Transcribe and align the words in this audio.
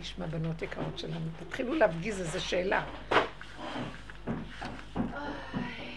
נשמע 0.00 0.26
בנות 0.26 0.62
יקרות 0.62 0.98
שלנו? 0.98 1.26
תתחילו 1.38 1.74
להפגיז 1.74 2.20
איזה 2.20 2.40
שאלה. 2.40 2.84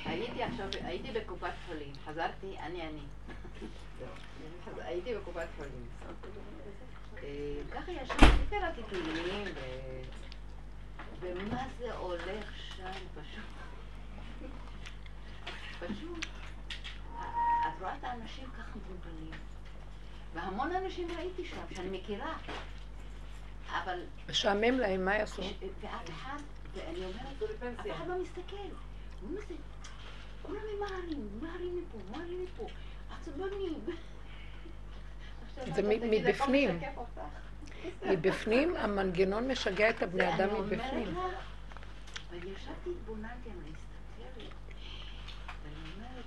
הייתי 0.05 0.43
עכשיו, 0.43 0.67
הייתי 0.83 1.11
בקופת 1.11 1.51
חולים, 1.67 1.93
חזרתי, 2.05 2.57
אני 2.59 2.81
אני. 2.81 3.01
הייתי 4.77 5.15
בקופת 5.15 5.47
חולים. 5.57 5.87
אה, 7.23 7.61
ככה 7.71 7.91
ישבתי, 7.91 8.25
קראתי 8.49 8.81
תהילים, 8.89 9.43
ומה 11.19 11.63
זה 11.79 11.93
הולך 11.93 12.53
שם 12.77 12.91
פשוט. 13.15 13.43
פשוט. 15.79 16.25
את 17.17 17.81
רואה 17.81 17.95
את 17.99 18.03
האנשים 18.03 18.45
ככה 18.57 18.71
מבולבלים. 18.75 19.31
והמון 20.33 20.75
אנשים 20.75 21.07
ראיתי 21.17 21.45
שם, 21.45 21.75
שאני 21.75 21.97
מכירה. 21.97 22.37
אבל... 23.73 23.99
משעמם 24.29 24.79
להם, 24.79 25.05
מה 25.05 25.15
יעשו? 25.15 25.41
ואף 25.81 26.09
אחד, 26.09 26.37
ואני 26.73 27.05
אומרת, 27.05 27.79
אף 27.79 27.85
אחד 27.91 28.07
לא 28.07 28.21
מסתכל. 28.21 28.55
מה 29.21 29.39
זה? 29.47 29.55
כולם 30.41 30.61
ממהרים, 30.77 31.29
ממהרים 31.39 31.77
מפה, 31.77 31.97
ממהרים 32.09 32.43
מפה. 32.43 32.67
עצבנים. 33.19 33.73
זה 35.75 35.81
מבפנים. 35.83 36.79
מבפנים 38.05 38.75
המנגנון 38.75 39.47
משגע 39.47 39.89
את 39.89 40.03
הבני 40.03 40.35
אדם 40.35 40.61
מבפנים. 40.61 41.17
ואני 42.29 42.49
ישבתי, 42.49 42.89
התבוננתי, 42.89 43.49
אני 43.49 43.69
מסתכלת, 43.69 44.53
ואני 45.63 45.75
אומרת, 45.95 46.25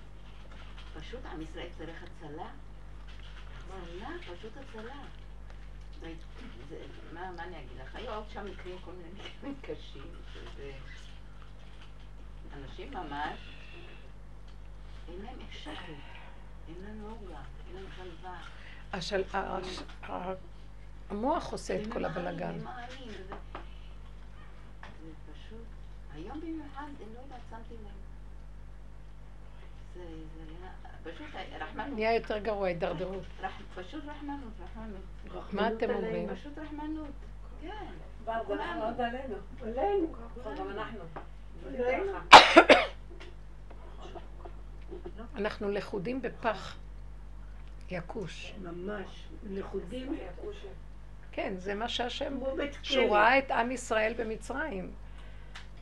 פשוט 1.01 1.21
עם 1.27 1.43
ישראל 1.43 1.67
צריך 1.79 2.03
הצלה. 2.03 2.49
הצלה, 3.69 4.09
פשוט 4.37 4.53
הצלה. 4.57 4.95
מה, 7.13 7.31
אני 7.39 7.59
אגיד 7.59 7.79
לך? 7.83 7.97
היו 7.97 8.15
עוד 8.15 8.25
שם 8.33 8.47
מקרים, 8.47 8.77
כל 8.85 8.91
מיני 8.93 9.09
מקרים 9.11 9.55
קשים, 9.77 10.13
שזה... 10.33 10.73
אנשים 12.55 12.91
ממש, 12.91 13.39
אין 15.09 15.19
להם 15.25 15.39
אפשרות, 15.49 15.77
אין 16.69 16.77
להם 16.85 17.05
אורלה, 17.05 17.41
אין 17.69 17.77
להם 17.77 17.87
שלווה. 17.97 18.43
המוח 21.11 21.53
עושה 21.53 21.83
את 21.83 21.93
כל 21.93 22.05
הבלגן. 22.05 22.59
היום 26.15 26.41
במיוחד, 26.41 26.83
אני 26.83 27.15
לא 27.15 27.21
יודעת, 27.21 27.41
שמתי 27.51 27.75
לב. 27.75 28.06
זה 29.97 31.11
פשוט 31.11 31.27
רחמנות. 31.61 31.95
נהיה 31.95 32.15
יותר 32.15 32.39
גרוע, 32.39 32.69
הידרדרות. 32.69 33.23
פשוט 33.75 34.05
רחמנות, 34.05 34.53
רחמנות. 34.65 35.53
מה 35.53 35.69
אתם 35.69 35.91
אומרים? 35.91 36.35
פשוט 36.35 36.59
רחמנות, 36.59 37.09
כן. 37.63 37.69
כולנו. 38.47 38.85
עוד 38.85 39.01
עלינו. 39.01 39.35
עלינו. 39.63 40.13
גם 40.57 40.71
אנחנו. 40.71 41.05
אנחנו 45.37 45.71
לכודים 45.71 46.23
בפח 46.23 46.77
יקוש. 47.91 48.55
ממש, 48.63 49.29
לכודים. 49.51 50.19
כן, 51.33 51.55
זה 51.57 51.75
מה 51.75 51.89
שהשם, 51.89 52.39
שהוא 52.83 53.17
ראה 53.17 53.39
את 53.39 53.51
עם 53.51 53.71
ישראל 53.71 54.15
במצרים. 54.17 54.91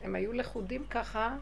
הם 0.01 0.15
היו 0.15 0.33
לכודים 0.33 0.85
ככה. 0.89 1.35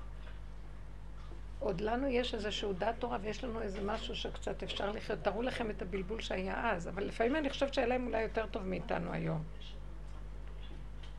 עוד 1.63 1.81
לנו 1.81 2.07
יש 2.07 2.33
איזשהו 2.33 2.73
דת 2.73 2.95
תורה 2.99 3.17
ויש 3.21 3.43
לנו 3.43 3.61
איזה 3.61 3.81
משהו 3.81 4.15
שקצת 4.15 4.63
אפשר 4.63 4.91
לחיות. 4.91 5.19
תראו 5.21 5.41
לכם 5.41 5.69
את 5.69 5.81
הבלבול 5.81 6.21
שהיה 6.21 6.71
אז, 6.71 6.87
אבל 6.87 7.03
לפעמים 7.03 7.35
אני 7.35 7.49
חושבת 7.49 7.73
שהיה 7.73 7.87
להם 7.87 8.07
אולי 8.07 8.21
יותר 8.21 8.45
טוב 8.45 8.63
מאיתנו 8.63 9.13
היום. 9.13 9.43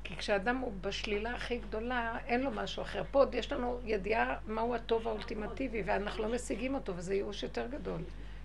כי 0.05 0.17
כשאדם 0.17 0.57
הוא 0.57 0.73
בשלילה 0.81 1.35
הכי 1.35 1.59
גדולה, 1.59 2.19
אין 2.27 2.41
לו 2.43 2.51
משהו 2.51 2.83
אחר. 2.83 3.03
פה 3.11 3.19
עוד 3.19 3.35
יש 3.35 3.53
לנו 3.53 3.81
ידיעה 3.85 4.37
מהו 4.47 4.75
הטוב 4.75 5.09
האולטימטיבי, 5.09 5.83
ואנחנו 5.87 6.23
לא 6.23 6.35
משיגים 6.35 6.75
אותו, 6.75 6.97
וזה 6.97 7.15
ייאוש 7.15 7.43
יותר 7.43 7.67
גדול. 7.67 8.01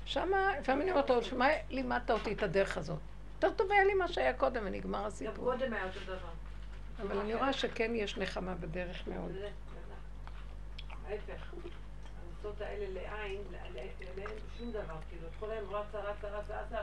שמה, 0.06 0.60
לפעמים 0.60 0.82
אני 0.82 0.92
אומרת 0.92 1.10
לו, 1.10 1.24
שמע, 1.24 1.48
לימדת 1.70 2.12
אותי 2.12 2.34
את 2.34 2.44
הדרך 2.44 2.78
הזאת. 2.78 3.00
יותר 3.36 3.52
טוב 3.52 3.72
היה 3.72 3.84
לי 3.84 3.94
מה 3.94 4.08
שהיה 4.08 4.34
קודם, 4.34 4.62
ונגמר 4.66 5.06
הסיפור. 5.06 5.52
גם 5.52 5.60
קודם 5.60 5.74
היה 5.74 5.84
אותו 5.84 6.00
דבר. 6.06 6.30
אבל 7.02 7.20
אני 7.20 7.36
רואה 7.36 7.54
שכן 7.54 7.92
יש 7.96 8.18
נחמה 8.18 8.56
בדרך 8.56 9.08
מאוד. 9.08 9.32
ההפך, 11.10 11.54
הניסות 12.42 12.62
האלה 12.62 12.86
לעין, 12.94 13.42
לעין 13.74 14.30
שום 14.58 14.72
דבר, 14.72 14.96
כאילו, 15.10 15.28
את 15.28 15.34
כל 15.40 15.52
היום 15.52 15.70
רצה, 15.70 16.00
רצה, 16.00 16.28
רצה, 16.28 16.62
רצה. 16.62 16.78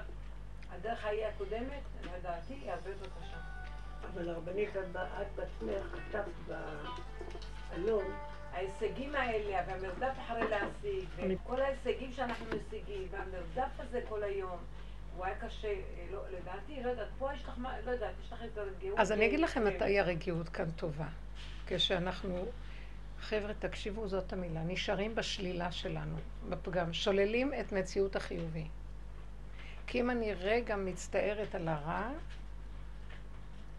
הדרך 0.70 1.04
ההיא 1.04 1.26
הקודמת, 1.26 1.82
לדעתי, 2.02 2.54
היא 2.54 2.70
הרבה 2.70 2.90
יותר 2.90 3.06
קשה. 3.20 3.36
אבל 4.12 4.28
הרבנית, 4.28 4.76
את 4.96 5.26
בעצמך 5.36 5.96
כתבת 6.10 6.58
בעלון, 7.70 8.04
ההישגים 8.52 9.14
האלה, 9.14 9.62
והמרדף 9.66 10.14
אחרי 10.26 10.48
להשיג, 10.48 11.08
וכל 11.16 11.60
ההישגים 11.60 12.12
שאנחנו 12.12 12.46
משיגים, 12.46 13.08
והמרדף 13.10 13.70
הזה 13.78 14.00
כל 14.08 14.22
היום, 14.22 14.58
הוא 15.16 15.24
היה 15.24 15.34
קשה, 15.38 15.74
לא, 16.12 16.22
לדעתי, 16.30 16.82
לא 16.82 16.90
יודעת, 16.90 17.08
פה 17.18 17.34
יש 17.34 17.44
לך, 17.44 17.58
לא 17.84 17.90
יודעת, 17.90 18.14
יש 18.24 18.32
לך 18.32 18.42
את 18.52 18.58
הרגיעות. 18.58 18.98
אז 18.98 19.12
אני 19.12 19.26
אגיד 19.26 19.40
לכם 19.40 19.64
מתי 19.64 20.00
הרגיעות 20.00 20.48
כאן 20.48 20.70
טובה. 20.70 21.08
כשאנחנו, 21.66 22.46
חבר'ה, 23.28 23.54
תקשיבו, 23.54 24.08
זאת 24.08 24.32
המילה, 24.32 24.62
נשארים 24.62 25.14
בשלילה 25.14 25.72
שלנו, 25.72 26.16
בפגם, 26.48 26.92
שוללים 26.92 27.54
את 27.60 27.72
מציאות 27.72 28.16
החיובי. 28.16 28.64
כי 29.86 30.00
אם 30.00 30.10
אני 30.10 30.34
רגע 30.34 30.76
מצטערת 30.76 31.54
על 31.54 31.68
הרע, 31.68 32.10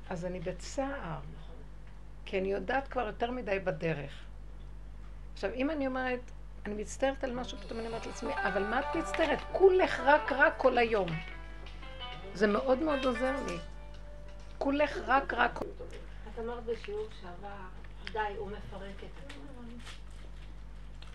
אז 0.10 0.26
אני 0.26 0.40
בצער, 0.40 1.20
כי 2.26 2.40
אני 2.40 2.52
יודעת 2.52 2.88
כבר 2.88 3.06
יותר 3.06 3.32
מדי 3.32 3.60
בדרך. 3.60 4.26
עכשיו, 5.34 5.54
אם 5.54 5.70
אני 5.70 5.88
אומרת, 5.88 6.20
אני 6.66 6.74
מצטערת 6.74 7.24
על 7.24 7.34
משהו, 7.34 7.58
פתאום 7.58 7.80
אני 7.80 7.88
אומרת 7.88 8.06
לעצמי, 8.06 8.34
אבל 8.34 8.64
מה 8.64 8.80
את 8.80 8.96
מצטערת? 8.96 9.40
כולך 9.52 10.00
רק 10.06 10.32
רק 10.32 10.54
כל 10.58 10.78
היום. 10.78 11.10
זה 12.34 12.48
מאוד 12.48 12.80
מאוד 12.80 13.06
עוזר 13.06 13.36
לי. 13.48 13.58
כולך 14.58 14.98
רק 15.06 15.34
רק... 15.34 15.60
את 15.62 16.40
אמרת 16.40 16.64
בשיעור 16.64 17.08
שעבר, 17.22 17.77
די, 18.18 18.38
הוא 18.38 18.48
מפרק 18.48 18.96
את 19.00 19.26
עצמו. 19.26 19.44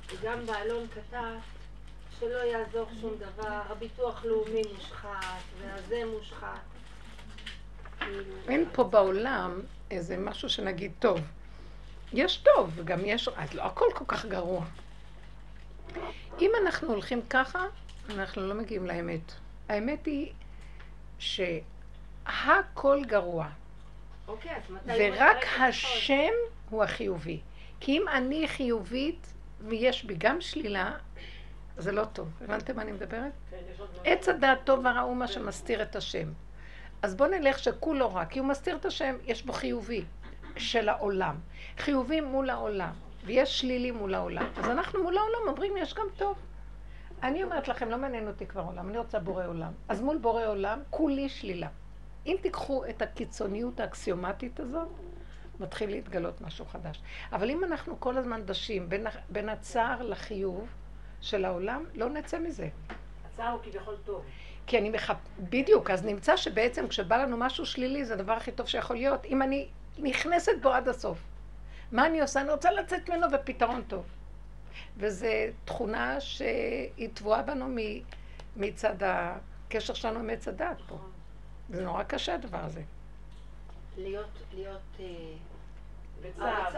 וגם 0.06 0.46
בעלון 0.46 0.86
כתב 0.88 1.38
שלא 2.20 2.38
יעזור 2.38 2.86
שום 3.00 3.14
דבר, 3.18 3.62
הביטוח 3.68 4.24
לאומי 4.24 4.62
מושחת, 4.74 5.42
והזה 5.60 6.02
מושחת. 6.18 6.60
אין 8.48 8.64
פה 8.72 8.84
בעולם 8.84 9.60
איזה 9.90 10.16
משהו 10.16 10.48
שנגיד, 10.48 10.92
טוב, 10.98 11.20
יש 12.12 12.36
טוב, 12.36 12.70
וגם 12.74 13.00
יש, 13.04 13.28
אז 13.28 13.54
לא 13.54 13.62
הכל 13.62 13.86
כל 13.94 14.04
כך 14.08 14.26
גרוע. 14.26 14.64
אם 16.40 16.50
אנחנו 16.62 16.88
הולכים 16.88 17.22
ככה, 17.30 17.66
אנחנו 18.10 18.48
לא 18.48 18.54
מגיעים 18.54 18.86
לאמת. 18.86 19.32
האמת 19.68 20.06
היא 20.06 20.32
שהכל 21.18 23.00
גרוע. 23.06 23.48
אוקיי, 24.32 24.54
ורק 24.86 25.44
השם 25.60 26.32
הוא 26.70 26.82
החיובי. 26.82 27.40
כי 27.80 27.92
אם 27.98 28.08
אני 28.08 28.48
חיובית 28.48 29.32
ויש 29.60 30.04
בי 30.04 30.14
גם 30.18 30.40
שלילה, 30.40 30.92
זה 31.76 31.92
לא 31.92 32.04
טוב. 32.04 32.28
הבנתם 32.40 32.76
מה 32.76 32.82
אני 32.82 32.92
מדברת? 32.92 33.32
כן, 33.50 33.56
עץ 34.04 34.28
הדעת 34.28 34.58
טוב 34.64 34.80
ורע 34.80 35.00
הוא 35.00 35.16
מה 35.16 35.26
שמסתיר 35.26 35.82
את 35.82 35.96
השם. 35.96 36.28
אז 37.02 37.14
בואו 37.14 37.30
נלך 37.30 37.58
שכולו 37.58 38.14
רע, 38.14 38.24
כי 38.24 38.38
הוא 38.38 38.48
מסתיר 38.48 38.76
את 38.76 38.84
השם, 38.84 39.16
יש 39.24 39.42
בו 39.42 39.52
חיובי 39.52 40.04
של 40.56 40.88
העולם. 40.88 41.36
חיובי 41.78 42.20
מול 42.20 42.50
העולם, 42.50 42.92
ויש 43.24 43.60
שלילי 43.60 43.90
מול 43.90 44.14
העולם. 44.14 44.46
אז 44.56 44.68
אנחנו 44.68 45.02
מול 45.02 45.18
העולם 45.18 45.48
אומרים, 45.48 45.76
יש 45.76 45.94
גם 45.94 46.06
טוב. 46.16 46.36
אני 47.22 47.44
אומרת 47.44 47.68
לכם, 47.68 47.90
לא 47.90 47.96
מעניין 47.96 48.28
אותי 48.28 48.46
כבר 48.46 48.62
עולם, 48.62 48.88
אני 48.88 48.98
רוצה 48.98 49.18
בורא 49.18 49.46
עולם. 49.46 49.72
אז 49.88 50.00
מול 50.00 50.18
בורא 50.18 50.46
עולם, 50.46 50.82
כולי 50.90 51.28
שלילה. 51.28 51.68
אם 52.26 52.36
תיקחו 52.42 52.84
את 52.86 53.02
הקיצוניות 53.02 53.80
האקסיומטית 53.80 54.60
הזאת, 54.60 54.88
מתחיל 55.60 55.90
להתגלות 55.90 56.40
משהו 56.40 56.64
חדש. 56.64 57.02
אבל 57.32 57.50
אם 57.50 57.64
אנחנו 57.64 58.00
כל 58.00 58.18
הזמן 58.18 58.42
דשים 58.44 58.88
בין, 58.88 59.06
בין 59.28 59.48
הצער 59.48 60.02
לחיוב 60.02 60.68
של 61.20 61.44
העולם, 61.44 61.84
לא 61.94 62.08
נצא 62.08 62.38
מזה. 62.38 62.68
הצער 63.26 63.52
הוא 63.52 63.60
כביכול 63.62 63.96
טוב. 64.04 64.24
כי 64.66 64.78
אני 64.78 64.90
מחפ... 64.90 65.16
בדיוק, 65.38 65.90
אז 65.90 66.04
נמצא 66.04 66.36
שבעצם 66.36 66.88
כשבא 66.88 67.16
לנו 67.16 67.36
משהו 67.36 67.66
שלילי 67.66 68.04
זה 68.04 68.14
הדבר 68.14 68.32
הכי 68.32 68.52
טוב 68.52 68.66
שיכול 68.66 68.96
להיות, 68.96 69.24
אם 69.24 69.42
אני 69.42 69.68
נכנסת 69.98 70.52
בו 70.62 70.68
עד 70.68 70.88
הסוף. 70.88 71.18
מה 71.92 72.06
אני 72.06 72.20
עושה? 72.20 72.40
אני 72.40 72.50
רוצה 72.50 72.72
לצאת 72.72 73.10
ממנו 73.10 73.30
בפתרון 73.30 73.82
טוב. 73.82 74.04
וזו 74.96 75.26
תכונה 75.64 76.20
שהיא 76.20 77.08
טבועה 77.14 77.42
בנו 77.42 77.66
מצד 78.56 78.94
הקשר 79.00 79.94
שלנו 79.94 80.18
עם 80.18 80.30
עץ 80.30 80.48
הדת 80.48 80.76
פה. 80.86 80.98
זה 81.72 81.84
נורא 81.84 82.02
קשה 82.02 82.34
הדבר 82.34 82.58
הזה. 82.58 82.82
להיות, 83.98 84.28
להיות... 84.54 84.80
אה. 85.00 85.06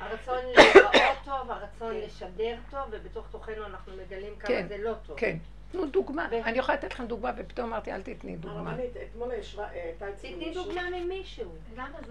הרצון 0.00 0.44
להיראות 0.56 1.16
טוב, 1.24 1.50
הרצון 1.50 1.94
לשדר 1.94 2.56
טוב, 2.70 2.80
ובתוך 2.90 3.26
תוכנו 3.30 3.66
אנחנו 3.66 3.92
מגלים 3.92 4.36
כמה 4.38 4.48
כן, 4.48 4.66
זה 4.68 4.78
לא 4.78 4.92
טוב. 5.06 5.18
כן. 5.18 5.36
תנו 5.72 5.86
דוגמה. 5.86 6.28
אני 6.28 6.58
יכולה 6.58 6.78
לתת 6.78 6.92
לכם 6.92 7.06
דוגמה, 7.06 7.30
ופתאום 7.36 7.66
אמרתי, 7.72 7.92
אל 7.92 8.02
תתני 8.02 8.36
דוגמה. 8.36 8.70
הרבנית, 8.70 8.90
אתמול 8.96 9.32
ישבה, 9.32 9.68
הייתה 9.68 10.10
אצלי 10.10 10.32
תתני 10.32 10.54
דוגמה 10.54 10.82
ממישהו. 10.90 11.50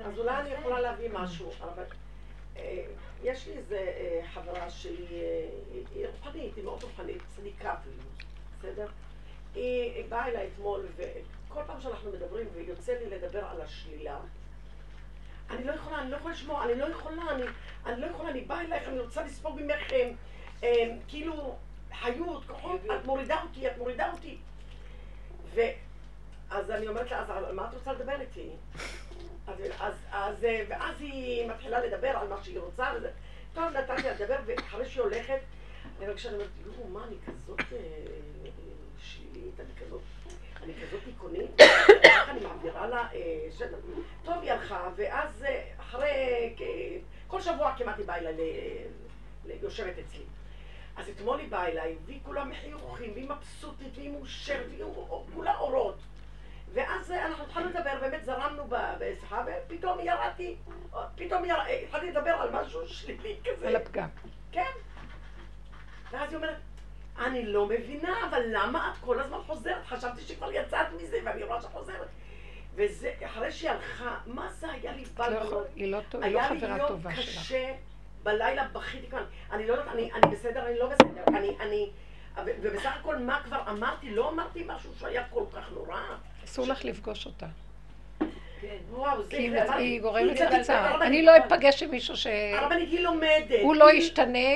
אז 0.05 0.17
אולי 0.17 0.41
אני 0.41 0.49
יכולה 0.49 0.81
להביא 0.81 1.09
משהו, 1.13 1.51
אבל 1.61 1.83
אה, 2.57 2.83
יש 3.23 3.47
לי 3.47 3.53
איזה 3.53 3.77
אה, 3.77 4.21
חברה 4.33 4.69
שהיא 4.69 5.07
היא 5.95 6.07
רוחנית, 6.07 6.55
היא 6.55 6.63
מאוד 6.63 6.83
רוחנית, 6.83 7.21
צדיקה 7.35 7.73
אפילו, 7.73 8.03
בסדר? 8.59 8.87
היא 9.55 10.05
באה 10.09 10.27
אליי 10.27 10.49
אתמול, 10.53 10.85
וכל 11.51 11.61
פעם 11.67 11.81
שאנחנו 11.81 12.11
מדברים, 12.11 12.47
ויוצא 12.53 12.93
לי 12.93 13.09
לדבר 13.09 13.45
על 13.45 13.61
השלילה, 13.61 14.19
אני 15.49 15.63
לא 15.63 15.71
יכולה, 15.71 16.01
אני 16.01 16.11
לא 16.11 16.17
יכולה 16.17 16.33
לשמוע, 16.33 16.63
אני 16.63 16.75
לא 16.75 16.85
יכולה, 16.85 17.31
אני, 17.31 17.43
אני 17.85 18.01
לא 18.01 18.05
יכולה, 18.05 18.29
אני 18.29 18.41
באה 18.41 18.61
אלייך, 18.61 18.87
אני 18.87 18.99
רוצה 18.99 19.23
לספוג 19.23 19.59
ממך, 19.61 19.79
כאילו, 21.07 21.55
חיות, 22.01 22.45
כוחות, 22.47 22.81
את 22.85 23.05
מורידה 23.05 23.41
אותי, 23.43 23.67
את 23.67 23.77
מורידה 23.77 24.11
אותי. 24.11 24.37
ואז 25.53 26.71
אני 26.71 26.87
אומרת 26.87 27.11
לה, 27.11 27.21
אז 27.21 27.29
על 27.29 27.55
מה 27.55 27.67
את 27.69 27.73
רוצה 27.73 27.93
לדבר 27.93 28.21
איתי? 28.21 28.49
אז, 29.47 29.55
אז, 29.79 29.93
אז, 30.11 30.35
ואז 30.67 31.01
היא 31.01 31.49
מתחילה 31.49 31.85
לדבר 31.85 32.07
על 32.07 32.27
מה 32.27 32.43
שהיא 32.43 32.59
רוצה, 32.59 32.91
וזה, 32.97 33.11
טוב, 33.53 33.63
נתתי 33.63 34.01
לה 34.01 34.13
לדבר, 34.13 34.37
ואחרי 34.45 34.85
שהיא 34.85 35.03
הולכת, 35.03 35.39
אני 35.97 36.07
מרגישה, 36.07 36.29
אני 36.29 36.37
אומרת, 36.37 36.49
תראו, 36.63 36.87
מה, 36.87 37.03
אני 37.07 37.15
כזאת 37.25 37.59
אה, 37.59 37.77
שלילית, 38.99 39.59
אני 39.59 39.85
כזאת, 39.85 40.01
אני 40.71 40.87
כזאת 40.87 41.03
דיכאונית, 41.05 41.51
ככה 42.03 42.31
אני 42.31 42.39
מעבירה 42.39 42.87
לה, 42.87 43.07
אה, 43.13 43.67
טוב, 44.23 44.35
היא 44.41 44.51
הלכה, 44.51 44.89
ואז 44.95 45.43
אה, 45.43 45.63
אחרי, 45.79 46.55
כל 47.27 47.41
שבוע 47.41 47.73
כמעט 47.77 47.97
היא 47.97 48.05
באה 48.05 48.17
אליי, 48.17 48.35
יושבת 49.45 49.93
אצלי. 49.99 50.23
אז 50.97 51.09
אתמול 51.09 51.39
היא 51.39 51.49
באה 51.49 51.67
אליי, 51.67 51.95
והיא 52.05 52.19
כולה 52.23 52.45
מחיוכים, 52.45 53.11
והיא 53.13 53.29
מבסוטית, 53.29 53.97
והיא 53.97 54.11
מאושרת, 54.11 54.65
והיא 54.69 54.83
כולה 55.33 55.57
אורות. 55.57 55.97
ואז 56.73 57.11
אנחנו 57.11 57.43
התחלנו 57.43 57.69
לדבר, 57.69 57.97
באמת 58.01 58.25
זרמנו 58.25 58.63
בשיחה, 58.99 59.45
ופתאום 59.47 59.99
ירדתי, 59.99 60.55
פתאום 61.15 61.43
התחלתי 61.83 62.11
לדבר 62.11 62.31
על 62.31 62.49
משהו 62.51 62.87
שלילי 62.87 63.39
כזה. 63.43 63.67
על 63.67 63.75
הפגם. 63.75 64.09
כן. 64.51 64.71
ואז 66.11 66.29
היא 66.29 66.37
אומרת, 66.37 66.55
אני 67.19 67.45
לא 67.45 67.65
מבינה, 67.65 68.29
אבל 68.29 68.41
למה 68.51 68.91
את 68.93 69.05
כל 69.05 69.19
הזמן 69.19 69.37
חוזרת? 69.47 69.85
חשבתי 69.85 70.21
שכבר 70.21 70.51
יצאת 70.51 70.87
מזה, 71.01 71.17
ואני 71.23 71.43
רואה 71.43 71.61
שאת 71.61 71.71
חוזרת. 71.71 72.07
וזה, 72.75 73.11
אחרי 73.25 73.51
שהיא 73.51 73.71
הלכה, 73.71 74.17
מה 74.25 74.49
זה 74.49 74.71
היה 74.71 74.91
לי 74.91 75.03
בלבלות? 75.03 75.51
לא 75.51 75.63
היא 75.75 75.91
לא, 75.91 75.99
לא 76.31 76.41
חברה 76.41 76.87
טובה 76.87 77.15
שלך. 77.15 77.51
היה 77.51 77.59
לי 77.59 77.67
יום 77.67 77.73
קשה, 77.73 77.73
בלילה 78.23 78.67
בכיתי 78.73 79.07
כאן. 79.07 79.23
אני 79.51 79.67
לא 79.67 79.73
יודעת, 79.73 79.87
אני, 79.93 80.11
אני 80.13 80.31
בסדר, 80.35 80.65
אני 80.67 80.79
לא 80.79 80.87
בסדר. 80.89 81.23
אני, 81.27 81.55
אני, 81.59 81.89
ובסך 82.61 82.91
הכל 82.99 83.17
מה 83.17 83.41
כבר 83.43 83.61
אמרתי? 83.69 84.11
לא 84.11 84.29
אמרתי 84.29 84.63
משהו 84.67 84.91
שהיה 84.99 85.23
כל 85.29 85.43
כך 85.53 85.71
נורא. 85.71 85.99
אסור 86.45 86.67
לך 86.67 86.85
לפגוש 86.85 87.25
אותה. 87.25 87.47
כן. 88.61 88.77
וואו, 88.89 89.23
זה... 89.23 89.29
כי 89.29 89.57
היא 89.77 90.01
גורמת 90.01 90.39
לך 90.39 90.61
צער. 90.61 91.03
אני 91.03 91.21
לא 91.25 91.31
אפגש 91.37 91.83
עם 91.83 91.91
מישהו 91.91 92.17
ש... 92.17 92.27
הרבנית 92.27 92.89
היא 92.89 92.99
לומדת. 92.99 93.59
הוא 93.61 93.75
לא 93.75 93.93
ישתנה, 93.93 94.49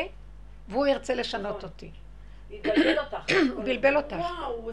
והוא 0.67 0.87
ירצה 0.87 1.15
לשנות 1.15 1.57
נכון. 1.57 1.69
אותי. 1.69 1.91
אותך. 2.97 3.33
בלבל 3.65 3.97
אותך. 3.97 4.15
וואו, 4.15 4.71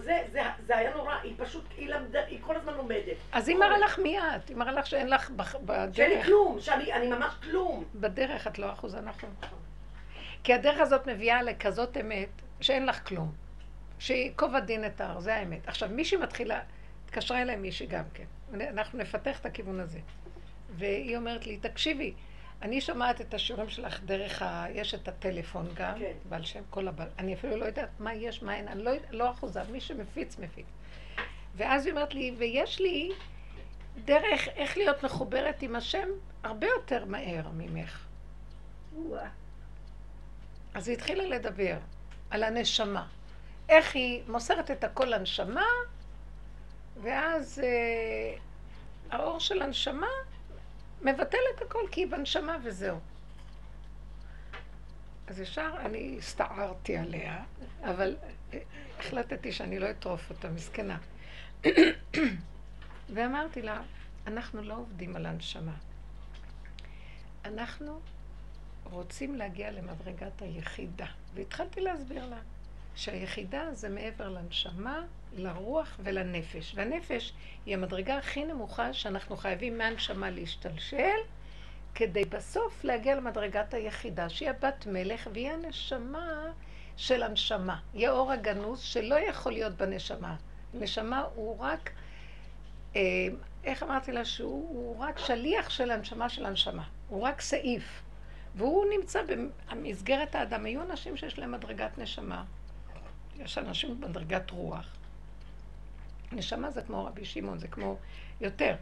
זה 0.66 0.76
היה 0.76 0.94
נורא, 0.94 1.14
היא 1.22 1.34
פשוט, 1.36 1.64
היא 1.76 1.88
למדה, 1.88 2.24
היא 2.24 2.38
כל 2.40 2.56
הזמן 2.56 2.74
לומדת. 2.74 3.16
אז 3.32 3.48
היא 3.48 3.56
מראה 3.56 3.78
לך 3.78 3.98
מי 3.98 4.18
את, 4.18 4.48
היא 4.48 4.56
מראה 4.56 4.72
לך 4.72 4.86
שאין 4.86 5.08
לך 5.08 5.30
בדרך. 5.30 5.96
שאין 5.96 6.10
לי 6.10 6.24
כלום, 6.24 6.60
שאני 6.60 7.08
ממש 7.08 7.34
כלום. 7.42 7.84
בדרך 7.94 8.46
את 8.46 8.58
לא 8.58 8.72
אחוז 8.72 8.94
נכון. 8.94 9.30
כי 10.44 10.54
הדרך 10.54 10.80
הזאת 10.80 11.06
מביאה 11.06 11.42
לכזאת 11.42 11.96
אמת, 11.96 12.28
שאין 12.60 12.86
לך 12.86 13.08
כלום. 13.08 13.32
שייקוב 13.98 14.54
הדין 14.54 14.84
את 14.84 15.00
ההר, 15.00 15.20
זה 15.20 15.34
האמת. 15.34 15.68
עכשיו, 15.68 15.88
מישהי 15.88 16.18
מתחילה, 16.18 16.60
התקשרה 17.04 17.42
אליי 17.42 17.56
מישהי 17.56 17.86
גם 17.86 18.04
כן. 18.14 18.24
אנחנו 18.54 18.98
נפתח 18.98 19.40
את 19.40 19.46
הכיוון 19.46 19.80
הזה. 19.80 19.98
והיא 20.76 21.16
אומרת 21.16 21.46
לי, 21.46 21.56
תקשיבי, 21.56 22.14
אני 22.62 22.80
שומעת 22.80 23.20
את 23.20 23.34
השיעורים 23.34 23.68
שלך 23.68 24.00
דרך 24.00 24.42
ה... 24.42 24.66
יש 24.74 24.94
את 24.94 25.08
הטלפון 25.08 25.66
גם, 25.74 25.98
כן. 25.98 26.12
בעל 26.28 26.44
שם 26.44 26.62
כל 26.70 26.88
הבעל. 26.88 27.08
אני 27.18 27.34
אפילו 27.34 27.56
לא 27.56 27.64
יודעת 27.64 27.88
מה 27.98 28.14
יש, 28.14 28.42
מה 28.42 28.56
אין, 28.56 28.68
אני 28.68 28.82
לא, 28.82 28.92
לא 29.10 29.30
אחוזה, 29.30 29.60
מי 29.70 29.80
שמפיץ, 29.80 30.38
מפיץ. 30.38 30.66
ואז 31.56 31.86
היא 31.86 31.92
אומרת 31.92 32.14
לי, 32.14 32.34
ויש 32.38 32.80
לי 32.80 33.12
דרך 34.04 34.48
איך 34.48 34.76
להיות 34.76 35.04
מחוברת 35.04 35.62
עם 35.62 35.76
השם 35.76 36.08
הרבה 36.42 36.66
יותר 36.66 37.04
מהר 37.04 37.48
ממך. 37.48 38.06
אז 40.74 40.88
היא 40.88 40.96
התחילה 40.96 41.24
לדבר 41.24 41.76
על 42.30 42.42
הנשמה. 42.42 43.06
איך 43.68 43.94
היא 43.94 44.22
מוסרת 44.28 44.70
את 44.70 44.84
הכל 44.84 45.04
לנשמה, 45.04 45.66
ואז 47.02 47.62
אה, 47.64 48.38
האור 49.10 49.40
של 49.40 49.62
הנשמה 49.62 50.06
מבטל 51.02 51.38
את 51.56 51.62
הכל, 51.62 51.84
כי 51.90 52.00
היא 52.00 52.10
בנשמה 52.10 52.56
וזהו. 52.64 52.98
אז 55.26 55.40
ישר 55.40 55.74
אני 55.78 56.14
הסתערתי 56.18 56.96
עליה, 56.96 57.44
אבל 57.84 58.16
החלטתי 58.98 59.52
שאני 59.52 59.78
לא 59.78 59.90
אטרוף 59.90 60.30
אותה, 60.30 60.50
מסכנה. 60.50 60.98
ואמרתי 63.14 63.62
לה, 63.62 63.82
אנחנו 64.26 64.62
לא 64.62 64.74
עובדים 64.74 65.16
על 65.16 65.26
הנשמה. 65.26 65.74
אנחנו 67.44 68.00
רוצים 68.84 69.34
להגיע 69.34 69.70
למדרגת 69.70 70.42
היחידה. 70.42 71.06
והתחלתי 71.34 71.80
להסביר 71.80 72.26
לה 72.26 72.38
שהיחידה 72.94 73.74
זה 73.74 73.88
מעבר 73.88 74.28
לנשמה, 74.28 75.02
לרוח 75.36 75.96
ולנפש. 76.02 76.72
והנפש 76.74 77.32
היא 77.66 77.74
המדרגה 77.74 78.16
הכי 78.18 78.44
נמוכה 78.44 78.92
שאנחנו 78.92 79.36
חייבים 79.36 79.78
מהנשמה 79.78 80.30
להשתלשל, 80.30 81.18
כדי 81.94 82.24
בסוף 82.24 82.84
להגיע 82.84 83.14
למדרגת 83.14 83.74
היחידה, 83.74 84.28
שהיא 84.28 84.50
הבת 84.50 84.86
מלך 84.86 85.28
והיא 85.32 85.50
הנשמה 85.50 86.52
של 86.96 87.22
הנשמה. 87.22 87.78
היא 87.94 88.08
האור 88.08 88.32
הגנוז 88.32 88.80
שלא 88.80 89.14
יכול 89.14 89.52
להיות 89.52 89.72
בנשמה. 89.72 90.36
נשמה 90.74 91.24
הוא 91.34 91.58
רק, 91.58 91.90
אה, 92.96 93.00
איך 93.64 93.82
אמרתי 93.82 94.12
לה? 94.12 94.24
שהוא 94.24 94.98
רק 94.98 95.18
שליח 95.18 95.70
של 95.70 95.90
הנשמה 95.90 96.28
של 96.28 96.46
הנשמה. 96.46 96.84
הוא 97.08 97.22
רק 97.22 97.40
סעיף. 97.40 98.02
והוא 98.54 98.84
נמצא 98.98 99.20
במסגרת 99.70 100.34
האדם. 100.34 100.64
היו 100.64 100.82
אנשים 100.82 101.16
שיש 101.16 101.38
להם 101.38 101.52
מדרגת 101.52 101.98
נשמה. 101.98 102.44
יש 103.38 103.58
אנשים 103.58 104.00
במדרגת 104.00 104.50
רוח. 104.50 104.96
נשמה 106.34 106.70
זה 106.70 106.82
כמו 106.82 107.04
רבי 107.04 107.24
שמעון, 107.24 107.58
זה 107.58 107.68
כמו 107.68 107.96
יותר. 108.40 108.74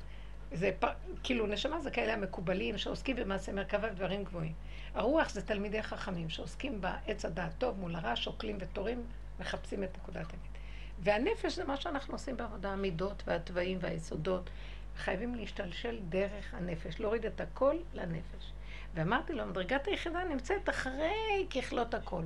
זה 0.52 0.70
פ... 0.78 0.84
כאילו, 1.22 1.46
נשמה 1.46 1.80
זה 1.80 1.90
כאלה 1.90 2.14
המקובלים 2.14 2.78
שעוסקים 2.78 3.16
במעשה 3.16 3.52
מרכבה 3.52 3.88
ודברים 3.92 4.24
גבוהים. 4.24 4.52
הרוח 4.94 5.30
זה 5.30 5.42
תלמידי 5.42 5.82
חכמים 5.82 6.30
שעוסקים 6.30 6.80
בעץ 6.80 7.24
הדעת 7.24 7.52
טוב 7.58 7.78
מול 7.78 7.94
הרע, 7.94 8.16
שוקלים 8.16 8.56
ותורים, 8.60 9.02
מחפשים 9.40 9.84
את 9.84 9.96
נקודת 9.96 10.16
האמת. 10.16 10.50
והנפש 10.98 11.56
זה 11.56 11.64
מה 11.64 11.76
שאנחנו 11.76 12.14
עושים 12.14 12.36
בעבודה, 12.36 12.70
המידות 12.70 13.22
והתוואים 13.26 13.78
והיסודות. 13.80 14.50
חייבים 14.96 15.34
להשתלשל 15.34 15.98
דרך 16.08 16.54
הנפש, 16.54 17.00
להוריד 17.00 17.26
את 17.26 17.40
הכל 17.40 17.76
לנפש. 17.94 18.52
ואמרתי 18.94 19.32
לו, 19.32 19.46
מדרגת 19.46 19.86
היחידה 19.86 20.24
נמצאת 20.24 20.68
אחרי 20.68 21.46
ככלות 21.50 21.94
הכל. 21.94 22.22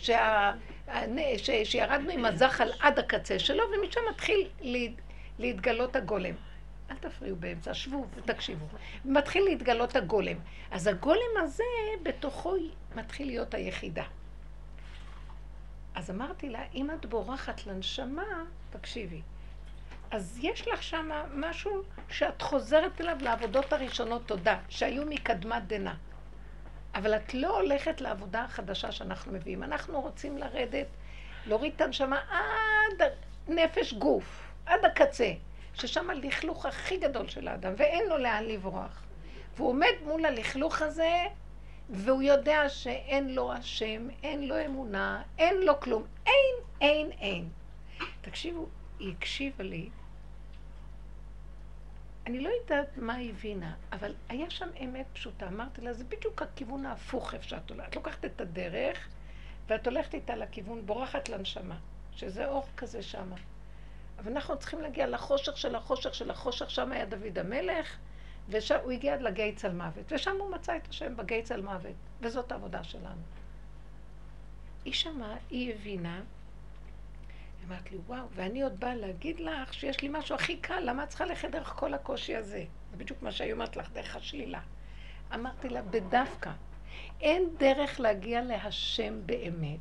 שה, 0.00 0.52
שירדנו 1.64 2.10
עם 2.10 2.24
הזחל 2.24 2.70
עד 2.80 2.98
הקצה 2.98 3.38
שלו, 3.38 3.64
ומשם 3.64 4.00
מתחיל 4.10 4.48
להת, 4.60 4.92
להתגלות 5.38 5.96
הגולם. 5.96 6.34
אל 6.90 6.96
תפריעו 6.96 7.36
באמצע, 7.36 7.74
שבו 7.74 8.06
ותקשיבו. 8.14 8.66
מתחיל 9.04 9.44
להתגלות 9.44 9.96
הגולם. 9.96 10.36
אז 10.70 10.86
הגולם 10.86 11.42
הזה, 11.42 11.64
בתוכו 12.02 12.54
מתחיל 12.94 13.26
להיות 13.26 13.54
היחידה. 13.54 14.04
אז 15.94 16.10
אמרתי 16.10 16.48
לה, 16.48 16.62
אם 16.74 16.90
את 16.90 17.06
בורחת 17.06 17.66
לנשמה, 17.66 18.44
תקשיבי. 18.70 19.22
אז 20.10 20.38
יש 20.42 20.68
לך 20.68 20.82
שם 20.82 21.10
משהו 21.34 21.82
שאת 22.08 22.42
חוזרת 22.42 23.00
אליו 23.00 23.16
לעבודות 23.20 23.72
הראשונות, 23.72 24.26
תודה, 24.26 24.58
שהיו 24.68 25.04
מקדמת 25.06 25.66
דנא. 25.66 25.94
אבל 26.94 27.16
את 27.16 27.34
לא 27.34 27.60
הולכת 27.60 28.00
לעבודה 28.00 28.42
החדשה 28.42 28.92
שאנחנו 28.92 29.32
מביאים. 29.32 29.62
אנחנו 29.62 30.00
רוצים 30.00 30.38
לרדת, 30.38 30.86
להוריד 31.46 31.72
את 31.76 31.80
הנשמה 31.80 32.20
עד 32.30 33.08
נפש 33.48 33.94
גוף, 33.94 34.52
עד 34.66 34.84
הקצה, 34.84 35.32
ששם 35.74 36.10
הלכלוך 36.10 36.66
הכי 36.66 36.96
גדול 36.96 37.28
של 37.28 37.48
האדם, 37.48 37.72
ואין 37.76 38.08
לו 38.08 38.18
לאן 38.18 38.44
לברוח. 38.44 39.02
והוא 39.56 39.68
עומד 39.68 39.92
מול 40.04 40.24
הלכלוך 40.24 40.82
הזה, 40.82 41.24
והוא 41.90 42.22
יודע 42.22 42.68
שאין 42.68 43.34
לו 43.34 43.52
השם, 43.52 44.08
אין 44.22 44.48
לו 44.48 44.64
אמונה, 44.66 45.22
אין 45.38 45.56
לו 45.56 45.80
כלום. 45.80 46.06
אין, 46.26 46.54
אין, 46.80 47.10
אין. 47.20 47.48
תקשיבו, 48.20 48.66
היא 48.98 49.12
הקשיבה 49.12 49.64
לי 49.64 49.88
אני 52.28 52.40
לא 52.40 52.48
יודעת 52.48 52.96
מה 52.96 53.14
היא 53.14 53.30
הבינה, 53.30 53.74
אבל 53.92 54.14
היה 54.28 54.50
שם 54.50 54.68
אמת 54.84 55.06
פשוטה. 55.12 55.48
אמרתי 55.48 55.80
לה, 55.80 55.92
זה 55.92 56.04
בדיוק 56.04 56.42
הכיוון 56.42 56.86
ההפוך 56.86 57.34
איפה 57.34 57.44
שאת 57.44 57.70
הולכת. 57.70 57.88
את 57.88 57.96
לוקחת 57.96 58.24
את 58.24 58.40
הדרך, 58.40 59.08
ואת 59.66 59.86
הולכת 59.86 60.14
איתה 60.14 60.36
לכיוון, 60.36 60.86
בורחת 60.86 61.28
לנשמה, 61.28 61.78
שזה 62.12 62.48
אור 62.48 62.66
כזה 62.76 63.02
שמה. 63.02 63.36
אבל 64.18 64.32
אנחנו 64.32 64.58
צריכים 64.58 64.80
להגיע 64.80 65.06
לחושך 65.06 65.56
של 65.56 65.74
החושך 65.74 66.14
של 66.14 66.30
החושך, 66.30 66.70
שם 66.70 66.92
היה 66.92 67.04
דוד 67.04 67.38
המלך, 67.38 67.96
והוא 68.48 68.92
הגיע 68.92 69.14
עד 69.14 69.22
לגיא 69.22 69.52
צל 69.56 69.72
מוות, 69.72 70.12
ושם 70.12 70.36
הוא 70.38 70.50
מצא 70.50 70.76
את 70.76 70.88
השם 70.88 71.16
בגיא 71.16 71.42
צל 71.42 71.62
מוות, 71.62 71.96
וזאת 72.20 72.52
העבודה 72.52 72.84
שלנו. 72.84 73.22
היא 74.84 74.92
שמעה, 74.92 75.36
היא 75.50 75.74
הבינה, 75.74 76.22
אמרת 77.68 77.92
לי, 77.92 77.98
וואו, 78.06 78.24
ואני 78.34 78.62
עוד 78.62 78.80
באה 78.80 78.94
להגיד 78.94 79.40
לך 79.40 79.74
שיש 79.74 80.02
לי 80.02 80.08
משהו 80.12 80.34
הכי 80.34 80.56
קל, 80.56 80.80
למה 80.80 81.04
את 81.04 81.08
צריכה 81.08 81.24
ללכת 81.24 81.50
דרך 81.50 81.72
כל 81.76 81.94
הקושי 81.94 82.36
הזה? 82.36 82.64
זה 82.90 82.96
בדיוק 82.96 83.22
מה 83.22 83.32
שהיא 83.32 83.52
אומרת 83.52 83.76
לך, 83.76 83.90
דרך 83.92 84.16
השלילה. 84.16 84.60
אמרתי 85.34 85.68
לה, 85.68 85.82
בדווקא, 85.82 86.50
אין 87.20 87.48
דרך 87.58 88.00
להגיע 88.00 88.42
להשם 88.42 89.26
באמת, 89.26 89.78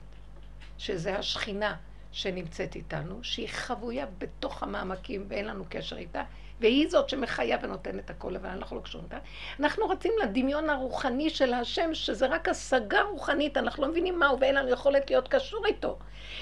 שזה 0.77 1.20
השכינה 1.20 1.75
שנמצאת 2.12 2.75
איתנו, 2.75 3.24
שהיא 3.24 3.50
חבויה 3.50 4.06
בתוך 4.17 4.63
המעמקים 4.63 5.25
ואין 5.27 5.46
לנו 5.46 5.65
קשר 5.70 5.98
איתה, 5.98 6.24
והיא 6.60 6.90
זאת 6.90 7.10
שמחיה 7.10 7.58
ונותנת 7.62 8.10
הכל, 8.10 8.36
אבל 8.36 8.50
אנחנו 8.50 8.76
לא 8.78 8.82
קשורים 8.82 9.06
איתה. 9.06 9.18
אנחנו 9.60 9.90
רצים 9.90 10.12
לדמיון 10.24 10.70
הרוחני 10.70 11.30
של 11.30 11.54
השם, 11.54 11.94
שזה 11.94 12.28
רק 12.28 12.50
השגה 12.50 13.02
רוחנית, 13.02 13.58
אנחנו 13.58 13.84
לא 13.84 13.90
מבינים 13.90 14.20
מהו 14.20 14.40
ואין 14.40 14.56
לנו 14.56 14.70
יכולת 14.70 15.10
להיות 15.10 15.28
קשור 15.28 15.66
איתו. 15.66 15.98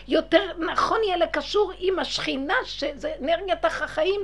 יותר 0.07 0.41
נכון 0.59 0.99
יהיה 1.03 1.17
לקשור 1.17 1.71
עם 1.79 1.99
השכינה, 1.99 2.53
שזה 2.63 3.13
אנרגיית 3.21 3.65
החיים 3.65 4.21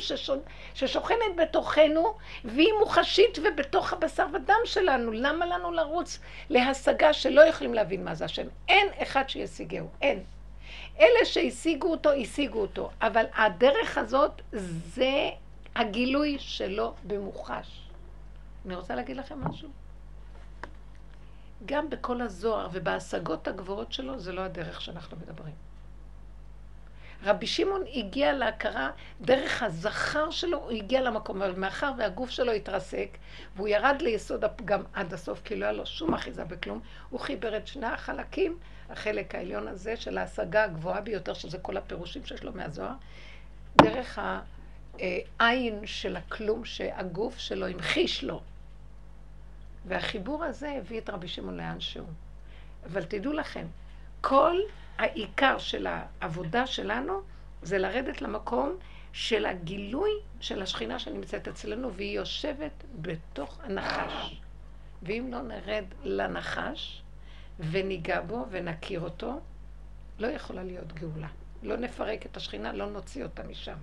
ששוכנת 0.73 1.35
בתוכנו, 1.37 2.13
והיא 2.45 2.73
מוחשית 2.79 3.39
ובתוך 3.43 3.93
הבשר 3.93 4.25
ודם 4.33 4.59
שלנו. 4.65 5.11
למה 5.11 5.45
לנו 5.45 5.71
לרוץ 5.71 6.19
להשגה 6.49 7.13
שלא 7.13 7.41
יכולים 7.41 7.73
להבין 7.73 8.03
מה 8.03 8.15
זה 8.15 8.25
השם? 8.25 8.47
אין 8.69 8.87
אחד 9.01 9.29
שישיגהו, 9.29 9.87
אין. 10.01 10.23
אלה 10.99 11.25
שהשיגו 11.25 11.91
אותו, 11.91 12.11
השיגו 12.11 12.61
אותו. 12.61 12.89
אבל 13.01 13.25
הדרך 13.33 13.97
הזאת 13.97 14.41
זה 14.95 15.29
הגילוי 15.75 16.37
שלו 16.39 16.93
במוחש. 17.07 17.89
אני 18.65 18.75
רוצה 18.75 18.95
להגיד 18.95 19.17
לכם 19.17 19.43
משהו. 19.43 19.69
גם 21.65 21.89
בכל 21.89 22.21
הזוהר 22.21 22.67
ובהשגות 22.71 23.47
הגבוהות 23.47 23.93
שלו, 23.93 24.19
זה 24.19 24.31
לא 24.31 24.41
הדרך 24.41 24.81
שאנחנו 24.81 25.17
מדברים. 25.17 25.53
רבי 27.23 27.47
שמעון 27.47 27.83
הגיע 27.93 28.33
להכרה 28.33 28.91
דרך 29.21 29.63
הזכר 29.63 30.31
שלו, 30.31 30.57
הוא 30.57 30.71
הגיע 30.71 31.01
למקום, 31.01 31.41
אבל 31.41 31.59
מאחר 31.59 31.91
והגוף 31.97 32.29
שלו 32.29 32.51
התרסק, 32.51 33.17
והוא 33.55 33.67
ירד 33.67 34.01
ליסוד 34.01 34.43
הפגם 34.43 34.83
עד 34.93 35.13
הסוף, 35.13 35.41
כי 35.43 35.55
לא 35.55 35.65
היה 35.65 35.73
לו 35.73 35.85
שום 35.85 36.13
אחיזה 36.13 36.45
בכלום, 36.45 36.79
הוא 37.09 37.19
חיבר 37.19 37.57
את 37.57 37.67
שני 37.67 37.85
החלקים, 37.85 38.57
החלק 38.89 39.35
העליון 39.35 39.67
הזה 39.67 39.97
של 39.97 40.17
ההשגה 40.17 40.63
הגבוהה 40.63 41.01
ביותר, 41.01 41.33
שזה 41.33 41.57
כל 41.57 41.77
הפירושים 41.77 42.25
שיש 42.25 42.43
לו 42.43 42.51
מהזוהר, 42.53 42.93
דרך 43.75 44.19
העין 45.39 45.81
של 45.85 46.17
הכלום 46.17 46.65
שהגוף 46.65 47.37
שלו 47.37 47.67
המחיש 47.67 48.23
לו. 48.23 48.41
והחיבור 49.85 50.43
הזה 50.43 50.71
הביא 50.71 50.99
את 50.99 51.09
רבי 51.09 51.27
שמעון 51.27 51.57
לאן 51.57 51.79
שהוא. 51.79 52.07
אבל 52.85 53.03
תדעו 53.03 53.33
לכם, 53.33 53.65
כל 54.21 54.55
העיקר 54.97 55.57
של 55.57 55.87
העבודה 55.87 56.67
שלנו 56.67 57.21
זה 57.61 57.77
לרדת 57.77 58.21
למקום 58.21 58.75
של 59.13 59.45
הגילוי 59.45 60.11
של 60.39 60.61
השכינה 60.61 60.99
שנמצאת 60.99 61.47
אצלנו, 61.47 61.93
והיא 61.93 62.17
יושבת 62.17 62.83
בתוך 63.01 63.59
הנחש. 63.63 64.41
ואם 65.03 65.27
לא 65.31 65.41
נרד 65.41 65.85
לנחש 66.03 67.01
וניגע 67.59 68.21
בו 68.21 68.45
ונכיר 68.49 69.01
אותו, 69.01 69.39
לא 70.19 70.27
יכולה 70.27 70.63
להיות 70.63 70.93
גאולה. 70.93 71.27
לא 71.63 71.77
נפרק 71.77 72.25
את 72.25 72.37
השכינה, 72.37 72.73
לא 72.73 72.85
נוציא 72.85 73.23
אותה 73.23 73.43
משם. 73.43 73.77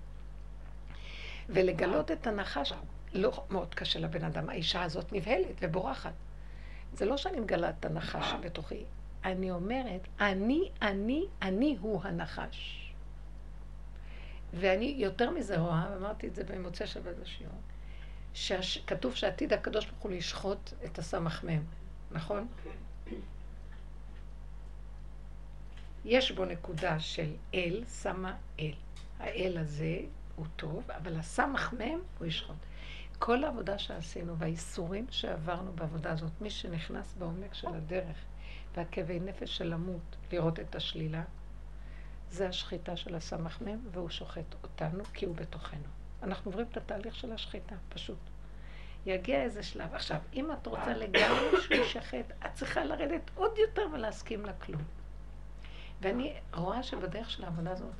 ולגלות 1.48 2.10
את 2.10 2.26
הנחש 2.26 2.72
לא 3.12 3.44
מאוד 3.50 3.74
קשה 3.74 3.98
לבן 3.98 4.24
אדם. 4.24 4.50
האישה 4.50 4.82
הזאת 4.82 5.12
נבהלת 5.12 5.56
ובורחת. 5.60 6.12
זה 6.92 7.04
לא 7.04 7.16
שאני 7.16 7.40
מגלה 7.40 7.70
את 7.70 7.84
הנחש 7.84 8.30
שבתוכי, 8.30 8.84
אני 9.24 9.50
אומרת, 9.50 10.08
אני, 10.20 10.70
אני, 10.82 11.24
אני 11.42 11.76
הוא 11.80 12.02
הנחש. 12.04 12.92
ואני 14.54 14.94
יותר 14.98 15.30
מזה 15.30 15.58
רואה, 15.58 15.96
אמרתי 15.96 16.28
את 16.28 16.34
זה 16.34 16.44
במוצאי 16.44 16.86
שבת 16.86 17.16
בשיעור, 17.22 17.60
שכתוב 18.34 19.14
שעתיד 19.14 19.52
הקדוש 19.52 19.86
ברוך 19.86 20.02
הוא 20.02 20.12
לשחוט 20.12 20.70
את 20.84 20.98
הסמ"ם, 20.98 21.62
נכון? 22.10 22.46
יש 26.04 26.32
בו 26.32 26.44
נקודה 26.44 27.00
של 27.00 27.32
אל, 27.54 27.84
שמה 28.02 28.36
אל. 28.60 28.72
האל 29.18 29.58
הזה 29.58 29.98
הוא 30.38 30.46
טוב, 30.56 30.90
אבל 30.90 31.16
הסמ"ם 31.16 32.00
הוא 32.18 32.26
ישחוט. 32.26 32.56
כל 33.18 33.44
העבודה 33.44 33.78
שעשינו 33.78 34.38
והאיסורים 34.38 35.06
שעברנו 35.10 35.72
בעבודה 35.72 36.12
הזאת, 36.12 36.32
מי 36.40 36.50
שנכנס 36.50 37.14
בעומק 37.18 37.54
של 37.54 37.68
הדרך 37.68 38.16
והכאבי 38.74 39.20
נפש 39.20 39.56
של 39.56 39.64
למות, 39.64 40.16
לראות 40.32 40.60
את 40.60 40.74
השלילה, 40.74 41.22
זה 42.30 42.48
השחיטה 42.48 42.96
של 42.96 43.14
הסמ"ם, 43.14 43.78
והוא 43.92 44.10
שוחט 44.10 44.54
אותנו 44.62 45.04
כי 45.04 45.26
הוא 45.26 45.36
בתוכנו. 45.36 45.88
אנחנו 46.22 46.50
עוברים 46.50 46.66
את 46.70 46.76
התהליך 46.76 47.14
של 47.14 47.32
השחיטה, 47.32 47.74
פשוט. 47.88 48.18
יגיע 49.06 49.42
איזה 49.42 49.62
שלב. 49.62 49.94
עכשיו, 49.94 50.18
אם 50.34 50.52
את 50.52 50.66
רוצה 50.66 50.94
לגמרי 50.94 51.60
שהוא 51.62 51.76
ישחט, 51.76 52.32
את 52.46 52.54
צריכה 52.54 52.84
לרדת 52.84 53.30
עוד 53.34 53.58
יותר 53.58 53.86
ולהסכים 53.92 54.46
לכלום. 54.46 54.82
ואני 56.00 56.34
רואה 56.54 56.82
שבדרך 56.82 57.30
של 57.30 57.44
העבודה 57.44 57.70
הזאת, 57.70 57.92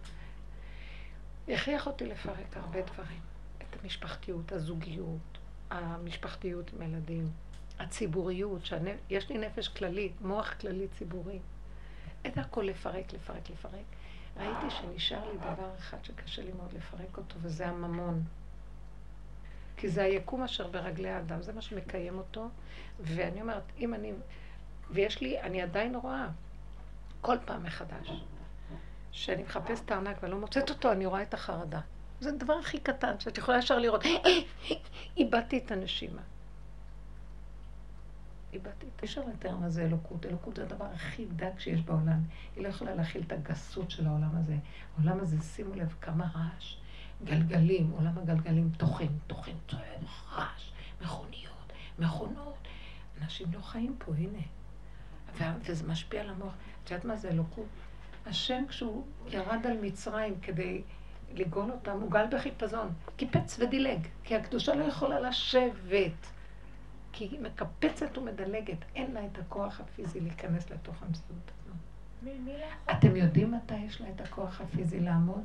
הכריח 1.49 1.87
אותי 1.87 2.07
לפרק 2.07 2.57
הרבה 2.57 2.83
דברים. 2.83 3.21
את 3.59 3.77
המשפחתיות, 3.83 4.53
הזוגיות, 4.53 5.39
המשפחתיות 5.71 6.71
עם 6.73 6.83
ילדים, 6.83 7.31
הציבוריות, 7.79 8.67
שיש 8.67 9.29
לי 9.29 9.39
נפש 9.39 9.69
כללית, 9.69 10.21
מוח 10.21 10.55
כללי 10.61 10.89
ציבורי. 10.89 11.39
את 12.27 12.39
הכל 12.39 12.63
לפרק, 12.63 13.13
לפרק, 13.13 13.51
לפרק. 13.51 13.85
ראיתי 14.37 14.71
שנשאר 14.71 15.33
לי 15.33 15.39
דבר 15.39 15.71
אחד 15.79 16.05
שקשה 16.05 16.43
לי 16.43 16.53
מאוד 16.53 16.73
לפרק 16.73 17.17
אותו, 17.17 17.37
וזה 17.43 17.67
הממון. 17.67 18.23
כי 19.77 19.89
זה 19.89 20.03
היקום 20.03 20.43
אשר 20.43 20.69
ברגלי 20.69 21.11
האדם, 21.11 21.43
זה 21.43 21.53
מה 21.53 21.63
שמקיים 21.63 22.19
אותו. 22.19 22.49
ואני 23.01 23.41
אומרת, 23.41 23.63
אם 23.79 23.95
אני... 23.95 24.13
ויש 24.91 25.21
לי, 25.21 25.41
אני 25.41 25.63
עדיין 25.63 25.95
רואה, 25.95 26.29
כל 27.21 27.37
פעם 27.45 27.63
מחדש, 27.63 28.11
שאני 29.13 29.43
מחפשת 29.43 29.85
את 29.85 29.91
הארנק 29.91 30.17
ולא 30.23 30.39
מוצאת 30.39 30.71
אותו, 30.71 30.93
אני 30.93 31.07
רואה 31.07 31.23
את 31.23 31.35
החרדה. 31.35 31.81
זה 32.21 32.29
הדבר 32.29 32.53
הכי 32.53 32.81
קטן, 32.81 33.15
שאת 33.19 33.39
יכולה 33.39 33.59
ישר 33.59 33.79
לראות, 33.79 34.05
איבדתי 35.17 35.59
את 35.59 35.71
הנשימה. 35.71 36.23
איבדתי 38.53 38.87
את... 38.87 39.03
אי 39.03 39.07
אפשר 39.07 39.23
לתאר 39.27 39.57
מה 39.57 39.71
זה 39.71 39.83
אלוקות. 39.85 40.27
אלוקות 40.27 40.57
זה 40.57 40.63
הדבר 40.63 40.85
הכי 40.95 41.27
דק 41.37 41.53
שיש 41.59 41.81
בעולם. 41.81 42.23
היא 42.57 42.65
לא 42.65 42.69
יכולה 42.69 42.95
להכיל 42.95 43.23
את 43.27 43.33
הגסות 43.33 43.91
של 43.91 44.07
העולם 44.07 44.31
הזה. 44.37 44.57
העולם 44.97 45.21
הזה, 45.21 45.43
שימו 45.43 45.75
לב 45.75 45.95
כמה 46.01 46.27
רעש. 46.35 46.77
גלגלים, 47.25 47.91
עולם 47.91 48.19
הגלגלים 48.19 48.71
טוחן, 48.77 49.07
טוחן, 49.27 49.53
טוחן, 49.67 49.83
רעש, 50.33 50.71
מכוניות, 51.03 51.73
מכונות. 51.99 52.69
אנשים 53.23 53.47
לא 53.53 53.61
חיים 53.61 53.97
פה, 53.99 54.13
הנה. 54.15 54.43
וזה 55.61 55.87
משפיע 55.87 56.21
על 56.21 56.31
המוח. 56.31 56.55
את 56.85 56.91
יודעת 56.91 57.05
מה 57.05 57.17
זה 57.17 57.29
אלוקות? 57.29 57.67
השם, 58.29 58.65
כשהוא 58.69 59.05
ירד 59.29 59.67
על 59.67 59.79
מצרים 59.83 60.41
כדי 60.41 60.83
לגאול 61.35 61.71
אותם, 61.71 62.01
הוא 62.01 62.11
גל 62.11 62.27
בחיפזון. 62.31 62.93
קיפץ 63.17 63.59
ודילג, 63.61 64.07
כי 64.25 64.37
הקדושה 64.37 64.75
לא 64.75 64.85
יכולה 64.85 65.21
לשבת. 65.21 66.27
כי 67.13 67.25
היא 67.25 67.41
מקפצת 67.41 68.19
ומדלגת, 68.19 68.79
אין 68.95 69.15
לה 69.15 69.27
את 69.27 69.39
הכוח 69.39 69.81
הפיזי 69.81 70.21
להיכנס 70.21 70.71
לתוך 70.71 71.03
המציאות 71.03 71.51
הזאת. 71.61 71.77
אתם 72.91 73.17
יודעים 73.17 73.55
מתי 73.55 73.77
יש 73.77 74.01
לה 74.01 74.09
את 74.11 74.21
הכוח 74.21 74.61
הפיזי 74.61 75.01
לעמוד? 75.01 75.45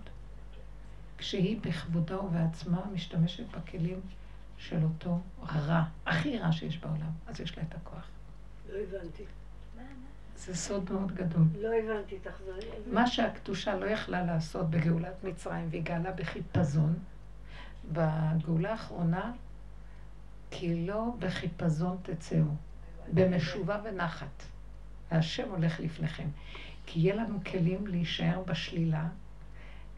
כשהיא 1.17 1.61
בכבודה 1.61 2.19
ובעצמה 2.19 2.85
משתמשת 2.93 3.45
בכלים 3.57 4.01
של 4.57 4.83
אותו 4.83 5.19
רע, 5.43 5.83
הכי 6.05 6.37
רע 6.37 6.51
שיש 6.51 6.77
בעולם, 6.77 7.11
אז 7.27 7.41
יש 7.41 7.57
לה 7.57 7.63
את 7.63 7.75
הכוח. 7.75 8.07
לא 8.69 8.77
הבנתי. 8.77 9.23
זה 10.45 10.55
סוד 10.55 10.91
מאוד 10.91 11.11
גדול. 11.11 11.43
לא 11.61 11.69
הבנתי, 11.73 12.19
תחזרי. 12.19 12.69
מה 12.91 13.07
שהקדושה 13.07 13.75
לא 13.75 13.85
יכלה 13.85 14.25
לעשות 14.25 14.69
בגאולת 14.69 15.23
מצרים, 15.23 15.67
והיא 15.69 15.83
גאלה 15.83 16.11
בחיפזון, 16.11 16.93
בגאולה 17.91 18.71
האחרונה 18.71 19.31
כי 20.51 20.85
לא 20.85 21.13
בחיפזון 21.19 21.97
תצאו, 22.03 22.43
במשובה 23.13 23.81
ונחת. 23.83 24.43
והשם 25.11 25.49
הולך 25.49 25.79
לפניכם. 25.79 26.27
כי 26.85 26.99
יהיה 26.99 27.15
לנו 27.15 27.39
כלים 27.51 27.87
להישאר 27.87 28.41
בשלילה, 28.45 29.07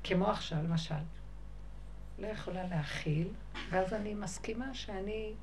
כמו 0.04 0.28
עכשיו, 0.28 0.64
למשל. 0.64 0.96
לא 2.20 2.28
יכולה 2.28 2.68
להכיל, 2.68 3.28
ואז 3.70 3.94
אני 3.94 4.14
מסכימה 4.14 4.74
שאני... 4.74 5.34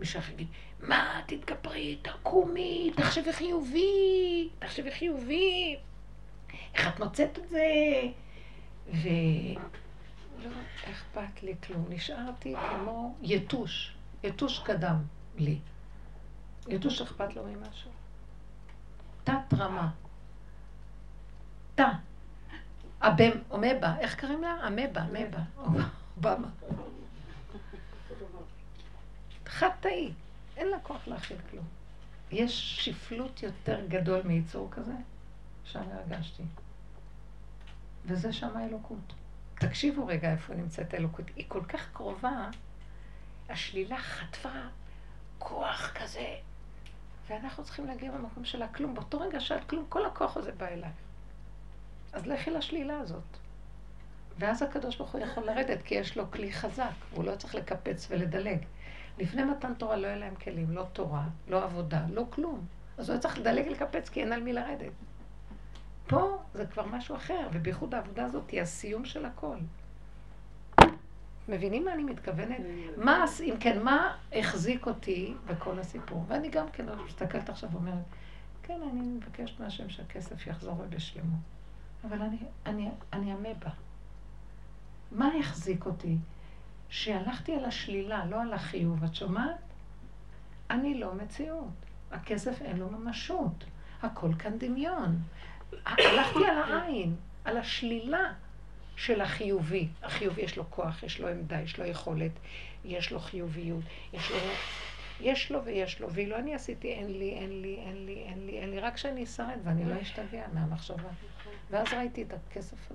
מישהו 0.00 0.20
יגיד, 0.32 0.46
מה, 0.80 1.20
תתגברי, 1.26 1.98
תקומי, 2.02 2.92
תחשבי 2.96 3.32
חיובי, 3.32 4.48
תחשבי 4.58 4.90
חיובי. 4.90 5.76
איך 6.74 6.88
את 6.88 7.00
מוצאת 7.00 7.38
את 7.38 7.48
זה? 7.48 7.66
ו... 8.92 9.08
לא 10.44 10.50
אכפת 10.90 11.42
לי 11.42 11.54
כלום. 11.66 11.84
נשארתי 11.88 12.54
כמו 12.70 13.14
יתוש. 13.22 13.94
יתוש 14.24 14.58
קדם 14.58 14.96
לי. 15.38 15.58
יתוש 16.68 17.00
אכפת 17.00 17.36
לו 17.36 17.44
ממשהו. 17.44 17.90
תת 19.24 19.54
רמה. 19.58 19.90
תא. 21.74 21.88
הבם, 23.00 23.30
אמבה, 23.54 23.94
איך 23.98 24.20
קוראים 24.20 24.42
לה? 24.42 24.66
אמבה, 24.66 25.02
אמבה. 25.02 25.38
אובמה. 26.16 26.48
חד 29.60 29.70
תאי. 29.80 30.12
אין 30.56 30.68
לה 30.68 30.80
כוח 30.82 31.08
להכיל 31.08 31.36
כלום. 31.50 31.64
יש 32.30 32.84
שפלות 32.84 33.42
יותר 33.42 33.86
גדול 33.88 34.22
מיצור 34.22 34.68
כזה? 34.70 34.92
שם 35.64 35.82
הרגשתי. 35.92 36.42
וזה 38.06 38.32
שם 38.32 38.56
האלוקות. 38.56 39.12
תקשיבו 39.54 40.06
רגע 40.06 40.32
איפה 40.32 40.54
נמצאת 40.54 40.94
האלוקות. 40.94 41.24
היא 41.36 41.44
כל 41.48 41.64
כך 41.64 41.92
קרובה, 41.92 42.48
השלילה 43.48 43.98
חטפה 43.98 44.48
כוח 45.38 45.92
כזה, 45.94 46.34
ואנחנו 47.28 47.64
צריכים 47.64 47.86
להגיע 47.86 48.12
במקום 48.12 48.44
של 48.44 48.62
הכלום. 48.62 48.94
באותו 48.94 49.20
רגע 49.20 49.40
שאת 49.40 49.64
כלום, 49.68 49.86
כל 49.88 50.06
הכוח 50.06 50.36
הזה 50.36 50.52
בא 50.52 50.66
אליי. 50.66 50.92
אז 52.12 52.26
לכי 52.26 52.50
לשלילה 52.50 52.98
הזאת. 52.98 53.36
ואז 54.38 54.62
הקדוש 54.62 54.96
ברוך 54.96 55.12
הוא 55.12 55.20
יכול 55.20 55.44
לרדת, 55.44 55.82
כי 55.82 55.94
יש 55.94 56.16
לו 56.16 56.30
כלי 56.30 56.52
חזק, 56.52 56.92
והוא 57.10 57.24
לא 57.24 57.36
צריך 57.36 57.54
לקפץ 57.54 58.06
ולדלג. 58.10 58.58
לפני 59.18 59.44
מתן 59.44 59.74
תורה 59.74 59.96
לא 59.96 60.06
היה 60.06 60.16
להם 60.16 60.34
כלים, 60.34 60.70
לא 60.70 60.86
תורה, 60.92 61.24
לא 61.48 61.64
עבודה, 61.64 62.02
לא 62.10 62.24
כלום. 62.30 62.66
אז 62.98 63.08
הוא 63.08 63.14
היה 63.14 63.22
צריך 63.22 63.38
לדלג 63.38 63.66
ולקפץ, 63.66 64.08
כי 64.08 64.20
אין 64.20 64.32
על 64.32 64.42
מי 64.42 64.52
לרדת. 64.52 64.92
פה 66.06 66.42
זה 66.54 66.66
כבר 66.66 66.86
משהו 66.86 67.16
אחר, 67.16 67.48
ובייחוד 67.52 67.94
העבודה 67.94 68.24
הזאת 68.24 68.50
היא 68.50 68.62
הסיום 68.62 69.04
של 69.04 69.24
הכל. 69.24 69.56
מבינים 71.48 71.84
מה 71.84 71.94
אני 71.94 72.04
מתכוונת? 72.04 72.60
מה, 72.96 73.24
אם 73.40 73.54
כן, 73.60 73.82
מה 73.82 74.16
החזיק 74.32 74.86
אותי 74.86 75.34
בכל 75.46 75.78
הסיפור? 75.78 76.24
ואני 76.28 76.48
גם 76.48 76.70
כן 76.72 76.86
מסתכלת 77.06 77.48
עכשיו 77.48 77.70
ואומרת, 77.72 78.04
כן, 78.62 78.80
אני 78.92 79.00
מבקשת 79.00 79.60
מהשם 79.60 79.88
שהכסף 79.88 80.46
יחזור 80.46 80.84
בשלמות. 80.88 81.40
אבל 82.04 82.22
אני, 82.22 82.36
אני, 82.66 82.88
אני 83.12 83.32
אמבה. 83.32 83.70
מה 85.12 85.30
החזיק 85.40 85.86
אותי? 85.86 86.16
שהלכתי 86.90 87.54
על 87.54 87.64
השלילה, 87.64 88.24
לא 88.26 88.42
על 88.42 88.52
החיוב. 88.52 89.04
את 89.04 89.14
שומעת? 89.14 89.56
אני 90.70 90.94
לא 90.94 91.14
מציאות. 91.14 91.68
הכסף 92.10 92.62
אין 92.62 92.76
לו 92.76 92.90
ממשות. 92.90 93.64
הכל 94.02 94.34
כאן 94.38 94.58
דמיון. 94.58 95.18
הלכתי 95.86 96.46
על 96.46 96.72
העין, 96.72 97.16
על 97.44 97.56
השלילה 97.56 98.32
של 98.96 99.20
החיובי. 99.20 99.88
החיובי 100.02 100.42
יש 100.42 100.56
לו 100.56 100.70
כוח, 100.70 101.02
יש 101.02 101.20
לו 101.20 101.28
עמדה, 101.28 101.60
יש 101.60 101.78
לו 101.78 101.84
יכולת, 101.84 102.32
יש 102.84 103.12
לו 103.12 103.20
חיוביות, 103.20 103.84
יש 104.12 104.30
לו... 104.30 104.36
יש 105.22 105.52
לו 105.52 105.64
ויש 105.64 106.00
לו, 106.00 106.12
ואילו 106.12 106.36
אני 106.36 106.54
עשיתי 106.54 106.92
אין 106.92 107.18
לי, 107.18 107.32
אין 107.32 107.62
לי, 107.62 107.78
אין 107.86 108.06
לי, 108.06 108.24
אין 108.26 108.46
לי, 108.46 108.58
אין 108.58 108.70
לי, 108.70 108.80
רק 108.80 108.96
שאני 108.96 109.24
אשרד 109.24 109.58
ואני 109.64 109.84
לא 109.84 110.02
אשתגע 110.02 110.46
מהמחשבה. 110.52 111.08
ואז 111.70 111.92
ראיתי 111.92 112.22
את 112.22 112.32
הכסף, 112.32 112.90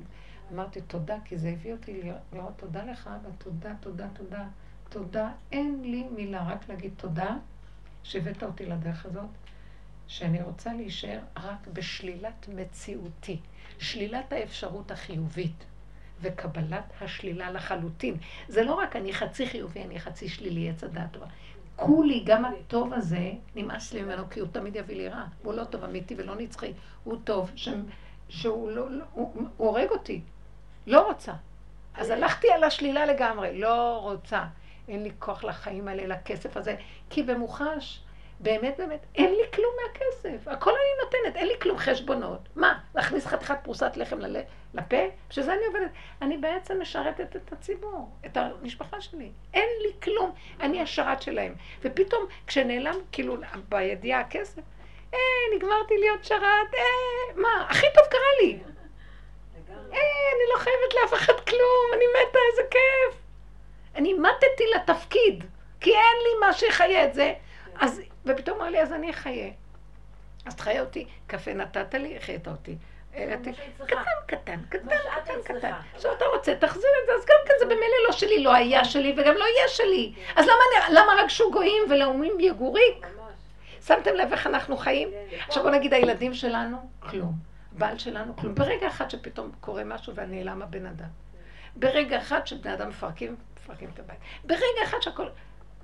אמרתי 0.54 0.82
תודה, 0.82 1.18
כי 1.26 1.38
זה 1.38 1.50
הביא 1.50 1.74
אותי 1.74 2.02
לראות 2.34 2.54
תודה 2.58 2.84
לך, 2.84 3.10
ותודה, 3.24 3.74
תודה, 3.80 4.08
תודה, 4.14 4.48
תודה. 4.90 5.32
אין 5.52 5.82
לי 5.82 6.04
מילה, 6.16 6.48
רק 6.48 6.70
להגיד 6.70 6.94
תודה 6.98 7.38
שהבאת 8.04 8.44
אותי 8.44 8.66
לדרך 8.66 9.06
הזאת, 9.06 9.30
שאני 10.08 10.42
רוצה 10.42 10.74
להישאר 10.74 11.20
רק 11.38 11.68
בשלילת 11.74 12.48
מציאותי, 12.56 13.40
שלילת 13.80 14.34
האפשרות 14.34 14.92
החיובית. 14.92 15.66
וקבלת 16.22 16.84
השלילה 17.02 17.52
לחלוטין. 17.52 18.18
זה 18.48 18.64
לא 18.64 18.74
רק 18.74 18.96
אני 18.96 19.14
חצי 19.14 19.48
חיובי, 19.48 19.84
אני 19.84 20.00
חצי 20.00 20.30
שלילי, 20.30 20.70
עץ 20.70 20.84
הדעת 20.84 21.12
טובה. 21.12 21.26
כולי, 21.76 22.24
גם 22.26 22.46
הטוב 22.46 22.94
הזה, 22.94 23.32
נמאס 23.56 23.94
לי 23.94 24.02
ממנו, 24.02 24.30
כי 24.30 24.40
הוא 24.40 24.50
תמיד 24.52 24.76
יביא 24.76 24.96
לי 24.96 25.08
רע. 25.08 25.26
הוא 25.44 25.54
לא 25.54 25.64
טוב 25.64 25.84
אמיתי 25.84 26.16
ולא 26.18 26.36
נצחי. 26.36 26.74
הוא 27.04 27.18
טוב, 27.24 27.52
ש... 27.56 27.70
שהוא 28.30 28.72
לא, 28.72 28.92
לא 28.92 29.04
הוא, 29.14 29.32
הוא 29.36 29.48
הורג 29.58 29.90
אותי. 29.90 30.22
לא 30.88 31.08
רוצה. 31.08 31.32
אז 31.96 32.10
הלכתי 32.10 32.52
על 32.52 32.64
השלילה 32.64 33.06
לגמרי, 33.06 33.60
לא 33.60 34.00
רוצה. 34.02 34.44
אין 34.88 35.04
לי 35.04 35.12
כוח 35.20 35.44
לחיים 35.44 35.88
האלה, 35.88 36.08
לכסף 36.08 36.58
הזה, 36.58 36.76
כי 37.10 37.24
במוחש, 37.24 38.02
באמת 38.40 38.76
באמת, 38.78 39.06
אין 39.16 39.32
לי 39.34 39.44
כלום 39.54 39.72
מהכסף. 39.84 40.48
הכל 40.48 40.70
אני 40.70 41.04
נותנת, 41.04 41.36
אין 41.36 41.48
לי 41.48 41.54
כלום 41.62 41.78
חשבונות. 41.78 42.40
מה, 42.56 42.80
להכניס 42.96 43.26
חתיכת 43.26 43.58
פרוסת 43.64 43.92
לחם 43.96 44.20
לפה? 44.74 44.98
בשביל 45.30 45.50
אני 45.50 45.66
עובדת. 45.66 45.92
אני 46.22 46.38
בעצם 46.38 46.82
משרתת 46.82 47.36
את 47.36 47.54
הציבור, 47.54 48.10
את 48.26 48.38
המשפחה 48.38 49.02
שלי. 49.02 49.32
אין 49.54 49.70
לי 49.82 49.92
כלום. 50.04 50.32
אני 50.62 50.82
השרת 50.82 51.22
שלהם. 51.22 51.56
ופתאום, 51.82 52.26
כשנעלם, 52.48 52.96
כאילו, 53.12 53.38
בידיעה 53.70 54.20
הכסף, 54.20 54.62
אה, 55.14 55.20
נגמרתי 55.56 55.94
להיות 56.00 56.24
שרת, 56.24 56.74
אה, 56.74 57.42
מה, 57.42 57.68
הכי 57.70 57.88
טוב 57.96 58.04
קרה 58.10 58.20
לי. 58.42 58.60
אה, 59.94 60.32
אני 60.36 60.44
לא 60.54 60.60
חייבת 60.60 60.94
לאף 61.02 61.14
אחד 61.14 61.40
כלום, 61.40 61.92
אני 61.94 62.04
מתה, 62.08 62.40
איזה 62.52 62.62
כיף. 62.72 63.22
אני 63.96 64.14
מתתי 64.14 64.64
לתפקיד, 64.76 65.44
כי 65.80 65.90
אין 65.90 66.18
לי 66.24 66.40
מה 66.40 66.54
שיחיה 66.54 67.06
את 67.06 67.14
זה. 67.14 67.34
אז, 67.80 68.02
ופתאום 68.26 68.62
אמר 68.62 68.70
לי, 68.70 68.82
אז 68.82 68.94
אני 68.94 69.10
אחיה. 69.10 69.50
אז 70.46 70.56
תחיה 70.56 70.82
אותי, 70.82 71.08
קפה 71.28 71.54
נתת 71.54 71.94
לי, 71.94 72.18
החיית 72.18 72.48
אותי. 72.48 72.76
קטן, 73.16 73.52
קטן, 74.26 74.60
קטן, 74.70 74.98
קטן, 75.26 75.42
קטן. 75.44 75.72
עכשיו 75.96 76.14
אתה 76.14 76.26
רוצה, 76.26 76.56
תחזיר 76.56 76.90
את 77.02 77.08
זה, 77.08 77.14
אז 77.14 77.26
גם 77.26 77.38
כן 77.46 77.54
זה 77.60 77.66
במילא 77.66 77.96
לא 78.08 78.12
שלי, 78.12 78.44
לא 78.44 78.54
היה 78.54 78.86
שלי 78.86 79.14
וגם 79.18 79.34
לא 79.34 79.46
יהיה 79.46 79.68
שלי. 79.68 80.14
אז 80.36 80.46
למה 80.90 81.14
רגשו 81.24 81.52
גויים 81.52 81.84
ולאומים 81.90 82.40
יגוריק? 82.40 83.08
שמתם 83.88 84.14
לב 84.16 84.32
איך 84.32 84.48
אנחנו 84.48 84.78
חיים? 84.78 85.12
כן, 85.30 85.38
עכשיו 85.48 85.64
בוא 85.64 85.72
נגיד 85.72 85.94
הילדים 85.94 86.34
שלנו, 86.34 86.78
כלום. 87.00 87.55
בעל 87.78 87.98
שלנו, 87.98 88.36
כלום. 88.36 88.56
ברגע 88.56 88.88
אחד 88.88 89.10
שפתאום 89.10 89.52
קורה 89.60 89.84
משהו 89.84 90.16
ונעלם 90.16 90.62
הבן 90.62 90.86
אדם. 90.86 91.10
ברגע 91.76 92.18
אחד 92.22 92.48
שבני 92.48 92.74
אדם 92.74 92.90
מפרקים, 92.90 93.36
מפרקים 93.58 93.90
את 93.94 94.00
הבית. 94.00 94.20
ברגע 94.46 94.84
אחד 94.84 94.98
שהכל... 95.02 95.28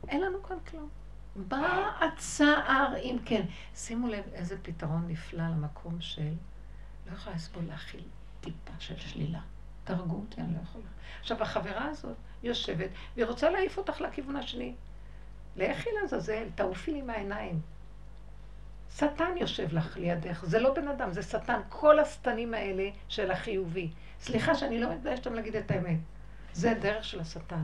אין 0.08 0.21
לנו 0.21 0.43
כאן 0.43 0.58
כלום. 0.69 0.89
בא 1.36 1.91
הצער, 1.99 2.93
אם 2.97 3.17
כן. 3.25 3.41
שימו 3.75 4.08
לב 4.08 4.23
איזה 4.34 4.58
פתרון 4.62 5.08
נפלא 5.08 5.43
למקום 5.43 6.01
של... 6.01 6.34
לא 7.10 7.15
יכולה 7.15 7.36
לסבול 7.36 7.63
להכיל 7.67 8.04
טיפה 8.41 8.71
של 8.80 8.97
שלילה. 8.97 9.39
תהרגו 9.84 10.15
אותי, 10.15 10.41
אני 10.41 10.54
לא 10.54 10.60
יכולה. 10.63 10.86
עכשיו, 11.19 11.43
החברה 11.43 11.86
הזאת 11.86 12.15
יושבת, 12.43 12.89
והיא 13.15 13.25
רוצה 13.25 13.49
להעיף 13.49 13.77
אותך 13.77 14.01
לכיוון 14.01 14.36
השני. 14.36 14.73
לכי 15.56 15.89
לעזאזל, 16.01 16.47
תעופי 16.56 16.91
לי 16.91 17.01
מהעיניים. 17.01 17.62
שטן 18.97 19.38
יושב 19.38 19.73
לך 19.73 19.97
לידך, 19.97 20.43
זה 20.43 20.60
לא 20.60 20.73
בן 20.73 20.88
אדם, 20.88 21.12
זה 21.12 21.21
שטן. 21.21 21.60
כל 21.69 21.99
השטנים 21.99 22.54
האלה 22.54 22.89
של 23.08 23.32
החיובי. 23.32 23.89
סליחה 24.21 24.56
שאני 24.56 24.80
לא 24.80 24.93
מתביישת 24.93 25.27
להגיד 25.27 25.56
את 25.56 25.71
האמת. 25.71 25.97
זה 26.54 26.71
הדרך 26.71 27.04
של 27.06 27.19
השטן. 27.19 27.63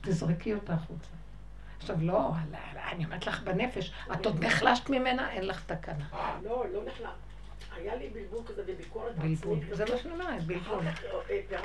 תזרקי 0.00 0.54
אותה 0.54 0.72
החוצה. 0.72 1.10
עכשיו, 1.78 1.96
לא, 2.00 2.30
אני 2.92 3.04
אומרת 3.04 3.26
לך 3.26 3.42
בנפש, 3.42 3.92
את 4.12 4.26
עוד 4.26 4.44
נחלשת 4.44 4.90
ממנה, 4.90 5.30
אין 5.30 5.46
לך 5.46 5.64
תקנה. 5.66 6.04
לא, 6.42 6.64
לא 6.72 6.80
נחלשת. 6.86 7.29
היה 7.80 7.96
לי 7.96 8.08
בלבול 8.08 8.40
כזה 8.46 8.62
וביקורת 8.66 9.16
בלבול, 9.16 9.58
זה 9.72 9.84
מה 9.84 9.98
שאני 9.98 10.12
אומרת, 10.12 10.42
בלבול. 10.42 10.84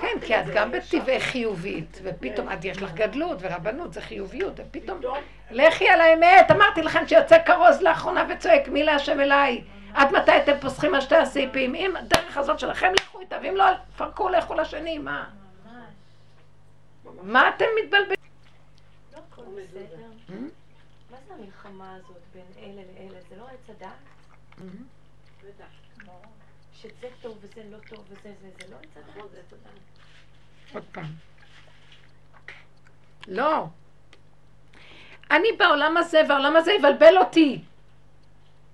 כן, 0.02 0.20
כי 0.22 0.40
את 0.40 0.46
גם 0.54 0.72
בטבעי 0.72 1.20
חיובית, 1.20 2.00
ופתאום 2.04 2.52
את 2.52 2.66
יש 2.66 2.82
לך 2.82 2.94
גדלות 2.94 3.38
ורבנות, 3.42 3.94
זה 3.94 4.02
חיוביות, 4.02 4.54
ופתאום, 4.58 5.00
לכי 5.52 5.90
על 5.90 6.02
האמת, 6.02 6.52
אמרתי 6.52 6.82
לכם 6.82 7.08
שיוצא 7.08 7.38
כרוז 7.46 7.82
לאחרונה 7.82 8.28
וצועק, 8.30 8.68
מי 8.68 8.84
להשם 8.84 9.20
אליי? 9.20 9.64
עד 9.94 10.12
מתי 10.12 10.38
אתם 10.38 10.60
פוסחים 10.62 10.96
על 10.96 11.02
שתי 11.02 11.16
הסעיפים? 11.16 11.76
אם 11.76 11.96
הדרך 11.96 12.38
הזאת 12.38 12.60
שלכם, 12.60 12.92
לכו 13.00 13.20
איתה, 13.20 13.38
ואם 13.44 13.56
לא, 13.56 13.66
פרקו, 13.98 14.30
לכו 14.30 14.54
לשני, 14.54 14.98
מה? 14.98 15.30
מה 17.22 17.50
אתם 17.50 17.66
מתבלבלים? 17.84 18.18
לא 19.14 19.20
hmm? 20.30 20.32
מה 21.12 21.18
זה 21.28 21.34
המלחמה 21.34 21.96
הזאת 21.96 22.22
בין 22.34 22.64
אלה 22.64 22.82
לאלה? 22.98 23.20
זה 23.30 23.36
לא 23.38 23.44
עץ 23.44 23.76
הדעת? 23.78 23.92
שזה 26.86 27.08
טוב 27.22 27.38
וזה 27.42 27.62
לא 27.72 27.78
טוב 27.90 28.06
וזה 28.10 28.30
זה, 28.42 28.48
זה 28.60 28.72
לא 28.72 28.78
עץ 28.78 28.98
הדעת. 28.98 29.74
עוד 30.74 30.84
פעם. 30.92 31.06
לא. 33.28 33.66
אני 35.32 35.48
בעולם 35.58 35.98
הזה, 35.98 36.22
והעולם 36.30 36.56
הזה 36.56 36.74
יבלבל 36.74 37.18
אותי. 37.18 37.62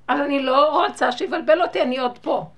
אבל 0.09 0.21
אני 0.21 0.43
לא 0.43 0.85
רוצה 0.85 1.11
שיבלבל 1.11 1.61
אותי, 1.61 1.81
אני 1.81 1.99
עוד 1.99 2.17
פה. 2.17 2.49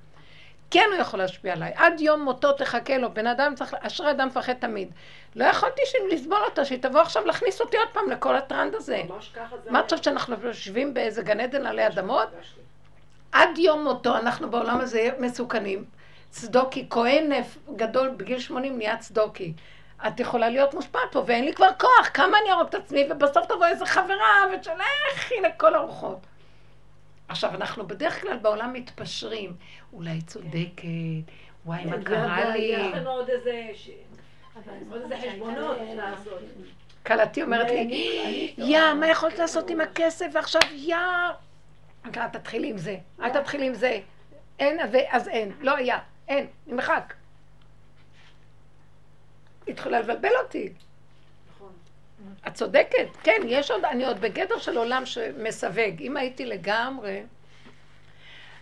כן 0.72 0.86
הוא 0.92 1.02
יכול 1.02 1.20
להשפיע 1.20 1.54
עליי. 1.54 1.72
עד 1.76 2.00
יום 2.00 2.22
מותו 2.22 2.54
תחכה 2.54 2.98
לו. 2.98 3.14
בן 3.14 3.28
אדם 3.28 3.56
צריך, 3.56 3.74
אשרי 3.74 4.12
אדם 4.12 4.28
מפחד 4.28 4.54
תמיד. 4.54 4.92
לא 5.36 5.46
יכולתי 5.46 5.82
לסבול 6.12 6.44
אותה, 6.46 6.66
שהיא 6.66 6.82
תבוא 6.82 7.02
עכשיו 7.02 7.26
להכניס 7.26 7.62
אותי 7.62 7.78
עוד 7.78 7.88
פעם 7.94 8.10
לכל 8.10 8.36
הטרנד 8.36 8.76
הזה. 8.76 9.02
מה 9.70 9.80
את 9.80 9.84
חושבת 9.84 10.04
שאנחנו 10.04 10.36
יושבים 10.44 10.94
באיזה 10.94 11.22
גן 11.22 11.40
עדן 11.40 11.66
עלי 11.66 11.88
אדמות? 11.88 12.28
עד 13.34 13.58
יום 13.58 13.84
מותו 13.84 14.18
אנחנו 14.18 14.50
בעולם 14.52 14.80
הזה 14.80 15.10
מסוכנים. 15.20 15.86
צדוקי, 16.30 16.88
כהן 16.90 17.32
גדול 17.76 18.10
בגיל 18.10 18.40
80 18.40 18.78
נהיה 18.78 18.98
צדוקי. 18.98 19.54
את 20.08 20.20
יכולה 20.20 20.50
להיות 20.50 20.74
מושפעת 20.74 21.12
פה, 21.12 21.24
ואין 21.26 21.46
לי 21.46 21.54
כבר 21.54 21.70
כוח, 21.80 22.10
כמה 22.14 22.38
אני 22.42 22.52
ארוג 22.52 22.68
את 22.68 22.76
עצמי, 22.76 23.08
ובסוף 23.10 23.46
תבוא 23.46 23.66
איזה 23.66 23.86
חברה, 23.86 24.46
ותשלחי 24.56 25.36
לכל 25.44 25.76
הרוחות. 25.76 26.18
עכשיו, 27.28 27.50
אנחנו 27.56 27.88
בדרך 27.88 28.22
כלל 28.22 28.38
בעולם 28.38 28.74
מתפשרים. 28.74 29.54
אולי 29.94 30.22
צודקת, 30.22 30.84
וואי, 31.66 31.86
מה 31.86 32.04
קרה 32.04 32.50
לי? 32.50 32.60
יש 32.60 32.94
לנו 32.94 33.10
עוד 33.10 33.30
איזה... 33.30 33.68
עוד 34.92 35.02
איזה 35.02 35.16
חשבונות 35.18 35.78
לעשות. 35.96 36.40
כלתי 37.06 37.44
אומרת 37.44 37.72
לי, 37.72 38.54
יא, 38.58 38.94
מה 38.94 39.08
יכולת 39.08 39.40
לעשות 39.40 39.70
עם 39.70 39.82
הכסף, 39.82 40.26
ועכשיו 40.34 40.62
יא... 40.72 40.96
אל 42.06 42.28
תתחילי 42.28 42.70
עם 42.70 42.78
זה, 42.78 42.98
אל 43.22 43.42
תתחילי 43.42 43.68
עם 43.68 43.74
זה. 43.74 44.00
אין, 44.60 44.80
אז 45.10 45.28
אין, 45.28 45.52
לא 45.60 45.76
היה, 45.76 46.00
אין, 46.28 46.48
נמחק. 46.68 47.14
התחילה 49.68 50.00
לבלבל 50.00 50.32
אותי. 50.44 50.74
נכון. 51.50 51.74
את 52.48 52.54
צודקת, 52.54 53.08
כן, 53.24 53.42
יש 53.46 53.72
עוד, 53.72 53.86
אני 53.86 54.06
עוד 54.06 54.20
בגדר 54.20 54.60
של 54.60 54.78
עולם 54.78 55.06
שמסווג. 55.06 56.00
אם 56.00 56.18
הייתי 56.18 56.46
לגמרי, 56.46 57.24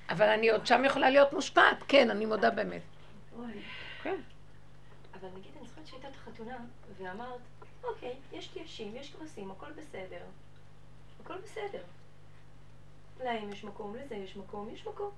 אבל 0.09 0.29
אני 0.29 0.49
עוד 0.49 0.67
שם 0.67 0.85
יכולה 0.85 1.09
להיות 1.09 1.33
מושפעת, 1.33 1.77
כן, 1.87 2.09
אני 2.09 2.25
מודה 2.25 2.49
באמת. 2.49 2.81
כן. 4.03 4.15
אבל 5.13 5.29
נגיד, 5.37 5.51
אני 5.59 5.67
זוכרת 5.67 5.87
שהייתה 5.87 6.07
את 6.07 6.15
החתונה, 6.15 6.57
ואמרת, 6.97 7.39
אוקיי, 7.83 8.15
יש 8.33 8.47
תיישים, 8.47 8.95
יש 8.95 9.13
כבשים, 9.13 9.51
הכל 9.51 9.71
בסדר. 9.71 10.21
הכל 11.23 11.37
בסדר. 11.43 11.81
להם 13.23 13.51
יש 13.51 13.63
מקום, 13.63 13.95
לזה 13.95 14.15
יש 14.15 14.35
מקום, 14.35 14.69
יש 14.73 14.87
מקום. 14.87 15.11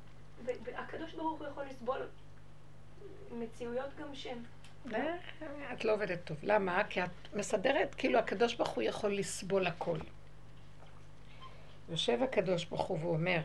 והקדוש 0.46 1.14
ברוך 1.14 1.40
הוא 1.40 1.48
יכול 1.48 1.64
לסבול 1.64 2.08
מציאויות 3.32 3.90
גם 4.00 4.16
שהן... 4.16 4.38
את 5.74 5.86
לא 5.86 5.94
עובדת 5.94 6.20
טוב. 6.24 6.38
למה? 6.44 6.84
כי 6.90 7.04
את 7.04 7.10
מסדרת, 7.34 7.96
כאילו 7.96 8.20
הקדוש 8.20 8.56
ברוך 8.56 8.70
הוא 8.70 8.84
יכול 8.84 9.14
לסבול 9.14 9.68
הכל. 9.68 9.98
יושב 11.90 12.24
הקדוש 12.24 12.66
ברוך 12.66 12.82
הוא 12.82 13.00
ואומר, 13.02 13.42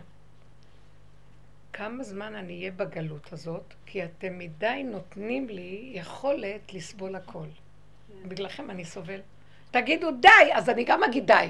כמה 1.72 2.04
זמן 2.04 2.34
אני 2.34 2.58
אהיה 2.58 2.70
בגלות 2.70 3.32
הזאת, 3.32 3.74
כי 3.86 4.04
אתם 4.04 4.38
מדי 4.38 4.82
נותנים 4.84 5.48
לי 5.48 5.90
יכולת 5.94 6.74
לסבול 6.74 7.14
הכל. 7.16 7.46
בגללכם 8.28 8.70
אני 8.70 8.84
סובל. 8.84 9.20
תגידו 9.70 10.10
די, 10.10 10.28
אז 10.54 10.68
אני 10.68 10.84
גם 10.84 11.04
אגיד 11.04 11.26
די. 11.26 11.48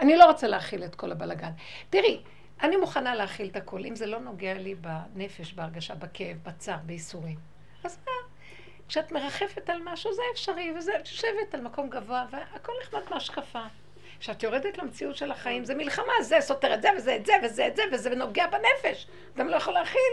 אני 0.00 0.16
לא 0.16 0.24
רוצה 0.24 0.46
להכיל 0.46 0.84
את 0.84 0.94
כל 0.94 1.12
הבלגן. 1.12 1.50
תראי, 1.90 2.22
אני 2.62 2.76
מוכנה 2.76 3.14
להכיל 3.14 3.48
את 3.48 3.56
הכל, 3.56 3.84
אם 3.84 3.96
זה 3.96 4.06
לא 4.06 4.18
נוגע 4.18 4.54
לי 4.54 4.74
בנפש, 4.74 5.52
בהרגשה, 5.52 5.94
בכאב, 5.94 6.36
בצער, 6.42 6.78
בייסורים. 6.86 7.38
אז 7.84 7.98
מה? 8.06 8.12
כשאת 8.88 9.12
מרחפת 9.12 9.70
על 9.70 9.80
משהו 9.84 10.14
זה 10.14 10.22
אפשרי, 10.32 10.72
וזה, 10.78 10.92
את 10.96 11.08
יושבת 11.08 11.54
על 11.54 11.60
מקום 11.60 11.88
גבוה, 11.88 12.26
והכל 12.30 12.72
נחמד 12.82 13.00
מהשקפה. 13.10 13.62
כשאת 14.20 14.42
יורדת 14.42 14.78
למציאות 14.78 15.16
של 15.16 15.30
החיים, 15.30 15.64
זה 15.64 15.74
מלחמה, 15.74 16.12
זה 16.22 16.36
סותר 16.40 16.74
את 16.74 16.82
זה, 16.82 16.88
וזה 16.96 17.16
את 17.16 17.26
זה, 17.26 17.32
וזה 17.44 17.66
את 17.66 17.76
זה, 17.76 17.82
וזה 17.92 18.10
נוגע 18.10 18.46
בנפש. 18.46 19.06
גם 19.36 19.48
לא 19.48 19.56
יכול 19.56 19.74
להכיל. 19.74 20.12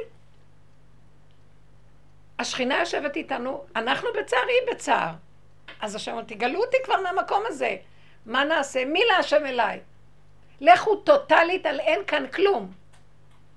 השכינה 2.39 2.79
יושבת 2.79 3.15
איתנו, 3.15 3.63
אנחנו 3.75 4.09
בצער, 4.19 4.39
היא 4.39 4.75
בצער. 4.75 5.11
אז 5.81 5.95
השם 5.95 6.11
אומר, 6.11 6.23
תגלו 6.23 6.61
אותי 6.61 6.77
כבר 6.83 7.01
מהמקום 7.01 7.43
הזה. 7.47 7.75
מה 8.25 8.43
נעשה? 8.43 8.85
מי 8.85 9.01
להשם 9.05 9.45
אליי? 9.45 9.79
לכו 10.61 10.95
טוטאלית 10.95 11.65
על 11.65 11.79
אין 11.79 12.05
כאן 12.07 12.27
כלום. 12.27 12.71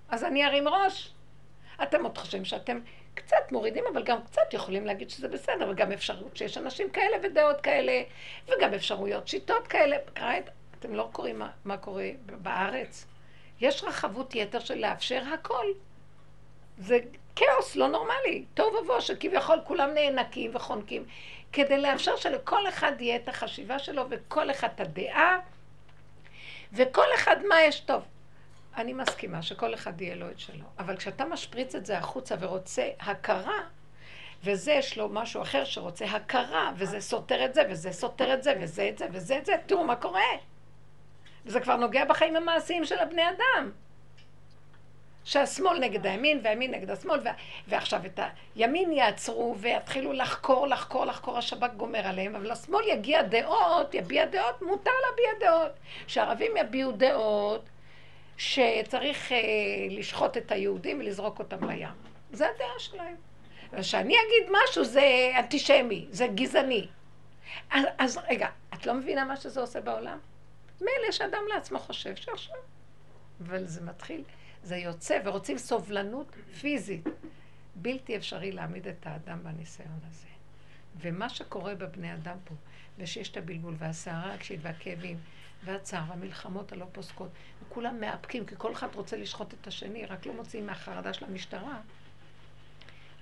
אז 0.09 0.25
אני 0.25 0.47
ארים 0.47 0.69
ראש. 0.69 1.13
אתם 1.83 2.05
עוד 2.05 2.19
חושבים 2.19 2.45
שאתם 2.45 2.81
קצת 3.15 3.53
מורידים, 3.53 3.85
אבל 3.93 4.03
גם 4.03 4.23
קצת 4.23 4.55
יכולים 4.55 4.87
להגיד 4.87 5.11
שזה 5.11 5.29
בסדר, 5.29 5.69
וגם 5.71 5.93
אפשרות 5.93 6.37
שיש 6.37 6.59
אנשים 6.59 6.91
כאלה 6.91 7.17
ודעות 7.23 7.61
כאלה, 7.61 8.03
וגם 8.49 8.75
אפשרויות, 8.75 9.29
שיטות 9.29 9.67
כאלה. 9.67 9.97
אתם 10.79 10.95
לא 10.95 11.09
קוראים 11.13 11.39
מה, 11.39 11.51
מה 11.65 11.77
קורה 11.77 12.11
בארץ? 12.27 13.07
יש 13.61 13.85
רחבות 13.85 14.35
יתר 14.35 14.59
של 14.59 14.75
לאפשר 14.75 15.23
הכל. 15.35 15.67
זה 16.79 16.99
כאוס 17.37 17.77
לא 17.77 17.89
נורמלי, 17.89 18.45
תוהו 18.55 18.75
ובוהו, 18.75 19.01
שכביכול 19.01 19.61
כולם 19.65 19.91
נאנקים 19.95 20.51
וחונקים, 20.55 21.05
כדי 21.53 21.79
לאפשר 21.79 22.17
שלכל 22.17 22.69
אחד 22.69 22.93
יהיה 23.01 23.17
את 23.17 23.29
החשיבה 23.29 23.79
שלו, 23.79 24.05
וכל 24.11 24.51
אחד 24.51 24.69
את 24.75 24.81
הדעה, 24.81 25.39
וכל 26.73 27.07
אחד 27.15 27.37
מה 27.49 27.61
יש 27.61 27.81
טוב. 27.81 28.03
אני 28.77 28.93
מסכימה 28.93 29.43
שכל 29.43 29.75
אחד 29.75 30.01
יהיה 30.01 30.15
לו 30.15 30.31
את 30.31 30.39
שלו, 30.39 30.65
אבל 30.79 30.97
כשאתה 30.97 31.25
משפריץ 31.25 31.75
את 31.75 31.87
זה 31.87 31.99
החוצה 31.99 32.35
ורוצה 32.41 32.89
הכרה, 33.01 33.59
וזה 34.45 34.73
יש 34.73 34.99
לו 34.99 35.09
משהו 35.09 35.43
אחר 35.43 35.65
שרוצה 35.65 36.05
הכרה, 36.05 36.73
וזה 36.77 37.01
סותר 37.01 37.45
את 37.45 37.55
זה, 37.55 37.63
וזה 37.71 37.93
סותר 37.93 38.35
את 38.35 38.43
זה, 38.43 38.55
וזה 38.61 38.89
את 38.89 38.99
זה, 38.99 39.07
וזה 39.13 39.39
את 39.39 39.47
זה, 39.47 39.53
תראו 39.67 39.85
מה 39.85 39.97
קורה. 39.97 40.21
וזה 41.47 41.61
כבר 41.61 41.77
נוגע 41.77 42.05
בחיים 42.05 42.37
המעשיים 42.37 42.85
של 42.85 42.99
הבני 42.99 43.23
אדם. 43.29 43.71
שהשמאל 45.25 45.79
נגד 45.79 46.07
הימין 46.07 46.41
והימין 46.43 46.71
נגד 46.71 46.91
השמאל, 46.91 47.21
ו... 47.21 47.29
ועכשיו 47.69 48.01
את 48.07 48.21
הימין 48.55 48.93
יעצרו 48.93 49.55
ויתחילו 49.59 50.13
לחקור, 50.13 50.67
לחקור, 50.67 51.05
לחקור, 51.05 51.39
השב"כ 51.39 51.71
גומר 51.77 52.07
עליהם, 52.07 52.37
אבל 52.37 52.51
השמאל 52.51 52.89
יגיע 52.89 53.23
דעות, 53.23 53.95
יביע 53.95 54.27
דעות, 54.27 54.63
מותר 54.63 54.91
להביע 55.07 55.49
דעות. 55.49 55.73
שהערבים 56.07 56.53
יביעו 56.57 56.93
דעות 56.93 57.65
שצריך 58.37 59.33
אה, 59.33 59.39
לשחוט 59.91 60.37
את 60.37 60.53
היהודים 60.53 61.01
ולזרוק 61.01 61.39
אותם 61.39 61.71
לים. 61.71 61.89
זה 62.33 62.47
הדעה 62.55 62.79
שלהם. 62.79 63.17
וכשאני 63.73 64.15
אגיד 64.15 64.53
משהו 64.63 64.85
זה 64.85 65.33
אנטישמי, 65.39 66.07
זה 66.11 66.27
גזעני. 66.27 66.87
אז, 67.71 67.85
אז 67.99 68.19
רגע, 68.31 68.49
את 68.75 68.87
לא 68.87 68.95
מבינה 68.95 69.25
מה 69.25 69.37
שזה 69.37 69.61
עושה 69.61 69.81
בעולם? 69.81 70.19
מילא 70.81 71.11
שאדם 71.11 71.43
לעצמו 71.55 71.79
חושב 71.79 72.17
שעכשיו. 72.17 72.57
אבל 73.41 73.67
זה 73.67 73.81
מתחיל, 73.81 74.23
זה 74.63 74.77
יוצא, 74.77 75.19
ורוצים 75.25 75.59
סובלנות 75.59 76.37
פיזית. 76.61 77.05
בלתי 77.75 78.17
אפשרי 78.17 78.53
להעמיד 78.53 78.89
את 78.89 79.07
האדם 79.07 79.39
בניסיון 79.43 79.99
הזה. 80.09 80.27
ומה 81.01 81.29
שקורה 81.29 81.75
בבני 81.75 82.15
אדם 82.15 82.37
פה, 82.45 82.55
ושיש 82.99 83.31
את 83.31 83.37
הבלבול 83.37 83.75
והסערה 83.79 84.31
הרגשית 84.31 84.61
והכאבים, 84.63 85.19
והצער, 85.65 86.13
המלחמות 86.13 86.73
הלא 86.73 86.87
פוסקות, 86.93 87.31
וכולם 87.63 88.01
מאפקים, 88.01 88.47
כי 88.47 88.55
כל 88.59 88.73
אחד 88.73 88.95
רוצה 88.95 89.17
לשחוט 89.17 89.55
את 89.55 89.67
השני, 89.67 90.07
רק 90.07 90.27
לא 90.27 90.35
מוציאים 90.35 90.67
מהחרדה 90.67 91.13
של 91.13 91.25
המשטרה. 91.25 91.81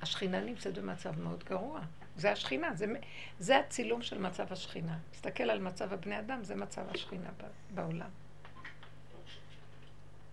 השכינה 0.03 0.41
נמצאת 0.41 0.79
במצב 0.79 1.21
מאוד 1.21 1.45
גרוע. 1.45 1.81
זה 2.17 2.33
השכינה, 2.33 2.75
זה, 2.75 2.87
זה 3.39 3.59
הצילום 3.59 4.03
של 4.03 4.19
מצב 4.19 4.53
השכינה. 4.53 4.99
תסתכל 5.11 5.43
על 5.43 5.59
מצב 5.59 5.93
הבני 5.93 6.19
אדם, 6.19 6.45
זה 6.45 6.55
מצב 6.55 6.83
השכינה 6.95 7.31
בעולם. 7.75 8.11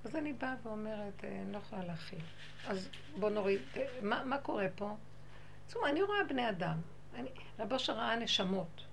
אז 0.07 0.15
אני 0.15 0.33
באה 0.33 0.55
ואומרת, 0.63 1.23
אה, 1.23 1.41
אני 1.41 1.53
לא 1.53 1.57
יכולה 1.57 1.83
להכיל. 1.83 2.19
אז 2.67 2.89
בוא 3.19 3.29
נוריד, 3.29 3.61
אה, 3.77 3.85
מה, 4.01 4.23
מה 4.23 4.37
קורה 4.37 4.67
פה? 4.75 4.95
אומרת, 5.75 5.91
אני 5.91 6.01
רואה 6.01 6.23
בני 6.29 6.49
אדם. 6.49 6.77
רבו 7.59 7.75
ראה 7.87 8.15
נשמות. 8.15 8.85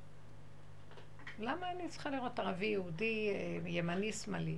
למה 1.38 1.70
אני 1.70 1.88
צריכה 1.88 2.10
לראות 2.10 2.38
ערבי, 2.38 2.66
יהודי, 2.66 3.30
אה, 3.30 3.68
ימני, 3.68 4.12
שמאלי? 4.12 4.56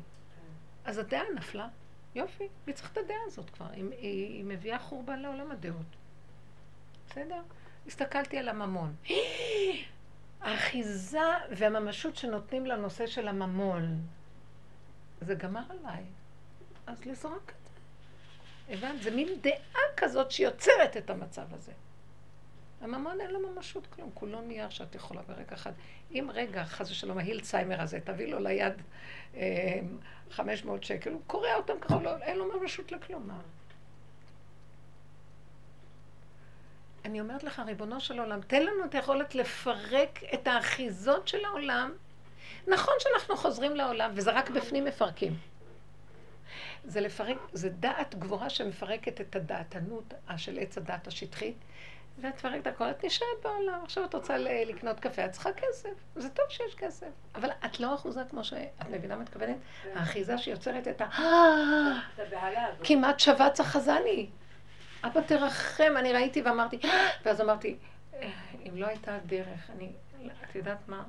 אז 0.84 0.98
הדעה 0.98 1.22
נפלה. 1.34 1.68
יופי, 2.14 2.48
היא 2.66 2.74
צריכה 2.74 2.92
את 2.92 2.98
הדעה 2.98 3.18
הזאת 3.26 3.50
כבר. 3.50 3.66
היא, 3.72 3.84
היא, 3.90 4.26
היא 4.26 4.44
מביאה 4.44 4.78
חורבן 4.78 5.18
לעולם 5.18 5.50
הדעות. 5.50 5.96
בסדר? 7.10 7.42
הסתכלתי 7.86 8.38
על 8.38 8.48
הממון. 8.48 8.94
האחיזה 10.40 11.28
והממשות 11.50 12.16
שנותנים 12.16 12.66
לנושא 12.66 13.06
של 13.06 13.28
הממון, 13.28 14.00
זה 15.20 15.34
גמר 15.34 15.62
עליי. 15.70 16.04
אז 16.86 17.04
לזרוק 17.04 17.50
את 17.50 17.54
זה. 17.64 18.74
הבנת? 18.74 19.02
זה 19.02 19.10
מין 19.10 19.28
דעה 19.40 19.82
כזאת 19.96 20.30
שיוצרת 20.30 20.96
את 20.96 21.10
המצב 21.10 21.54
הזה. 21.54 21.72
הממון 22.80 23.20
אין 23.20 23.30
לו 23.30 23.40
ממשות 23.48 23.86
כלום, 23.86 24.10
כולו 24.14 24.40
נייר 24.40 24.70
שאת 24.70 24.94
יכולה 24.94 25.22
ברגע 25.22 25.54
אחד. 25.54 25.72
אם 26.10 26.28
רגע, 26.32 26.64
חס 26.64 26.90
ושלום, 26.90 27.18
ההילצהיימר 27.18 27.80
הזה, 27.80 28.00
תביא 28.00 28.26
לו 28.26 28.38
ליד 28.38 28.72
אה, 29.36 29.80
500 30.30 30.84
שקל, 30.84 31.12
הוא 31.12 31.20
קורע 31.26 31.54
אותם 31.54 31.80
ככה, 31.80 32.02
לא, 32.02 32.16
אין 32.22 32.38
לו 32.38 32.60
ממשות 32.60 32.92
לכלום. 32.92 33.26
מה? 33.26 33.40
אני 37.04 37.20
אומרת 37.20 37.44
לך, 37.44 37.62
ריבונו 37.66 38.00
של 38.00 38.18
עולם, 38.18 38.40
תן 38.40 38.62
לנו 38.62 38.84
את 38.84 38.94
היכולת 38.94 39.34
לפרק 39.34 40.20
את 40.34 40.48
האחיזות 40.48 41.28
של 41.28 41.44
העולם. 41.44 41.92
נכון 42.66 42.94
שאנחנו 42.98 43.36
חוזרים 43.36 43.76
לעולם, 43.76 44.10
וזה 44.14 44.30
רק 44.30 44.50
בפנים 44.50 44.84
מפרקים. 44.84 45.36
זה 46.84 47.00
לפרק, 47.00 47.36
זה 47.52 47.68
דעת 47.68 48.14
גבוהה 48.14 48.50
שמפרקת 48.50 49.20
את 49.20 49.36
הדעתנות 49.36 50.14
של 50.36 50.58
עץ 50.58 50.78
הדעת 50.78 51.06
השטחית, 51.06 51.56
ואת 52.20 52.34
מפרקת 52.34 52.66
הכל, 52.66 52.90
את 52.90 53.04
נשארת 53.04 53.28
בעולם. 53.42 53.80
עכשיו 53.84 54.04
את 54.04 54.14
רוצה 54.14 54.38
לקנות 54.38 55.00
קפה, 55.00 55.24
את 55.24 55.30
צריכה 55.30 55.52
כסף. 55.52 55.90
זה 56.16 56.28
טוב 56.28 56.44
שיש 56.48 56.74
כסף. 56.74 57.06
אבל 57.34 57.48
את 57.64 57.80
לא 57.80 57.94
אחוזה 57.94 58.20
כמו 58.30 58.44
ש... 58.44 58.52
את 58.52 58.88
מבינה 58.90 59.16
מה 59.16 59.22
מתכוונת? 59.22 59.56
האחיזה 59.94 60.38
שיוצרת 60.38 60.88
את 60.88 61.00
ה... 61.00 61.04
את. 62.70 62.84
כמעט 62.84 63.20
שבץ 63.20 63.60
החזני. 63.60 64.28
אבא 65.04 65.20
תרחם, 65.20 65.92
אני 65.96 66.12
ראיתי 66.12 66.42
ואמרתי, 66.42 66.78
ואז 67.24 67.40
אמרתי, 67.40 67.76
"אה, 68.14 68.30
אם 68.68 68.76
לא 68.76 68.86
הייתה 68.86 69.14
הדרך, 69.16 69.70
אני, 69.76 69.92
את 70.50 70.54
יודעת 70.54 70.88
מה? 70.88 71.02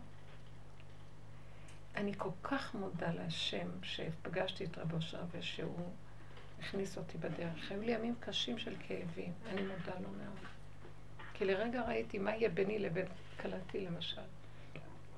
אני 1.97 2.13
כל 2.17 2.29
כך 2.43 2.75
מודה 2.75 3.12
להשם 3.13 3.67
שפגשתי 3.83 4.65
את 4.65 4.77
רבו 4.77 5.01
שר 5.01 5.21
ושהוא 5.31 5.89
הכניס 6.60 6.97
אותי 6.97 7.17
בדרך. 7.17 7.71
היו 7.71 7.81
לי 7.81 7.91
ימים 7.91 8.15
קשים 8.19 8.57
של 8.57 8.75
כאבים, 8.88 9.33
אני 9.49 9.62
מודה 9.62 9.99
לו 9.99 10.10
מאוד. 10.10 10.39
כי 11.33 11.45
לרגע 11.45 11.81
ראיתי 11.81 12.17
מה 12.17 12.36
יהיה 12.36 12.49
ביני 12.49 12.79
לבין 12.79 13.05
כלתי 13.41 13.86
למשל. 13.86 14.21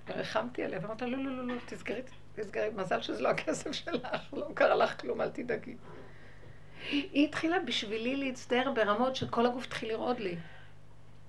ורחמתי 0.07 0.63
עליה, 0.63 0.79
ואמרתי 0.81 1.05
לה, 1.05 1.17
לא, 1.17 1.23
לא, 1.23 1.37
לא, 1.37 1.55
לא, 1.55 1.61
תסגרי, 1.65 2.01
תסגרי, 2.35 2.69
מזל 2.75 3.01
שזה 3.01 3.21
לא 3.21 3.29
הכסף 3.29 3.71
שלך, 3.71 4.33
לא 4.33 4.47
קרה 4.53 4.75
לך 4.75 5.01
כלום, 5.01 5.21
אל 5.21 5.29
תדאגי. 5.29 5.75
היא 6.91 7.27
התחילה 7.27 7.59
בשבילי 7.59 8.15
להצטער 8.15 8.71
ברמות 8.71 9.15
שכל 9.15 9.45
הגוף 9.45 9.65
התחיל 9.65 9.89
לרעוד 9.89 10.19
לי. 10.19 10.35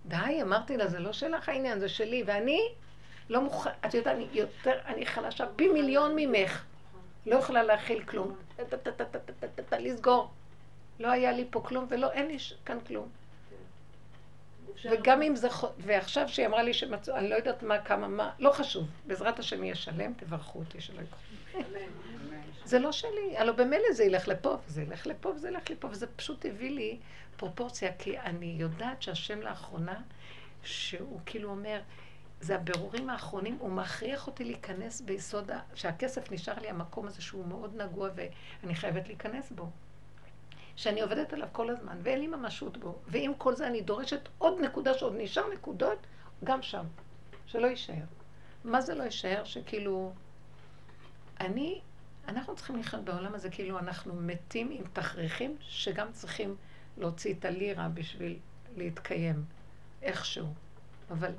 די, 0.07 0.43
אמרתי 0.43 0.77
לה, 0.77 0.89
זה 0.89 0.99
לא 0.99 1.13
שלך 1.13 1.49
העניין, 1.49 1.81
זה 1.81 1.89
שלי, 1.89 2.23
ואני 2.27 2.61
לא 3.31 3.43
מוכן, 3.43 3.71
את 3.87 3.95
יודעת, 3.95 4.17
אני 4.17 4.27
יותר, 4.33 4.79
אני 4.87 5.07
חלשה 5.07 5.45
פי 5.57 5.69
מיליון 5.69 6.13
ממך. 6.17 6.65
לא 7.27 7.37
יכולה 7.37 7.63
להכיל 7.63 8.05
כלום. 8.05 8.37
לסגור. 9.79 10.31
לא 11.01 11.09
היה 11.11 11.33
לי 11.33 11.45
פה 11.51 11.61
כלום, 11.61 11.87
ולא, 11.89 12.13
אין 12.13 12.27
לי 12.27 12.37
כאן 12.65 12.79
כלום. 12.87 13.09
וגם 14.91 15.23
אם 15.23 15.37
זה, 15.37 15.51
ח- 15.51 15.65
ועכשיו 15.79 16.29
שהיא 16.29 16.47
אמרה 16.47 16.63
לי 16.63 16.75
שמצאו, 16.75 17.17
אני 17.17 17.29
לא 17.31 17.35
יודעת 17.35 17.63
מה, 17.63 17.79
כמה, 17.79 18.09
מה, 18.09 18.31
לא 18.39 18.51
חשוב. 18.53 18.87
בעזרת 19.07 19.39
השם 19.39 19.65
יהיה 19.65 19.75
שלם, 19.75 20.13
תברכו 20.17 20.59
אותי 20.59 20.81
שלא 20.81 21.01
יקחו. 21.01 21.59
זה 22.65 22.79
לא 22.79 22.93
שלי, 22.93 23.37
הלוא 23.37 23.55
במילא 23.55 23.93
זה 23.93 24.05
ילך 24.05 24.29
לפה, 24.29 24.57
וזה 24.67 24.83
ילך 24.83 25.07
לפה, 25.07 25.29
וזה 25.29 25.49
ילך 25.49 25.71
לפה, 25.71 25.89
וזה 25.91 26.07
פשוט 26.17 26.47
הביא 26.47 26.71
לי 26.71 26.99
פרופורציה, 27.37 27.93
כי 27.99 28.19
אני 28.19 28.57
יודעת 28.59 29.03
שהשם 29.03 29.41
לאחרונה, 29.43 30.01
שהוא 30.65 31.21
כאילו 31.27 31.51
אומר, 31.51 31.81
זה 32.41 32.55
הבירורים 32.55 33.11
האחרונים, 33.11 33.57
הוא 33.61 33.71
מכריח 33.71 34.27
אותי 34.27 34.45
להיכנס 34.45 35.01
ביסוד, 35.01 35.51
שהכסף 35.75 36.33
נשאר 36.33 36.59
לי 36.59 36.69
המקום 36.69 37.07
הזה 37.07 37.23
שהוא 37.23 37.47
מאוד 37.47 37.83
נגוע 37.83 38.09
ואני 38.15 38.75
חייבת 38.75 39.07
להיכנס 39.07 39.53
בו. 39.53 39.71
שאני 40.77 41.01
עובדת 41.01 41.33
עליו 41.33 41.49
כל 41.53 41.71
הזמן, 41.71 41.99
ואין 42.03 42.21
לי 42.21 42.27
ממשות 42.27 42.77
בו. 42.77 42.99
ועם 43.07 43.35
כל 43.35 43.55
זה 43.55 43.67
אני 43.67 43.81
דורשת 43.81 44.29
עוד 44.39 44.61
נקודה 44.61 44.95
שעוד 44.95 45.15
נשאר 45.17 45.53
נקודות, 45.55 45.99
גם 46.45 46.63
שם. 46.63 46.85
שלא 47.47 47.67
יישאר. 47.67 48.05
מה 48.65 48.81
זה 48.81 48.95
לא 48.95 49.03
יישאר? 49.03 49.45
שכאילו, 49.45 50.13
אני, 51.41 51.81
אנחנו 52.29 52.57
צריכים 52.57 52.77
לחיות 52.77 53.05
בעולם 53.05 53.35
הזה 53.35 53.51
כאילו 53.51 53.79
אנחנו 53.79 54.15
מתים 54.15 54.71
עם 54.71 54.85
תכריכים 54.93 55.57
שגם 55.61 56.13
צריכים 56.13 56.57
להוציא 56.99 57.35
את 57.35 57.45
הלירה 57.45 57.89
בשביל 57.89 58.39
להתקיים 58.77 59.45
איכשהו. 60.03 60.47
אבל 61.11 61.33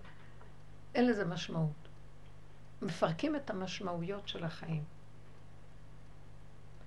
אין 0.95 1.07
לזה 1.07 1.25
משמעות. 1.25 1.87
מפרקים 2.81 3.35
את 3.35 3.49
המשמעויות 3.49 4.27
של 4.27 4.43
החיים. 4.43 4.83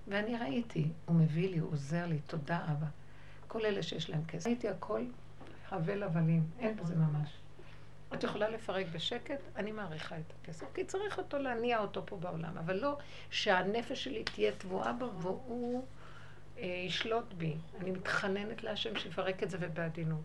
ואני 0.09 0.39
ראיתי, 0.39 0.89
הוא 1.05 1.17
מביא 1.17 1.51
לי, 1.51 1.59
הוא 1.59 1.73
עוזר 1.73 2.07
לי, 2.07 2.19
תודה 2.27 2.65
אבא. 2.73 2.87
כל 3.49 3.67
אלה 3.67 3.83
שיש 3.83 4.11
להם 4.11 4.25
כסף. 4.25 4.47
ראיתי 4.47 4.69
הכל 4.69 5.05
הבל 5.71 6.03
הבלים, 6.03 6.47
אין 6.59 6.77
בזה 6.77 6.95
ממש. 6.95 7.31
את 8.15 8.25
יכולה 8.25 8.49
לפרק 8.49 8.87
בשקט, 8.93 9.41
אני 9.57 9.73
מעריכה 9.73 10.19
את 10.19 10.33
הכסף, 10.43 10.67
כי 10.75 10.85
צריך 10.85 11.19
אותו 11.19 11.39
להניע 11.39 11.79
אותו 11.79 12.07
פה 12.07 12.17
בעולם, 12.17 12.59
אבל 12.59 12.77
לא 12.77 12.99
שהנפש 13.31 14.05
שלי 14.05 14.25
תהיה 14.25 14.53
תבואה 14.53 14.93
בו 14.93 15.11
והוא 15.19 15.85
אה, 16.59 16.65
ישלוט 16.87 17.35
בי. 17.35 17.55
אני 17.81 17.91
מתחננת 17.91 18.63
להשם 18.63 18.97
שיפרק 18.97 19.43
את 19.43 19.51
זה 19.51 19.57
ובעדינות. 19.61 20.25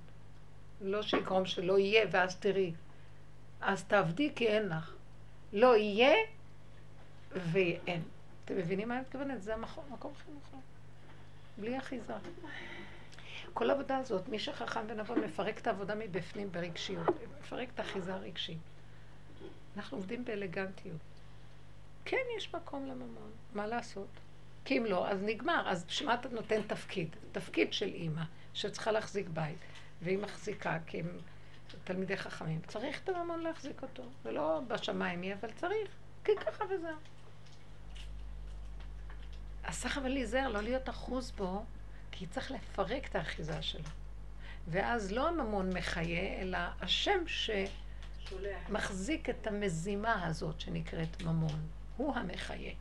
לא 0.81 1.01
שיגרום 1.01 1.45
שלא 1.45 1.79
יהיה 1.79 2.05
ואז 2.11 2.35
תראי. 2.35 2.73
אז 3.61 3.83
תעבדי 3.83 4.31
כי 4.35 4.47
אין 4.47 4.69
לך. 4.69 4.93
לא 5.53 5.77
יהיה 5.77 6.15
ואין. 7.31 8.01
אתם 8.45 8.57
מבינים 8.57 8.87
מה 8.87 8.93
אני 8.93 9.01
מתכוונת? 9.01 9.43
זה 9.43 9.53
המקום, 9.53 9.83
מקום 9.89 10.13
חינוכי. 10.25 10.55
בלי 11.57 11.77
אחיזה. 11.77 12.13
כל 13.53 13.69
העבודה 13.69 13.97
הזאת, 13.97 14.29
מי 14.29 14.39
שחכם 14.39 14.79
ונבון 14.87 15.19
מפרק 15.19 15.59
את 15.59 15.67
העבודה 15.67 15.95
מבפנים 15.95 16.51
ברגשיות, 16.51 17.07
מפרק 17.41 17.69
את 17.75 17.79
האחיזה 17.79 18.13
הרגשית. 18.13 18.57
אנחנו 19.77 19.97
עובדים 19.97 20.25
באלגנטיות. 20.25 20.97
כן, 22.05 22.17
יש 22.37 22.55
מקום 22.55 22.85
לממון, 22.85 23.31
מה 23.53 23.67
לעשות? 23.67 24.07
כי 24.65 24.77
אם 24.77 24.85
לא, 24.85 25.09
אז 25.09 25.19
נגמר. 25.21 25.69
אז 25.69 25.85
בשביל 25.85 26.09
אתה 26.09 26.29
נותן 26.29 26.61
תפקיד? 26.61 27.15
תפקיד 27.31 27.73
של 27.73 27.85
אימא, 27.85 28.23
שצריכה 28.53 28.91
להחזיק 28.91 29.27
בית, 29.29 29.57
והיא 30.01 30.17
מחזיקה, 30.17 30.77
כי 30.85 30.99
הם 30.99 31.07
תלמידי 31.83 32.17
חכמים. 32.17 32.61
צריך 32.67 33.01
את 33.03 33.09
הממון 33.09 33.39
להחזיק 33.39 33.83
אותו. 33.83 34.03
זה 34.23 34.31
לא 34.31 34.61
בשמיים 34.67 35.23
יהיה, 35.23 35.35
אבל 35.41 35.51
צריך. 35.51 35.89
כי 36.23 36.31
ככה 36.45 36.65
וזהו. 36.65 36.97
אז 39.63 39.81
צריך 39.81 39.97
אבל 39.97 40.09
להיזהר, 40.09 40.47
לא 40.47 40.61
להיות 40.61 40.89
אחוז 40.89 41.31
בו, 41.31 41.65
כי 42.11 42.27
צריך 42.27 42.51
לפרק 42.51 43.07
את 43.07 43.15
האחיזה 43.15 43.61
שלו. 43.61 43.89
ואז 44.67 45.11
לא 45.11 45.27
הממון 45.27 45.69
מחיה, 45.73 46.41
אלא 46.41 46.57
השם. 46.81 47.23
שמחזיק 47.27 49.29
את 49.29 49.47
המזימה 49.47 50.25
הזאת 50.25 50.61
שנקראת 50.61 51.21
ממון. 51.21 51.67
הוא 51.97 52.15
המחיה. 52.15 52.73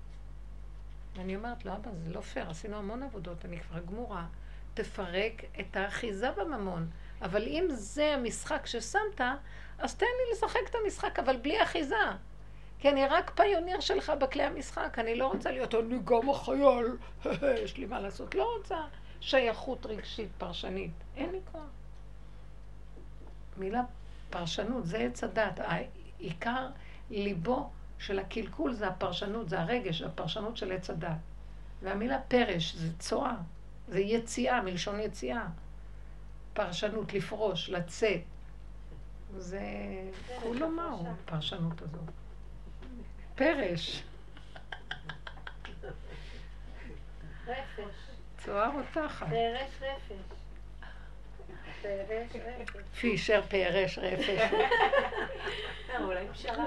ואני 1.16 1.36
אומרת 1.36 1.64
לו, 1.64 1.72
אבא, 1.72 1.90
זה 2.04 2.10
לא 2.10 2.20
פייר, 2.20 2.50
עשינו 2.50 2.76
המון 2.76 3.02
עבודות, 3.02 3.44
אני 3.44 3.60
כבר 3.60 3.80
גמורה. 3.80 4.26
תפרק 4.74 5.44
את 5.60 5.76
האחיזה 5.76 6.30
בממון. 6.30 6.90
אבל 7.22 7.42
אם 7.42 7.66
זה 7.70 8.14
המשחק 8.14 8.66
ששמת, 8.66 9.20
אז 9.78 9.94
תן 9.94 10.06
לי 10.06 10.32
לשחק 10.32 10.60
את 10.70 10.74
המשחק, 10.84 11.18
אבל 11.18 11.36
בלי 11.36 11.62
אחיזה. 11.62 11.96
כי 12.78 12.88
אני 12.88 13.06
רק 13.06 13.30
פיוניר 13.36 13.80
שלך 13.80 14.12
בכלי 14.20 14.42
המשחק, 14.42 14.98
אני 14.98 15.16
לא 15.16 15.26
רוצה 15.26 15.50
להיות, 15.50 15.74
אני 15.74 15.98
גם 16.04 16.30
החייל, 16.30 16.96
יש 17.64 17.76
לי 17.76 17.86
מה 17.86 18.00
לעשות. 18.00 18.34
לא 18.34 18.56
רוצה 18.58 18.76
שייכות 19.20 19.86
רגשית, 19.86 20.28
פרשנית. 20.38 20.90
אין 21.16 21.32
לי 21.32 21.38
כוח. 21.52 21.62
מילה 23.56 23.82
פרשנות, 24.30 24.86
זה 24.86 24.98
עץ 24.98 25.24
הדת. 25.24 25.60
העיקר 25.60 26.68
ליבו 27.10 27.70
של 27.98 28.18
הקלקול 28.18 28.72
זה 28.72 28.86
הפרשנות, 28.86 29.48
זה 29.48 29.60
הרגש, 29.60 30.02
הפרשנות 30.02 30.56
של 30.56 30.72
עץ 30.72 30.90
הדת. 30.90 31.16
והמילה 31.82 32.18
פרש 32.20 32.74
זה 32.74 32.98
צואה, 32.98 33.34
זה 33.88 34.00
יציאה, 34.00 34.62
מלשון 34.62 35.00
יציאה. 35.00 35.46
פרשנות, 36.58 37.12
לפרוש, 37.12 37.70
לצאת. 37.70 38.20
זה 39.36 39.60
כולו 40.40 40.68
מהו, 40.68 41.06
הפרשנות 41.06 41.82
הזאת. 41.82 42.00
פרש, 43.34 44.02
רפש. 47.46 47.94
רותחת. 48.46 49.26
פרש 49.26 49.70
רפש. 49.80 50.12
פרש 51.82 52.36
רפש. 52.36 52.82
פישר, 53.00 53.42
פרש, 53.48 53.98
רפש. 53.98 54.28
אה, 55.90 56.04
אולי 56.04 56.26
פשרה. 56.32 56.64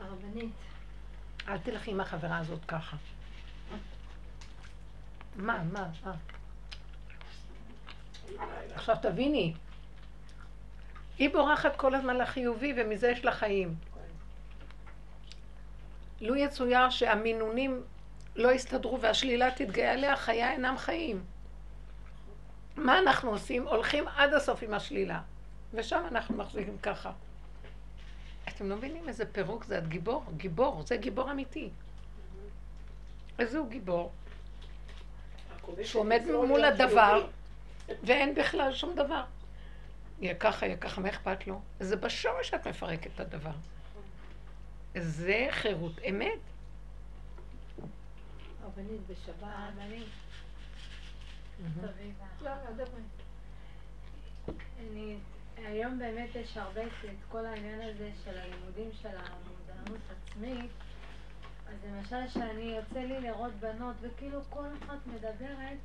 הרבנית, 0.00 0.65
אל 1.48 1.58
תלכי 1.58 1.90
עם 1.90 2.00
החברה 2.00 2.38
הזאת 2.38 2.64
ככה. 2.64 2.96
מה, 5.36 5.62
מה, 5.72 5.88
מה? 6.04 6.12
עכשיו 8.74 8.96
תביני, 9.02 9.54
היא 11.18 11.30
בורחת 11.30 11.76
כל 11.76 11.94
הזמן 11.94 12.16
לחיובי 12.16 12.74
ומזה 12.76 13.08
יש 13.08 13.24
לה 13.24 13.32
חיים. 13.32 13.74
לו 16.20 16.36
יצויר 16.36 16.90
שהמינונים 16.90 17.82
לא 18.36 18.52
יסתדרו 18.52 19.00
והשלילה 19.00 19.50
תתגאה 19.50 19.92
עליה, 19.92 20.16
חייה 20.16 20.52
אינם 20.52 20.78
חיים. 20.78 21.24
מה 22.76 22.98
אנחנו 22.98 23.30
עושים? 23.30 23.66
הולכים 23.66 24.08
עד 24.08 24.34
הסוף 24.34 24.62
עם 24.62 24.74
השלילה. 24.74 25.20
ושם 25.74 26.02
אנחנו 26.10 26.36
מחזיקים 26.36 26.78
ככה. 26.78 27.12
אתם 28.48 28.68
לא 28.68 28.76
מבינים 28.76 29.08
איזה 29.08 29.32
פירוק 29.32 29.64
זה? 29.64 29.78
את 29.78 29.88
גיבור, 29.88 30.24
גיבור, 30.36 30.82
זה 30.86 30.96
גיבור 30.96 31.30
אמיתי. 31.30 31.70
איזה 33.38 33.58
הוא 33.58 33.68
גיבור? 33.68 34.12
שהוא 35.84 36.02
עומד 36.02 36.22
מול 36.26 36.64
הדבר 36.64 37.26
ואין 38.02 38.34
בכלל 38.34 38.74
שום 38.74 38.94
דבר. 38.94 39.24
יהיה 40.20 40.34
ככה, 40.34 40.66
יהיה 40.66 40.76
ככה, 40.76 41.00
מה 41.00 41.08
אכפת 41.08 41.46
לו? 41.46 41.60
זה 41.80 41.96
בשורש 41.96 42.48
שאת 42.48 42.66
מפרקת 42.66 43.10
את 43.14 43.20
הדבר. 43.20 43.52
זה 44.94 45.46
חירות 45.50 45.92
אמת. 46.10 46.38
בשבת. 49.08 49.72
לא, 52.42 52.50
לא, 52.76 52.84
אני, 54.80 55.16
היום 55.56 55.98
באמת 55.98 56.28
יש 56.34 56.56
הרבה 56.56 56.82
את 56.84 57.24
כל 57.28 57.46
העניין 57.46 57.80
הזה 57.80 58.10
של 58.24 58.38
הלימודים 58.38 58.90
של 59.02 59.08
המודעות 59.08 60.00
עצמית. 60.10 60.70
אז 61.68 61.74
למשל 61.90 62.28
שאני 62.28 62.62
יוצא 62.62 62.98
לי 62.98 63.20
לראות 63.20 63.52
בנות 63.52 63.96
וכאילו 64.00 64.40
כל 64.50 64.66
אחת 64.78 65.06
מדברת 65.06 65.78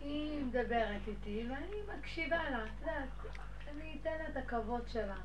היא 0.00 0.44
מדברת 0.44 1.00
איתי 1.08 1.46
ואני 1.50 1.98
מקשיבה 1.98 2.50
לה, 2.50 2.64
את 2.64 2.70
יודעת, 2.80 3.08
אני 3.68 3.98
אתן 4.00 4.10
לה 4.18 4.28
את 4.28 4.36
הכבוד 4.36 4.82
שלה. 4.88 5.16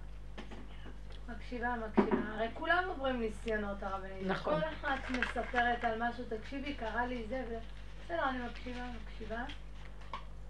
מקשיבה, 1.30 1.76
מקשיבה. 1.76 2.18
הרי 2.34 2.48
כולם 2.54 2.84
עוברים 2.88 3.20
ניסיונות 3.20 3.84
הרבנית. 3.84 4.28
נכון. 4.28 4.62
כל 4.62 4.68
אחת 4.68 5.10
מספרת 5.10 5.84
על 5.84 6.10
משהו, 6.10 6.24
תקשיבי, 6.30 6.74
קרה 6.74 7.06
לי 7.06 7.26
זה 7.30 7.44
ו... 7.50 7.58
בסדר, 8.06 8.30
אני 8.30 8.38
מקשיבה, 8.46 8.86
מקשיבה. 9.04 9.46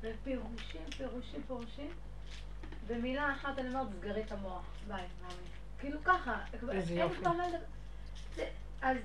ופירושים, 0.01 0.81
פירושים, 0.97 1.43
פירושים. 1.47 1.89
במילה 2.87 3.31
אחת 3.31 3.59
אני 3.59 3.69
אומרת, 3.69 3.87
סגרי 3.99 4.21
את 4.21 4.31
המוח. 4.31 4.65
ביי, 4.87 5.03
מאמי. 5.21 5.33
כאילו 5.79 6.03
ככה. 6.03 6.37
איזה 6.71 6.93
יופי. 6.93 7.25
אז 8.81 8.97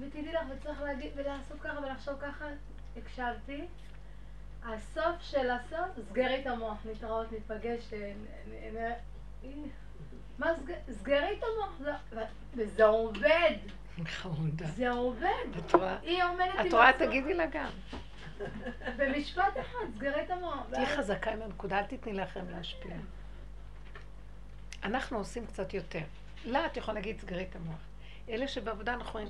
ותדעי 0.00 0.32
לך, 0.32 0.42
וצריך 0.50 0.80
להגיד, 0.80 1.10
ולעשות 1.16 1.60
ככה 1.60 1.78
ולחשוב 1.78 2.14
ככה, 2.20 2.44
הקשבתי. 2.96 3.64
הסוף 4.64 5.16
של 5.20 5.50
הסוף, 5.50 6.06
סגרי 6.08 6.40
את 6.40 6.46
המוח, 6.46 6.78
נתראות, 6.90 7.32
נתפגש, 7.32 7.90
מה 10.38 10.46
סגרי 10.90 11.38
את 11.38 11.42
המוח, 11.42 11.96
וזה 12.56 12.84
עובד. 12.84 13.56
חמודה. 14.04 14.66
זה 14.66 14.90
עובד. 14.90 15.56
את 15.58 15.74
רואה? 15.74 15.98
היא 16.02 16.24
עומדת 16.24 16.54
עם... 16.58 16.66
את 16.66 16.72
רואה, 16.72 16.92
תגידי 16.98 17.34
לה 17.34 17.46
גם. 17.46 17.70
במשפט 18.96 19.56
אחד, 19.60 19.78
סגרי 19.94 20.24
את 20.24 20.30
המוח. 20.30 20.66
תהיי 20.70 20.86
חזקה 20.86 21.32
עם 21.32 21.42
הנקודה, 21.42 21.78
אל 21.78 21.84
תתני 21.84 22.12
לכם 22.12 22.44
להשפיע. 22.50 22.96
אנחנו 24.86 25.18
עושים 25.18 25.46
קצת 25.46 25.74
יותר. 25.74 26.02
לה 26.44 26.66
את 26.66 26.76
יכולה 26.76 26.94
להגיד, 26.94 27.20
סגרי 27.20 27.46
את 27.50 27.56
המוח. 27.56 27.80
אלה 28.28 28.48
שבעבודה 28.48 28.94
אנחנו 28.94 29.12
רואים, 29.12 29.28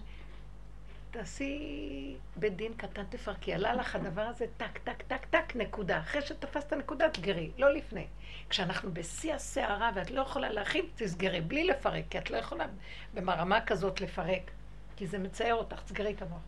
תעשי 1.10 2.16
בית 2.36 2.56
דין 2.56 2.74
קטן 2.76 3.04
תפרקי. 3.04 3.54
עלה 3.54 3.74
לך 3.74 3.96
הדבר 3.96 4.22
הזה, 4.22 4.46
טק, 4.56 4.78
טק, 4.78 5.02
טק, 5.02 5.24
טק, 5.30 5.56
נקודה. 5.56 5.98
אחרי 5.98 6.22
שתפסת 6.22 6.72
נקודה, 6.72 7.10
תגרי, 7.10 7.50
לא 7.58 7.72
לפני. 7.72 8.06
כשאנחנו 8.50 8.94
בשיא 8.94 9.34
הסערה 9.34 9.90
ואת 9.94 10.10
לא 10.10 10.20
יכולה 10.20 10.50
להכין, 10.50 10.86
תסגרי, 10.96 11.40
בלי 11.40 11.64
לפרק, 11.64 12.04
כי 12.10 12.18
את 12.18 12.30
לא 12.30 12.36
יכולה 12.36 12.66
במרמה 13.14 13.60
כזאת 13.60 14.00
לפרק, 14.00 14.50
כי 14.96 15.06
זה 15.06 15.18
מצער 15.18 15.54
אותך, 15.54 15.82
תסגרי 15.82 16.12
את 16.12 16.22
המוח. 16.22 16.42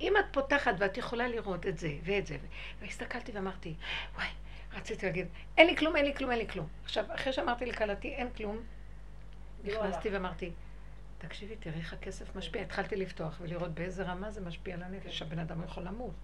אם 0.00 0.16
את 0.16 0.24
פותחת 0.32 0.74
ואת 0.78 0.96
יכולה 0.96 1.28
לראות 1.28 1.66
את 1.66 1.78
זה 1.78 1.92
ואת 2.04 2.26
זה, 2.26 2.36
והסתכלתי 2.80 3.32
ואמרתי, 3.32 3.74
וואי, 4.14 4.28
רציתי 4.74 5.06
להגיד, 5.06 5.26
אין 5.56 5.66
לי 5.66 5.76
כלום, 5.76 5.96
אין 5.96 6.04
לי 6.04 6.14
כלום, 6.14 6.30
אין 6.30 6.38
לי 6.38 6.48
כלום. 6.48 6.66
עכשיו, 6.84 7.04
אחרי 7.14 7.32
שאמרתי 7.32 7.66
לכלתי, 7.66 8.08
אין 8.08 8.30
כלום, 8.30 8.56
לא 9.64 9.86
נכנסתי 9.86 10.08
ואמרתי, 10.08 10.52
תקשיבי, 11.18 11.56
תראי 11.56 11.78
איך 11.78 11.92
הכסף 11.92 12.36
משפיע. 12.36 12.62
התחלתי 12.62 12.96
לפתוח 12.96 13.38
ולראות 13.40 13.74
באיזה 13.74 14.02
רמה 14.02 14.30
זה 14.30 14.40
משפיע 14.40 14.74
על 14.74 14.82
הנפש. 14.82 15.22
הבן 15.22 15.38
אדם 15.38 15.62
יכול 15.64 15.82
למות. 15.82 16.14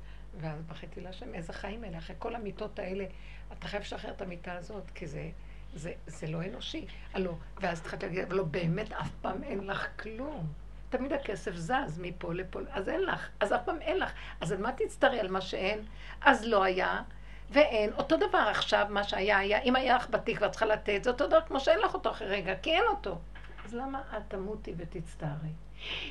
ואז 0.41 0.63
בכיתי 0.63 1.01
להשם, 1.01 1.35
איזה 1.35 1.53
חיים 1.53 1.85
אלה? 1.85 1.99
אחרי 1.99 2.17
כל 2.19 2.35
המיטות 2.35 2.79
האלה, 2.79 3.05
אתה 3.53 3.69
חייב 3.69 3.83
לשחרר 3.83 4.11
את 4.11 4.23
המיטה 4.23 4.53
הזאת, 4.53 4.91
כי 4.95 5.07
זה, 5.07 5.31
זה, 5.75 5.93
זה 6.07 6.27
לא 6.27 6.43
אנושי. 6.43 6.87
הלו, 7.15 7.39
ואז 7.61 7.81
התחלתי 7.81 8.07
להגיד, 8.07 8.25
אבל 8.25 8.37
לא, 8.37 8.45
באמת, 8.45 8.93
אף 8.93 9.11
פעם 9.21 9.43
אין 9.43 9.67
לך 9.67 9.89
כלום. 10.03 10.53
תמיד 10.91 11.13
הכסף 11.13 11.55
זז 11.55 11.99
מפה 12.03 12.35
לפה, 12.35 12.61
אז 12.71 12.89
אין 12.89 13.01
לך, 13.01 13.29
אז 13.41 13.53
אף 13.53 13.61
פעם 13.65 13.81
אין 13.81 13.99
לך. 13.99 14.13
אז 14.41 14.53
על 14.53 14.59
מה 14.59 14.73
תצטרי 14.73 15.21
על 15.21 15.29
מה 15.29 15.41
שאין? 15.41 15.81
אז 16.21 16.45
לא 16.45 16.65
היה, 16.65 17.03
ואין. 17.51 17.93
אותו 17.93 18.17
דבר 18.17 18.39
עכשיו, 18.39 18.87
מה 18.89 19.05
שהיה 19.05 19.39
היה, 19.39 19.63
אם 19.63 19.77
היה 19.77 19.97
לך 19.97 20.11
בתיק 20.11 20.39
ואת 20.41 20.51
צריכה 20.51 20.67
לתת, 20.67 21.05
זה 21.05 21.11
אותו 21.11 21.27
דבר 21.27 21.41
כמו 21.41 21.61
שאין 21.61 21.79
לך 21.79 21.95
אותו 21.95 22.11
אחרי 22.11 22.29
רגע, 22.29 22.55
כי 22.63 22.71
אין 22.71 22.85
אותו. 22.89 23.19
אז 23.65 23.75
למה 23.75 24.03
את 24.17 24.23
תמותי 24.29 24.75
ותצטערי? 24.77 25.53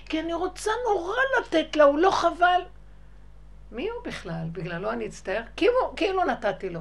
כי 0.06 0.19
אני 0.19 0.34
רוצה 0.34 0.71
נורא 0.89 1.17
לתת 1.39 1.76
לה, 1.76 1.84
הוא 1.84 2.00
לא 2.00 2.12
חבל. 2.12 2.62
מי 3.71 3.89
הוא 3.89 4.04
בכלל? 4.04 4.47
בגללו 4.52 4.91
אני 4.91 5.06
אצטער? 5.08 5.41
כאילו, 5.56 5.93
כאילו 5.95 6.23
נתתי 6.26 6.69
לו. 6.69 6.80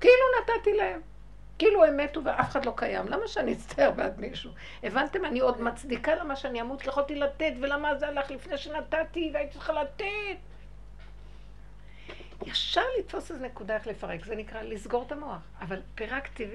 כאילו 0.00 0.22
נתתי 0.40 0.72
להם. 0.72 1.00
כאילו 1.58 1.84
הם 1.84 1.96
מתו 1.96 2.24
ואף 2.24 2.50
אחד 2.50 2.64
לא 2.64 2.72
קיים. 2.76 3.08
למה 3.08 3.28
שאני 3.28 3.52
אצטער 3.52 3.90
בעד 3.90 4.20
מישהו? 4.20 4.50
הבנתם? 4.82 5.24
אני 5.24 5.40
עוד 5.40 5.60
מצדיקה 5.62 6.14
למה 6.14 6.36
שאני 6.36 6.60
אמות, 6.60 6.86
יכולתי 6.86 7.14
לתת, 7.14 7.52
ולמה 7.60 7.94
זה 7.94 8.08
הלך 8.08 8.30
לפני 8.30 8.58
שנתתי, 8.58 9.30
והייתי 9.34 9.52
צריכה 9.52 9.72
לתת. 9.72 10.36
ישר 12.46 12.82
לתפוס 12.98 13.30
איזה 13.30 13.46
נקודה 13.46 13.74
איך 13.74 13.86
לפרק, 13.86 14.24
זה 14.24 14.36
נקרא 14.36 14.62
לסגור 14.62 15.02
את 15.06 15.12
המוח. 15.12 15.42
אבל 15.60 15.82
פירקתי 15.94 16.46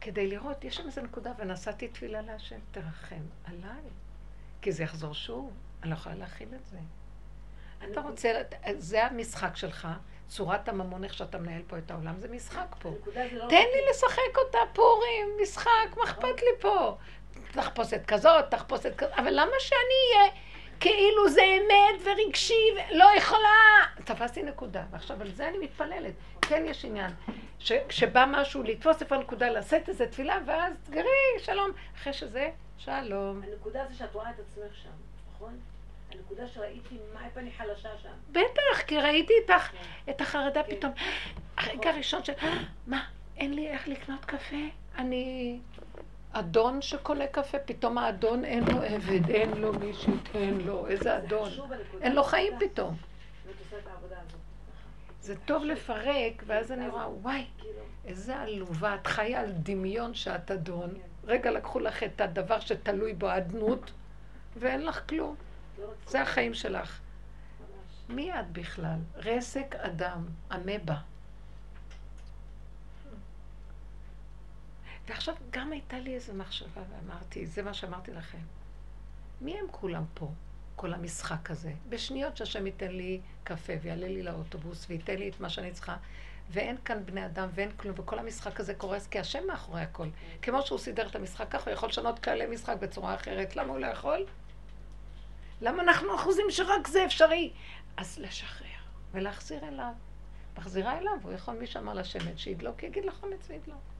כדי 0.00 0.26
לראות, 0.26 0.64
יש 0.64 0.76
שם 0.76 0.86
איזה 0.86 1.02
נקודה, 1.02 1.32
ונשאתי 1.38 1.88
תפילה 1.88 2.22
להשם, 2.22 2.58
תרחם 2.70 3.22
עליי. 3.44 3.82
כי 4.62 4.72
זה 4.72 4.82
יחזור 4.82 5.14
שוב, 5.14 5.52
אני 5.82 5.90
לא 5.90 5.94
יכולה 5.94 6.14
להכיל 6.14 6.48
את 6.54 6.66
זה. 6.66 6.78
אתה 7.90 8.00
רוצה, 8.00 8.32
זה 8.78 9.06
המשחק 9.06 9.56
שלך, 9.56 9.88
צורת 10.28 10.68
הממון, 10.68 11.04
איך 11.04 11.14
שאתה 11.14 11.38
מנהל 11.38 11.62
פה 11.66 11.78
את 11.78 11.90
העולם, 11.90 12.20
זה 12.20 12.28
משחק 12.28 12.76
פה. 12.78 12.94
לא 13.32 13.46
תן 13.48 13.64
לי 13.74 13.90
לשחק 13.90 14.38
אותה 14.46 14.58
פורים, 14.72 15.28
משחק, 15.42 15.96
מה 15.96 16.04
אכפת 16.04 16.42
לי 16.42 16.60
פה? 16.60 16.96
תחפושת 17.52 18.00
כזאת, 18.06 18.44
תחפושת 18.50 18.96
כזאת, 18.96 19.12
אבל 19.12 19.30
למה 19.30 19.52
שאני 19.58 20.18
אהיה 20.18 20.32
כאילו 20.84 21.28
זה 21.28 21.42
אמת 21.44 22.00
ורגשי, 22.04 22.74
לא 22.92 23.04
יכולה? 23.16 23.84
תפסתי 24.04 24.42
נקודה, 24.42 24.84
ועכשיו 24.90 25.20
על 25.20 25.30
זה 25.30 25.48
אני 25.48 25.58
מתפללת. 25.58 26.14
כן 26.40 26.64
יש 26.66 26.84
עניין. 26.84 27.10
כשבא 27.88 28.24
משהו 28.28 28.62
לתפוס 28.62 29.02
איפה 29.02 29.14
הנקודה, 29.14 29.50
לשאת 29.50 29.88
איזה 29.88 30.06
תפילה, 30.06 30.38
ואז 30.46 30.72
תגרי, 30.84 31.04
שלום. 31.38 31.70
אחרי 31.96 32.12
שזה, 32.12 32.50
שלום. 32.78 33.42
הנקודה 33.42 33.84
זה 33.88 33.94
שאת 33.94 34.14
רואה 34.14 34.30
את 34.30 34.34
עצמך 34.40 34.76
שם, 34.82 34.88
נכון? 35.34 35.58
הנקודה 36.12 36.48
שראיתי 36.48 36.98
מה, 37.14 37.24
איפה 37.26 37.40
אני 37.40 37.50
חלשה 37.50 37.88
שם. 38.02 38.08
בטח, 38.30 38.82
כי 38.86 38.98
ראיתי 38.98 39.32
איתך 39.42 39.70
כן. 39.70 40.10
את 40.10 40.20
החרדה 40.20 40.62
כן. 40.62 40.76
פתאום. 40.76 40.92
הרגע 41.56 41.90
הראשון 41.90 42.24
של, 42.24 42.32
מה, 42.86 43.04
אין 43.36 43.54
לי 43.54 43.68
איך 43.68 43.88
לקנות 43.88 44.24
קפה? 44.24 44.56
אני 44.98 45.58
אדון 46.36 46.82
שקונה 46.82 47.26
קפה, 47.26 47.58
פתאום 47.58 47.98
האדון 47.98 48.44
אין 48.44 48.64
לו 48.64 48.82
עבד, 48.82 49.30
אין 49.30 49.50
לו 49.50 49.72
מי 49.72 49.94
שייתן 49.94 50.54
לו, 50.64 50.86
איזה 50.86 51.16
אדון. 51.16 51.50
אין 52.00 52.14
לו 52.14 52.24
חיים 52.24 52.52
פתאום. 52.60 52.96
זה 55.20 55.36
טוב 55.44 55.64
לפרק, 55.64 56.42
ואז 56.46 56.72
אני 56.72 56.88
רואה, 56.88 57.08
וואי, 57.08 57.46
איזה 58.04 58.36
עלובה, 58.36 58.94
את 58.94 59.06
חיה 59.06 59.40
על 59.40 59.52
דמיון 59.52 60.14
שאת 60.14 60.50
אדון. 60.50 60.94
רגע 61.24 61.50
לקחו 61.50 61.80
לך 61.80 62.02
את 62.02 62.20
הדבר 62.20 62.60
שתלוי 62.60 63.14
בו 63.14 63.36
אדנות, 63.36 63.92
ואין 64.56 64.86
לך 64.86 65.08
כלום. 65.08 65.34
זה 66.06 66.22
החיים 66.22 66.54
שלך. 66.54 67.00
מי 68.08 68.32
את 68.32 68.50
בכלל? 68.52 68.98
רסק 69.16 69.74
אדם, 69.74 70.26
אמבה. 70.54 70.96
ועכשיו 75.06 75.34
גם 75.50 75.72
הייתה 75.72 75.98
לי 75.98 76.14
איזו 76.14 76.34
מחשבה 76.34 76.82
ואמרתי, 76.90 77.46
זה 77.46 77.62
מה 77.62 77.74
שאמרתי 77.74 78.12
לכם. 78.12 78.38
מי 79.40 79.58
הם 79.58 79.66
כולם 79.70 80.04
פה? 80.14 80.30
כל 80.76 80.94
המשחק 80.94 81.50
הזה. 81.50 81.72
בשניות 81.88 82.36
שהשם 82.36 82.66
ייתן 82.66 82.90
לי 82.90 83.20
קפה 83.44 83.72
ויעלה 83.82 84.08
לי 84.08 84.22
לאוטובוס 84.22 84.86
וייתן 84.88 85.16
לי 85.16 85.28
את 85.28 85.40
מה 85.40 85.50
שאני 85.50 85.72
צריכה. 85.72 85.96
ואין 86.50 86.76
כאן 86.84 87.06
בני 87.06 87.26
אדם 87.26 87.48
ואין 87.54 87.70
כלום, 87.76 87.94
וכל 87.98 88.18
המשחק 88.18 88.60
הזה 88.60 88.74
קורס 88.74 89.06
כי 89.06 89.18
השם 89.18 89.46
מאחורי 89.46 89.80
הכל. 89.80 90.08
כמו 90.42 90.62
שהוא 90.62 90.78
סידר 90.78 91.06
את 91.06 91.16
המשחק 91.16 91.46
ככה, 91.50 91.70
הוא 91.70 91.76
יכול 91.76 91.88
לשנות 91.88 92.18
כללי 92.18 92.46
משחק 92.46 92.76
בצורה 92.80 93.14
אחרת. 93.14 93.56
למה 93.56 93.72
הוא 93.72 93.78
לא 93.78 93.86
יכול? 93.86 94.26
למה 95.60 95.82
אנחנו 95.82 96.14
אחוזים 96.14 96.46
שרק 96.50 96.88
זה 96.88 97.04
אפשרי? 97.04 97.52
אז 97.96 98.18
לשחרר 98.18 98.68
ולהחזיר 99.12 99.68
אליו. 99.68 99.92
מחזירה 100.58 100.98
אליו, 100.98 101.18
הוא 101.22 101.32
יכול 101.32 101.54
מי 101.54 101.66
שאמר 101.66 101.94
לשמן 101.94 102.36
שידלוק, 102.36 102.82
יגיד 102.82 103.04
לחומץ 103.04 103.46
וידלוק. 103.48 103.93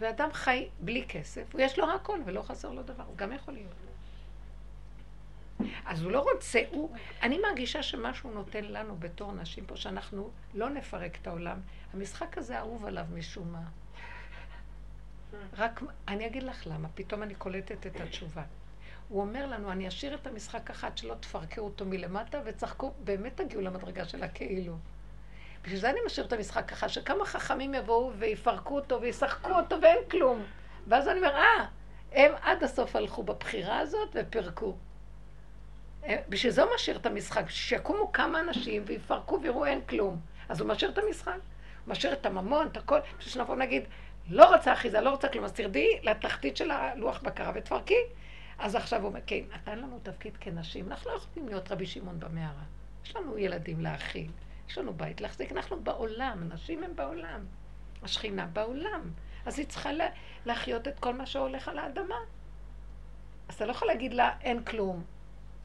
ואדם 0.00 0.28
חי 0.32 0.68
בלי 0.80 1.04
כסף, 1.08 1.54
ויש 1.54 1.78
לו 1.78 1.90
הכל 1.94 2.18
ולא 2.24 2.42
חסר 2.42 2.72
לו 2.72 2.82
דבר, 2.82 3.04
הוא 3.04 3.16
גם 3.16 3.32
יכול 3.32 3.54
להיות. 3.54 3.72
אז 5.86 6.02
הוא 6.02 6.12
לא 6.12 6.26
רוצה, 6.32 6.60
הוא... 6.70 6.96
אני 7.22 7.38
מרגישה 7.38 7.82
שמשהו 7.82 8.30
נותן 8.30 8.64
לנו 8.64 8.96
בתור 8.96 9.32
נשים 9.32 9.66
פה, 9.66 9.76
שאנחנו 9.76 10.30
לא 10.54 10.70
נפרק 10.70 11.18
את 11.22 11.26
העולם. 11.26 11.60
המשחק 11.94 12.38
הזה 12.38 12.58
אהוב 12.58 12.86
עליו 12.86 13.04
משום 13.14 13.52
מה. 13.52 13.62
רק, 15.56 15.80
אני 16.08 16.26
אגיד 16.26 16.42
לך 16.42 16.66
למה, 16.66 16.88
פתאום 16.94 17.22
אני 17.22 17.34
קולטת 17.34 17.86
את 17.86 18.00
התשובה. 18.00 18.42
הוא 19.08 19.20
אומר 19.20 19.46
לנו, 19.46 19.72
אני 19.72 19.88
אשאיר 19.88 20.14
את 20.14 20.26
המשחק 20.26 20.70
עד 20.82 20.98
שלא 20.98 21.14
תפרקו 21.14 21.60
אותו 21.60 21.86
מלמטה 21.86 22.40
וצחקו, 22.44 22.92
באמת 23.04 23.40
תגיעו 23.40 23.62
למדרגה 23.62 24.04
של 24.04 24.22
הכאילו. 24.22 24.76
בשביל 25.62 25.80
זה 25.80 25.90
אני 25.90 26.00
משאיר 26.06 26.26
את 26.26 26.32
המשחק 26.32 26.68
ככה, 26.68 26.88
שכמה 26.88 27.24
חכמים 27.24 27.74
יבואו 27.74 28.12
ויפרקו 28.18 28.74
אותו 28.74 29.00
וישחקו 29.00 29.50
אותו 29.50 29.76
ואין 29.82 29.98
כלום. 30.10 30.42
ואז 30.86 31.08
אני 31.08 31.18
אומר, 31.18 31.36
אה, 31.36 31.66
הם 32.12 32.32
עד 32.42 32.64
הסוף 32.64 32.96
הלכו 32.96 33.22
בבחירה 33.22 33.78
הזאת 33.78 34.08
ופירקו. 34.14 34.76
אה, 36.04 36.16
בשביל 36.28 36.52
זה 36.52 36.62
הוא 36.62 36.70
משאיר 36.74 36.96
את 36.96 37.06
המשחק, 37.06 37.50
שיקומו 37.50 38.12
כמה 38.12 38.40
אנשים 38.40 38.82
ויפרקו 38.86 39.40
ויראו 39.42 39.66
אין 39.66 39.80
כלום. 39.88 40.20
אז 40.48 40.60
הוא 40.60 40.68
משאיר 40.68 40.90
את 40.90 40.98
המשחק. 40.98 41.38
הוא 41.86 41.92
משאיר 41.92 42.12
את 42.12 42.26
הממון, 42.26 42.66
את 42.66 42.76
הכל, 42.76 42.98
בשביל 43.18 43.32
שנבוא 43.32 43.56
נגיד, 43.56 43.82
לא 44.30 44.54
רוצה 44.54 44.72
אחיזה, 44.72 45.00
לא 45.00 45.10
רוצה 45.10 45.28
כלום, 45.28 45.44
אז 45.44 45.52
תרדי 45.52 45.98
לתחתית 46.02 46.56
של 46.56 46.70
הלוח 46.70 47.22
בקרה 47.22 47.52
ותפרקי. 47.54 48.02
אז 48.58 48.74
עכשיו 48.74 49.00
הוא 49.00 49.08
אומר, 49.08 49.20
כן, 49.26 49.40
נתן 49.54 49.78
לנו 49.78 49.98
תפקיד 50.02 50.36
כנשים, 50.36 50.88
אנחנו 50.88 51.10
לא 51.10 51.16
יכולים 51.16 51.48
להיות 51.48 51.72
רבי 51.72 51.86
שמעון 51.86 52.20
במערה. 52.20 52.62
יש 53.04 53.16
לנו 53.16 53.38
ילדים 53.38 53.80
להאכיל, 53.80 54.30
יש 54.70 54.78
לנו 54.78 54.94
בית 54.94 55.20
להחזיק, 55.20 55.52
אנחנו 55.52 55.80
בעולם, 55.80 56.48
נשים 56.52 56.84
הם 56.84 56.96
בעולם. 56.96 57.44
השכינה 58.02 58.46
בעולם. 58.46 59.10
אז 59.46 59.58
היא 59.58 59.66
צריכה 59.66 59.92
לה, 59.92 60.06
להחיות 60.46 60.88
את 60.88 60.98
כל 60.98 61.14
מה 61.14 61.26
שהולך 61.26 61.68
על 61.68 61.78
האדמה. 61.78 62.18
אז 63.48 63.54
אתה 63.54 63.66
לא 63.66 63.70
יכול 63.70 63.88
להגיד 63.88 64.14
לה, 64.14 64.36
אין 64.40 64.64
כלום. 64.64 65.04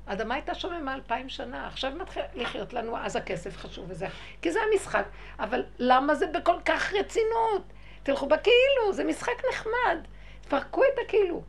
האדמה 0.07 0.35
הייתה 0.35 0.55
שוממה 0.55 0.93
אלפיים 0.93 1.29
שנה, 1.29 1.67
עכשיו 1.67 1.91
מתחיל 1.91 2.23
לחיות 2.33 2.73
לנו, 2.73 2.97
אז 2.97 3.15
הכסף 3.15 3.57
חשוב 3.57 3.85
וזה, 3.89 4.07
כי 4.41 4.51
זה 4.51 4.59
המשחק. 4.71 5.05
אבל 5.39 5.63
למה 5.79 6.15
זה 6.15 6.27
בכל 6.27 6.57
כך 6.65 6.93
רצינות? 6.93 7.73
תלכו 8.03 8.27
בכאילו, 8.27 8.93
זה 8.93 9.03
משחק 9.03 9.45
נחמד. 9.53 9.97
תפרקו 10.41 10.83
את 10.83 10.99
הכאילו. 11.05 11.43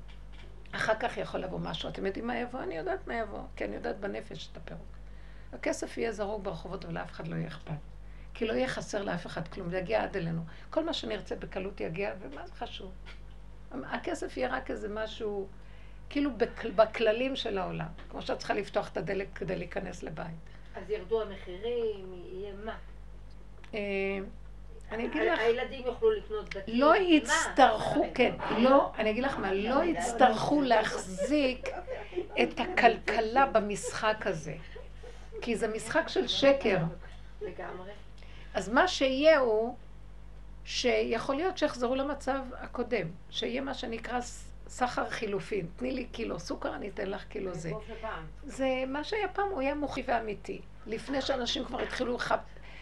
אחר 0.73 0.95
כך 1.01 1.17
יכול 1.17 1.41
לבוא 1.41 1.59
משהו. 1.59 1.89
אתם 1.89 2.07
יודעים 2.07 2.27
מה 2.27 2.39
יבוא? 2.39 2.63
אני 2.63 2.77
יודעת 2.77 3.07
מה 3.07 3.15
יבוא. 3.15 3.43
כי 3.57 3.65
אני 3.65 3.75
יודעת 3.75 4.01
בנפש 4.01 4.49
את 4.53 4.57
הפירוק. 4.57 4.96
הכסף 5.57 5.99
יהיה 5.99 6.13
זרוק 6.13 6.43
ברחובות 6.43 6.85
ולאף 6.85 7.11
אחד 7.11 7.29
לא 7.29 7.37
יהיה 7.37 7.49
אכפת. 7.49 7.73
כי 8.35 8.47
לא 8.47 8.53
יהיה 8.53 8.69
חסר 8.69 9.03
לאף 9.03 9.27
אחד 9.27 9.49
כלום, 9.49 9.71
זה 9.71 9.79
יגיע 9.79 10.03
עד 10.03 10.17
אלינו. 10.17 10.43
כל 10.71 10.85
מה 10.85 10.93
שנרצה 10.93 11.37
בקלות 11.37 11.81
יגיע, 11.81 12.13
ומה 12.21 12.47
זה 12.47 12.53
חשוב? 12.55 12.93
הכסף 13.73 14.37
יהיה 14.37 14.49
רק 14.49 14.71
איזה 14.71 14.89
משהו, 14.89 15.47
כאילו 16.11 16.31
בכללים 16.77 17.37
של 17.37 17.59
העולם. 17.59 17.87
כמו 18.11 18.23
שאת 18.23 18.39
צריכה 18.39 18.55
לפתוח 18.55 18.89
את 18.89 18.97
הדלק 18.97 19.29
כדי 19.35 19.57
להיכנס 19.57 20.03
לבית. 20.03 20.35
אז 20.77 20.91
ירדו 20.91 21.23
המחירים, 21.23 22.23
יהיה 22.33 22.53
מה? 22.65 22.77
אה, 23.75 23.81
אני 24.91 25.07
אגיד 25.07 25.23
לך... 25.23 25.39
הילדים 25.39 25.87
יוכלו 25.87 26.11
לקנות 26.11 26.57
בתים. 26.57 26.81
לא 26.81 26.97
יצטרכו, 26.97 28.07
כן, 28.15 28.35
לא, 28.59 28.93
אני 28.99 29.11
אגיד 29.11 29.25
לך 29.25 29.39
מה, 29.39 29.55
לא 29.55 29.85
יצטרכו 29.85 30.63
להחזיק 30.63 31.69
את 32.43 32.61
הכלכלה 32.61 33.47
במשחק 33.47 34.27
הזה. 34.27 34.55
כי 35.43 35.57
זה 35.57 35.69
משחק 35.69 36.09
של 36.09 36.27
שקר. 36.27 36.79
לגמרי. 37.43 37.93
אז 38.55 38.69
מה 38.69 38.89
שיהיה 38.89 39.39
הוא, 39.39 39.77
שיכול 40.65 41.37
להיות 41.37 41.59
שיחזרו 41.59 41.95
למצב 41.95 42.41
הקודם, 42.59 43.07
שיהיה 43.31 43.61
מה 43.61 43.75
שנקרא 43.75 44.21
סחר 44.69 45.11
חילופין. 45.11 45.67
תני 45.77 45.93
לי 45.93 46.05
קילו 46.05 46.41
סוכר, 46.41 46.75
אני 46.75 46.89
אתן 46.89 47.11
לך 47.11 47.25
קילו 47.25 47.55
זה. 47.55 47.71
זה 48.47 48.85
מה 48.87 49.05
שהיה 49.05 49.29
פעם, 49.29 49.49
הוא 49.51 49.61
היה 49.61 49.75
מוחי 49.75 50.03
ואמיתי. 50.07 50.61
לפני 50.87 51.23
שאנשים 51.23 51.65
כבר 51.65 51.81
התחילו 51.81 52.19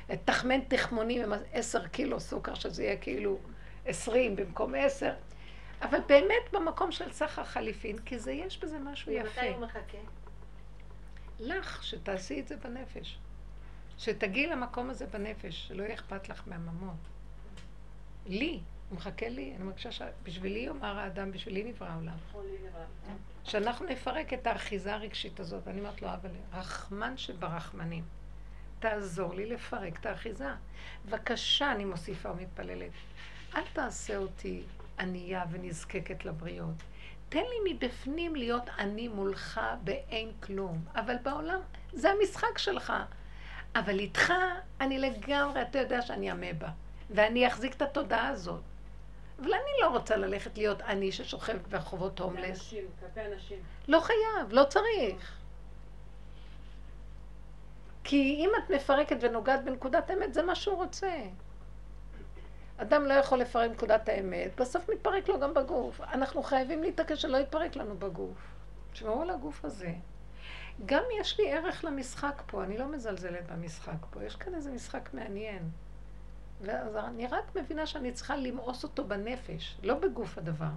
לתחמן 0.08 0.60
תחמונים 0.68 1.22
עם 1.22 1.40
עשר 1.52 1.86
קילו 1.86 2.20
סוכר, 2.20 2.54
שזה 2.54 2.84
יהיה 2.84 2.96
כאילו 2.96 3.38
עשרים 3.86 4.36
במקום 4.36 4.74
עשר. 4.78 5.12
אבל 5.82 5.98
באמת 6.06 6.52
במקום 6.52 6.92
של 6.92 7.12
סחר 7.12 7.44
חליפין, 7.44 7.98
כי 7.98 8.18
זה, 8.18 8.32
יש 8.32 8.58
בזה 8.58 8.78
משהו 8.78 9.12
יפה. 9.12 9.28
מתי 9.28 9.48
הוא 9.48 9.60
מחכה? 9.60 9.98
לך, 11.40 11.84
שתעשי 11.84 12.40
את 12.40 12.48
זה 12.48 12.56
בנפש. 12.56 13.18
שתגיעי 13.98 14.46
למקום 14.46 14.90
הזה 14.90 15.06
בנפש, 15.06 15.68
שלא 15.68 15.82
יהיה 15.82 15.94
אכפת 15.94 16.28
לך 16.28 16.42
מהממון. 16.46 16.96
לי, 18.26 18.60
הוא 18.90 18.96
מחכה 18.96 19.28
לי, 19.28 19.54
אני 19.56 19.64
מרגישה 19.64 19.92
שבשבילי 19.92 20.58
יאמר 20.58 20.98
האדם, 20.98 21.32
בשבילי 21.32 21.64
נברא 21.64 21.88
העולם. 21.88 22.16
שאנחנו 23.44 23.86
נפרק 23.86 24.32
את 24.32 24.46
האחיזה 24.46 24.94
הרגשית 24.94 25.40
הזאת, 25.40 25.62
ואני 25.66 25.80
אומרת 25.80 26.02
לו, 26.02 26.08
אבל 26.08 26.30
רחמן 26.52 27.16
שברחמנים, 27.16 28.04
תעזור 28.78 29.34
לי 29.34 29.46
לפרק 29.46 30.00
את 30.00 30.06
האחיזה. 30.06 30.48
בבקשה, 31.06 31.72
אני 31.72 31.84
מוסיפה 31.84 32.30
ומתפללת, 32.30 32.90
אל 33.54 33.62
תעשה 33.72 34.16
אותי 34.16 34.62
ענייה 34.98 35.44
ונזקקת 35.50 36.24
לבריות. 36.24 36.74
תן 37.34 37.40
לי 37.40 37.74
מבפנים 37.74 38.36
להיות 38.36 38.68
אני 38.78 39.08
מולך 39.08 39.60
באין 39.84 40.32
כלום. 40.40 40.84
אבל 40.94 41.16
בעולם, 41.22 41.60
זה 41.92 42.10
המשחק 42.10 42.58
שלך. 42.58 42.92
אבל 43.74 43.98
איתך, 43.98 44.32
אני 44.80 44.98
לגמרי, 44.98 45.62
אתה 45.62 45.78
יודע 45.78 46.02
שאני 46.02 46.32
אמבה. 46.32 46.68
ואני 47.10 47.46
אחזיק 47.46 47.74
את 47.74 47.82
התודעה 47.82 48.28
הזאת. 48.28 48.60
אבל 49.40 49.52
אני 49.52 49.72
לא 49.82 49.88
רוצה 49.88 50.16
ללכת 50.16 50.58
להיות 50.58 50.80
אני 50.80 51.12
ששוכב 51.12 51.56
ברחובות 51.70 52.20
הומלס. 52.20 52.58
אנשים, 52.58 52.84
כלפי 53.00 53.20
אנשים. 53.32 53.58
לא 53.88 54.00
חייב, 54.00 54.48
לא 54.50 54.64
צריך. 54.64 55.36
כי 58.04 58.34
אם 58.38 58.50
את 58.58 58.70
מפרקת 58.70 59.16
ונוגעת 59.20 59.64
בנקודת 59.64 60.10
אמת, 60.10 60.34
זה 60.34 60.42
מה 60.42 60.54
שהוא 60.54 60.76
רוצה. 60.76 61.16
אדם 62.76 63.04
לא 63.04 63.14
יכול 63.14 63.38
לפרק 63.38 63.70
נקודת 63.70 64.08
האמת, 64.08 64.60
בסוף 64.60 64.90
מתפרק 64.90 65.28
לו 65.28 65.40
גם 65.40 65.54
בגוף. 65.54 66.00
אנחנו 66.00 66.42
חייבים 66.42 66.82
להתעקש 66.82 67.22
שלא 67.22 67.36
יתפרק 67.36 67.76
לנו 67.76 67.96
בגוף. 67.98 68.38
תשמעו 68.92 69.22
על 69.22 69.30
הגוף 69.30 69.64
הזה. 69.64 69.92
גם 70.86 71.02
יש 71.20 71.40
לי 71.40 71.52
ערך 71.52 71.84
למשחק 71.84 72.42
פה, 72.46 72.64
אני 72.64 72.78
לא 72.78 72.86
מזלזלת 72.86 73.46
במשחק 73.50 74.06
פה, 74.10 74.24
יש 74.24 74.36
כאן 74.36 74.54
איזה 74.54 74.70
משחק 74.70 75.08
מעניין. 75.12 75.70
ואז 76.60 76.96
אני 76.96 77.26
רק 77.26 77.56
מבינה 77.56 77.86
שאני 77.86 78.12
צריכה 78.12 78.36
למאוס 78.36 78.82
אותו 78.82 79.04
בנפש, 79.04 79.78
לא 79.82 79.94
בגוף 79.94 80.38
הדבר. 80.38 80.70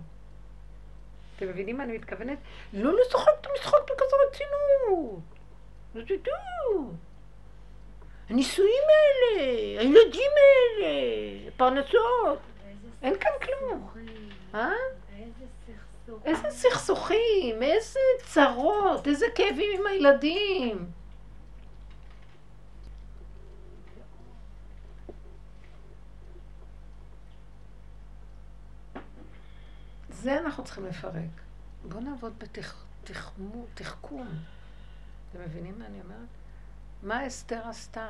אתם 1.36 1.48
מבינים 1.48 1.78
מה 1.78 1.84
אני 1.84 1.98
מתכוונת? 1.98 2.38
לא 2.74 2.94
לשחק 3.00 3.32
את 3.42 3.48
המשחק 3.52 3.78
בכזו 3.84 4.16
רצינות. 4.30 5.20
הנישואים 8.30 8.84
האלה, 8.90 9.82
הילדים 9.82 10.32
האלה, 10.38 11.52
פרנסות. 11.58 12.40
אין 13.02 13.14
כאן 13.20 13.32
כלום. 13.44 13.90
אה? 14.56 14.70
איזה 16.26 16.50
סכסוכים, 16.50 17.64
איזה 17.64 18.00
צרות, 18.26 19.08
איזה 19.08 19.26
כאבים 19.36 19.80
עם 19.80 19.88
הילדים. 19.88 20.92
זה 30.10 30.40
אנחנו 30.40 30.64
צריכים 30.64 30.86
לפרק. 30.86 31.14
בואו 31.84 32.00
נעבוד 32.00 32.44
בתחכום. 33.04 34.28
אתם 35.32 35.42
מבינים 35.42 35.80
מה 35.80 35.86
אני 35.86 36.02
אומרת? 36.02 36.37
מה 37.04 37.28
אסתר 37.28 37.68
עשתה? 37.68 38.10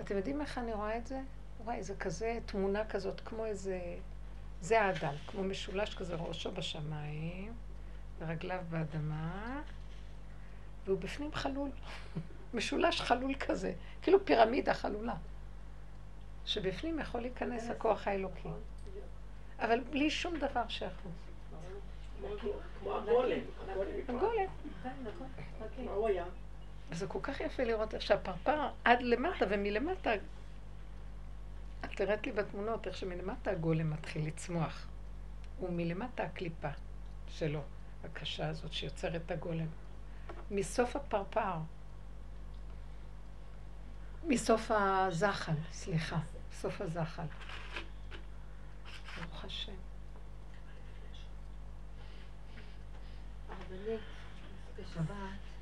אתם 0.00 0.16
יודעים 0.16 0.40
איך 0.40 0.58
אני 0.58 0.72
רואה 0.72 0.98
את 0.98 1.06
זה? 1.06 1.20
וואי, 1.64 1.82
זה 1.82 1.96
כזה 1.96 2.38
תמונה 2.46 2.84
כזאת, 2.84 3.20
כמו 3.20 3.44
איזה... 3.44 3.80
זה 4.60 4.82
האדם, 4.82 5.14
כמו 5.26 5.42
משולש 5.42 5.94
כזה, 5.94 6.14
ראשו 6.14 6.52
בשמיים, 6.52 7.52
ורגליו 8.18 8.60
באדמה, 8.70 9.62
והוא 10.84 10.98
בפנים 10.98 11.34
חלול. 11.34 11.70
משולש 12.54 13.00
חלול 13.00 13.34
כזה, 13.34 13.72
כאילו 14.02 14.24
פירמידה 14.24 14.74
חלולה. 14.74 15.14
שבפנים 16.46 16.98
יכול 16.98 17.20
להיכנס 17.20 17.70
הכוח 17.70 18.08
האלוקי. 18.08 18.48
אבל 19.58 19.80
בלי 19.80 20.10
שום 20.10 20.38
דבר 20.38 20.68
שיכול. 20.68 21.12
כמו 22.80 22.96
הגולם. 22.96 23.38
הגולם. 24.08 24.46
מה 25.84 25.92
הוא 25.92 26.08
היה? 26.08 26.24
זה 26.94 27.06
כל 27.06 27.18
כך 27.22 27.40
יפה 27.40 27.64
לראות 27.64 27.94
איך 27.94 28.02
שהפרפר 28.02 28.68
עד 28.84 29.02
למטה 29.02 29.44
ומלמטה 29.48 30.14
את 30.14 30.20
תראית 31.96 32.26
לי 32.26 32.32
בתמונות 32.32 32.86
איך 32.86 32.96
שמלמטה 32.96 33.50
הגולם 33.50 33.90
מתחיל 33.90 34.26
לצמוח. 34.26 34.86
ומלמטה 35.60 36.22
הקליפה 36.22 36.68
שלו, 37.28 37.62
הקשה 38.04 38.48
הזאת 38.48 38.72
שיוצרת 38.72 39.22
את 39.26 39.30
הגולם. 39.30 39.66
מסוף 40.50 40.96
הפרפר, 40.96 41.54
מסוף 44.26 44.70
הזחל, 44.70 45.52
סליחה, 45.72 46.18
סוף 46.52 46.80
הזחל. 46.80 47.26
ברוך 49.16 49.44
השם. 49.44 49.72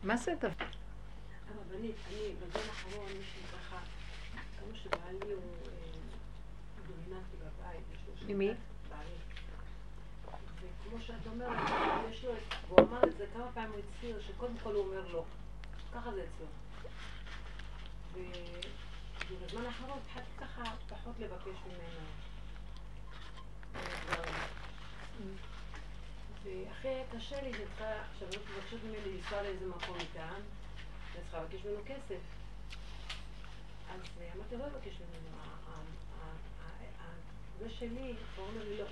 מה 0.03 0.17
זה 0.17 0.35
דבר? 0.41 0.80
הרבנית, 1.71 1.97
אני 2.09 2.35
בזמן 2.35 2.61
האחרון, 2.69 3.07
מישהי 3.07 3.43
ככה, 3.53 3.79
כמו 4.59 4.77
שבעלי 4.83 5.33
הוא 5.33 5.43
דומיננטי 6.87 7.37
בבית, 7.37 7.85
יש 7.93 8.23
לו? 8.23 8.37
בעלי. 8.89 9.17
וכמו 10.57 11.01
שאת 11.01 11.27
אומרת, 11.27 11.59
יש 12.11 12.25
לו, 12.25 12.33
והוא 12.69 12.89
אמר 12.89 13.05
את 13.05 13.17
זה 13.17 13.27
כמה 13.35 13.53
פעמים, 13.55 13.71
הוא 13.73 13.81
הצהיר 13.97 14.23
שקודם 14.27 14.55
כל 14.63 14.75
הוא 14.75 14.87
אומר 14.87 15.09
לא. 15.13 15.25
ככה 15.95 16.13
זה 16.13 16.25
אצלו. 16.25 16.47
ובזמן 19.31 19.67
האחרון 19.67 19.99
התחלתי 19.99 20.31
ככה 20.39 20.63
פחות 20.89 21.15
לבקש 21.19 21.59
ממנו. 21.67 22.07
ואחרי 26.43 26.69
הכי 26.71 26.89
היה 26.89 27.05
קשה 27.13 27.43
לי, 27.43 27.53
שצריכה, 27.53 28.03
שהבנות 28.19 28.43
מבקשות 28.57 28.81
ממני 28.85 29.17
לנסוע 29.17 29.43
לאיזה 29.43 29.67
מקום 29.67 29.97
איתן, 30.01 30.41
ואני 31.21 31.29
צריכה 31.31 31.43
לבקש 31.43 31.65
ממנו 31.67 31.81
כסף. 31.87 32.21
אז 33.91 34.01
אה, 34.21 34.29
אמרתי, 34.37 34.57
לא 34.57 34.67
לבקש 34.67 35.01
ממנו, 35.01 35.39
זה 37.59 37.71
שלי, 37.71 38.15
הוא 38.37 38.47
אומר 38.47 38.65
לי, 38.65 38.79
לא. 38.79 38.85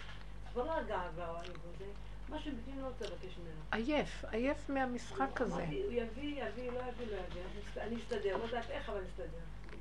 כבר 0.53 0.65
לא 0.65 0.77
הגאווה 0.77 1.31
או 1.31 1.37
האגו, 1.37 1.69
זה 1.79 1.85
משהו 2.29 2.53
בפנים 2.57 2.81
לא 2.81 2.87
רוצה 2.87 3.05
לבקש 3.05 3.39
ממנו. 3.39 3.61
עייף, 3.73 4.25
עייף 4.25 4.71
מהמשחק 4.71 5.41
הזה. 5.41 5.65
הוא 5.65 5.93
יביא, 5.93 6.45
יביא, 6.45 6.71
לא 6.71 6.79
יביא, 6.79 7.07
לא 7.07 7.17
יביא, 7.17 7.43
אני 7.83 7.97
אסתדר, 7.97 8.37
לא 8.37 8.45
יודעת 8.45 8.71
איך, 8.71 8.89
אבל 8.89 9.03
אסתדר. 9.11 9.39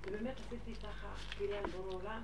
ובאמת 0.07 0.39
עשיתי 0.47 0.75
ככה 0.75 1.07
על 1.39 1.71
בורא 1.71 1.93
עולם, 1.93 2.23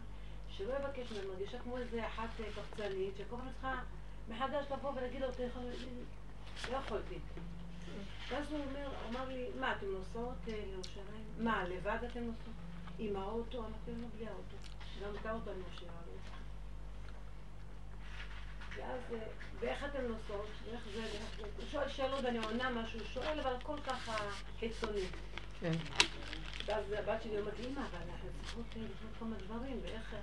שלא 0.49 0.73
יבקש 0.73 1.11
ממנו, 1.11 1.33
מרגישה 1.33 1.59
כמו 1.59 1.77
איזה 1.77 2.07
אחת 2.07 2.29
אה, 2.39 2.45
קפצנית, 2.55 3.13
שכל 3.17 3.35
הזמן 3.35 3.51
צריכה 3.51 3.81
מחדש 4.29 4.65
לבוא 4.71 4.91
ולהגיד 4.95 5.21
לו. 5.21 5.27
לא 6.71 6.77
יכולתי. 6.77 7.19
ואז 8.33 8.51
הוא 8.51 8.59
אומר, 8.65 8.87
הוא 8.87 9.09
אמר 9.09 9.27
לי, 9.27 9.49
מה, 9.59 9.71
אתם 9.71 9.85
נוסעות 9.85 10.37
אה, 10.47 10.63
לירושלים? 10.67 11.25
מה, 11.37 11.63
לבד 11.63 11.97
אתם 12.11 12.19
נוסעות? 12.19 12.55
עם 12.99 13.15
האוטו? 13.15 13.57
אמרתי 13.59 13.91
לו, 13.91 14.01
לא, 14.01 14.07
בלי 14.15 14.27
האוטו. 14.27 14.55
גם 15.03 15.15
את 15.21 15.25
האוטו 15.25 15.51
אני 15.51 15.59
משאירה 15.73 15.93
לו. 16.07 16.13
ואז, 18.77 19.01
אה, 19.13 19.27
ואיך 19.59 19.83
אתם 19.83 20.01
נוסעות? 20.01 20.49
ואיך 20.65 20.81
זה, 20.93 21.01
ואיך 21.01 21.37
זה? 21.37 21.43
הוא 21.57 21.65
שואל 21.71 21.89
שאלות 21.89 22.23
ואני 22.23 22.37
עונה 22.37 22.69
מה 22.69 22.87
שהוא 22.87 23.01
שואל, 23.13 23.39
אבל 23.39 23.55
הכל 23.55 23.77
ככה 23.87 24.17
חיצוני. 24.59 25.05
כן. 25.59 25.71
ואז 26.65 26.91
הבת 26.91 27.23
שלי 27.23 27.39
אומרת 27.39 27.59
לי, 27.59 27.67
אמא, 27.67 27.79
אבל 27.79 28.09
אנחנו 28.11 28.29
צריכות 28.43 28.65
אה, 28.75 28.81
לקנות 28.81 29.17
כמה 29.19 29.35
דברים, 29.35 29.79
ואיך... 29.83 30.15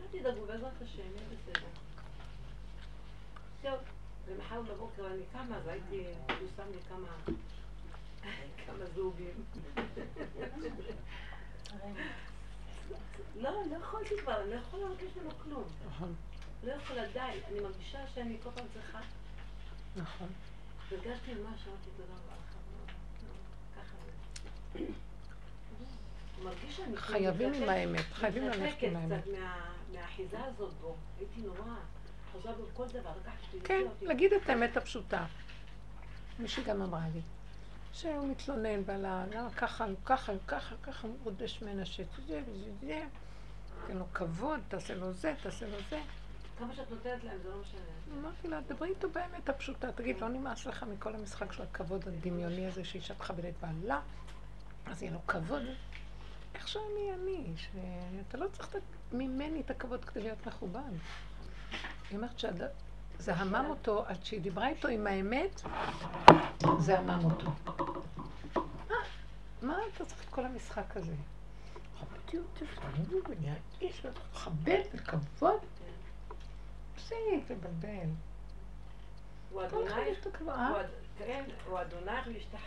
אל 0.00 0.20
תדאגו, 0.20 0.46
בעזרת 0.46 0.82
השם, 0.82 0.98
יהיה 0.98 1.28
בסדר. 1.30 1.66
זהו. 3.62 3.99
ומחר 4.30 4.62
בבוקר 4.62 5.06
אני 5.06 5.22
קמה, 5.32 5.56
אז 5.56 5.66
הייתי, 5.66 6.04
הוא 6.40 6.48
שם 6.56 6.70
לי 6.70 6.78
כמה... 6.88 7.34
כמה 8.66 8.86
זובים. 8.94 9.44
לא, 13.36 13.50
לא 13.70 13.76
יכולתי 13.76 14.14
כבר, 14.22 14.42
אני 14.42 14.50
לא 14.50 14.54
יכולה 14.54 14.88
לבקש 14.88 15.16
ממנו 15.16 15.30
כלום. 15.44 15.64
נכון, 15.88 16.14
לא 16.64 16.72
יכולה, 16.72 17.08
די. 17.12 17.40
אני 17.48 17.60
מרגישה 17.60 17.98
שאני 18.14 18.36
כל 18.42 18.50
פעם 18.54 18.66
צריכה... 18.72 19.00
נכון. 19.96 20.28
הרגשתי 20.90 21.34
ממש, 21.34 21.60
אמרתי 21.68 21.90
תודה 21.96 22.12
רבה 22.12 22.34
לך. 22.36 22.56
ככה 23.76 23.96
מרגיש 26.44 26.76
שאני... 26.76 26.96
חייבים 26.96 27.54
עם 27.54 27.68
האמת, 27.68 28.04
חייבים 28.12 28.44
ללכת 28.44 28.82
עם 28.82 28.96
האמת. 28.96 29.24
מהאחיזה 29.92 30.44
הזאת 30.44 30.72
בו. 30.80 30.96
הייתי 31.18 31.40
נורא. 31.40 31.76
כן. 33.64 33.82
להגיד 34.02 34.32
את 34.32 34.48
האמת 34.48 34.76
הפשוטה. 34.76 35.26
מישהי 36.38 36.64
גם 36.64 36.82
אמרה 36.82 37.04
לי, 37.14 37.20
שהוא 37.92 38.28
מתלונן 38.28 38.82
ועל 38.86 39.04
ה... 39.04 39.24
למה 39.30 39.50
ככה, 39.50 39.86
ככה, 40.04 40.32
ככה, 40.46 40.74
ככה, 40.82 41.08
הוא 41.08 41.16
רודש 41.24 41.62
ממנה 41.62 41.84
שזה 41.84 42.40
וזה. 42.46 43.02
תן 43.86 43.96
לו 43.96 44.04
כבוד, 44.12 44.60
תעשה 44.68 44.94
לו 44.94 45.12
זה, 45.12 45.34
תעשה 45.42 45.66
לו 45.66 45.76
זה. 45.90 46.00
כמה 46.58 46.74
שאת 46.74 46.90
נותנת 46.90 47.24
להם, 47.24 47.38
זה 47.42 47.48
לא 47.48 47.56
משנה. 47.60 48.20
אמרתי 48.20 48.48
לה, 48.48 48.60
דברי 48.68 48.88
איתו 48.88 49.10
באמת 49.10 49.48
הפשוטה. 49.48 49.92
תגיד, 49.92 50.20
לא 50.20 50.28
נמאס 50.28 50.66
לך 50.66 50.82
מכל 50.82 51.14
המשחק 51.14 51.52
של 51.52 51.62
הכבוד 51.62 52.08
הדמיוני 52.08 52.66
הזה 52.66 52.84
שאישה 52.84 53.14
תכבד 53.14 53.44
את 53.44 53.54
בעלה? 53.60 54.00
אז 54.86 55.02
יהיה 55.02 55.12
לו 55.12 55.26
כבוד. 55.26 55.62
איך 56.54 56.68
שאני 56.68 57.14
אני, 57.14 57.52
שאתה 57.56 58.38
לא 58.38 58.46
צריך 58.52 58.76
ממני 59.12 59.60
את 59.60 59.70
הכבוד 59.70 60.04
כדי 60.04 60.22
להיות 60.22 60.46
מכובד. 60.46 60.92
היא 62.10 62.16
אומרת 62.16 62.38
שזה 62.38 63.34
המם 63.34 63.64
אותו, 63.68 64.04
עד 64.06 64.24
שהיא 64.24 64.40
דיברה 64.40 64.68
איתו 64.68 64.88
עם 64.88 65.06
האמת, 65.06 65.62
זה 66.78 66.98
המם 66.98 67.24
אותו. 67.24 67.50
מה, 68.88 68.96
מה 69.62 69.78
אתה 69.94 70.04
צריך 70.04 70.24
את 70.24 70.28
כל 70.28 70.44
המשחק 70.44 70.96
הזה? 70.96 71.14
כבדתי 71.98 72.38
אותי, 72.38 72.64
ונהיה 73.28 73.54
איש, 73.80 74.06
לכבד 74.06 74.82
וכבוד. 74.94 75.60
תפסיק 76.94 77.50
לבלבל. 77.50 78.08
הוא 79.50 79.64
אדונייך. 79.64 80.26
הוא 80.40 80.50
אה? 80.50 80.82
כן, 81.18 81.44
הוא 81.66 81.80
אדונייך 81.80 82.26
וישתח... 82.26 82.58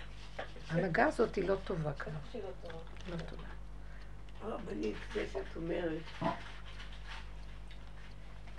ההנהגה 0.69 1.05
הזאת 1.05 1.35
היא 1.35 1.47
לא 1.47 1.55
טובה 1.63 1.93
כאן. 1.93 2.13
לא 3.09 3.17
טובה. 3.29 3.43
הרבנית, 4.41 4.95
זה 5.13 5.25
שאת 5.33 5.55
אומרת, 5.55 6.01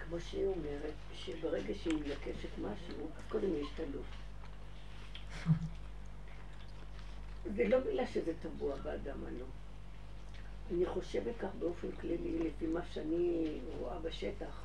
כמו 0.09 0.21
שהיא 0.21 0.47
אומרת, 0.47 0.95
שברגע 1.15 1.75
שהיא 1.75 1.95
מבקשת 1.95 2.49
משהו, 2.59 3.09
אז 3.19 3.23
קודם 3.29 3.55
יש 3.57 3.67
את 3.75 3.81
הלא. 3.81 4.03
זה 7.57 7.69
לא 7.69 7.81
בגלל 7.81 8.07
שזה 8.07 8.33
טבוע 8.43 8.77
באדם 8.77 9.25
הלא. 9.27 9.47
אני 10.73 10.87
חושבת 10.87 11.35
כך 11.41 11.49
באופן 11.59 11.93
כללי, 12.01 12.39
לפי 12.39 12.67
מה 12.67 12.81
שאני 12.93 13.59
רואה 13.79 13.99
בשטח. 13.99 14.63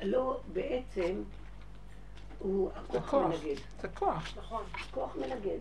הלא 0.00 0.40
בעצם 0.52 1.22
הוא 2.38 2.70
הכוח 2.74 3.10
כוח. 3.10 3.24
מנגד. 3.24 3.60
זה 3.80 3.88
כוח. 3.88 4.38
נכון. 4.38 4.64
כוח 4.90 5.16
מנגד. 5.16 5.58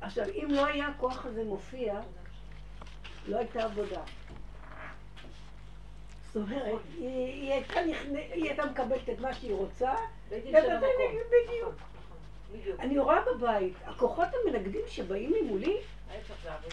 עכשיו, 0.00 0.24
אם 0.28 0.48
לא 0.50 0.66
היה 0.66 0.88
הכוח 0.88 1.26
הזה 1.26 1.44
מופיע, 1.44 2.00
לא 3.28 3.38
הייתה 3.38 3.64
עבודה. 3.64 4.02
זאת 6.34 6.42
אומרת, 6.42 6.80
היא, 6.98 7.52
הייתה 7.52 7.84
נכנ... 7.84 8.16
היא 8.16 8.44
הייתה 8.44 8.66
מקבלת 8.66 9.08
את 9.10 9.20
מה 9.20 9.34
שהיא 9.34 9.54
רוצה. 9.54 9.94
בדיוק. 10.30 10.56
נכון, 10.56 10.74
נכון. 12.08 12.20
בדיוק. 12.52 12.80
אני 12.80 12.98
רואה 12.98 13.18
בבית, 13.22 13.74
הכוחות 13.84 14.28
המנגדים 14.34 14.80
שבאים 14.88 15.32
ממולי. 15.42 15.76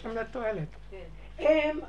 הם 0.04 0.16
לתועלת. 0.16 0.68
כן. 0.90 1.04
הם 1.38 1.80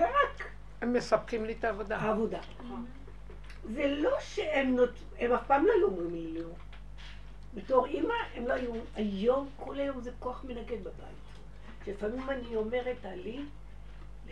רק 0.00 0.50
הם 0.80 0.92
מספקים 0.92 1.44
לי 1.44 1.52
את 1.52 1.64
העבודה. 1.64 1.96
העבודה. 1.96 2.38
נכון. 2.64 2.86
זה 3.74 3.86
לא 3.86 4.16
שהם 4.20 4.76
נות... 4.76 4.90
הם 5.18 5.32
אף 5.32 5.46
פעם 5.46 5.66
לא 5.66 5.72
היו 5.72 5.86
אומרים 5.86 6.10
לי 6.10 6.42
לא. 6.42 6.48
בתור 7.54 7.86
אימא, 7.86 8.14
הם 8.34 8.46
לא 8.46 8.52
היו... 8.52 8.72
היום, 8.94 9.48
כל 9.56 9.80
היום 9.80 10.00
זה 10.00 10.10
כוח 10.18 10.44
מנגד 10.44 10.80
בבית. 10.80 11.18
שלפעמים 11.84 12.30
אני 12.30 12.56
אומרת, 12.56 13.04
עלי, 13.04 13.40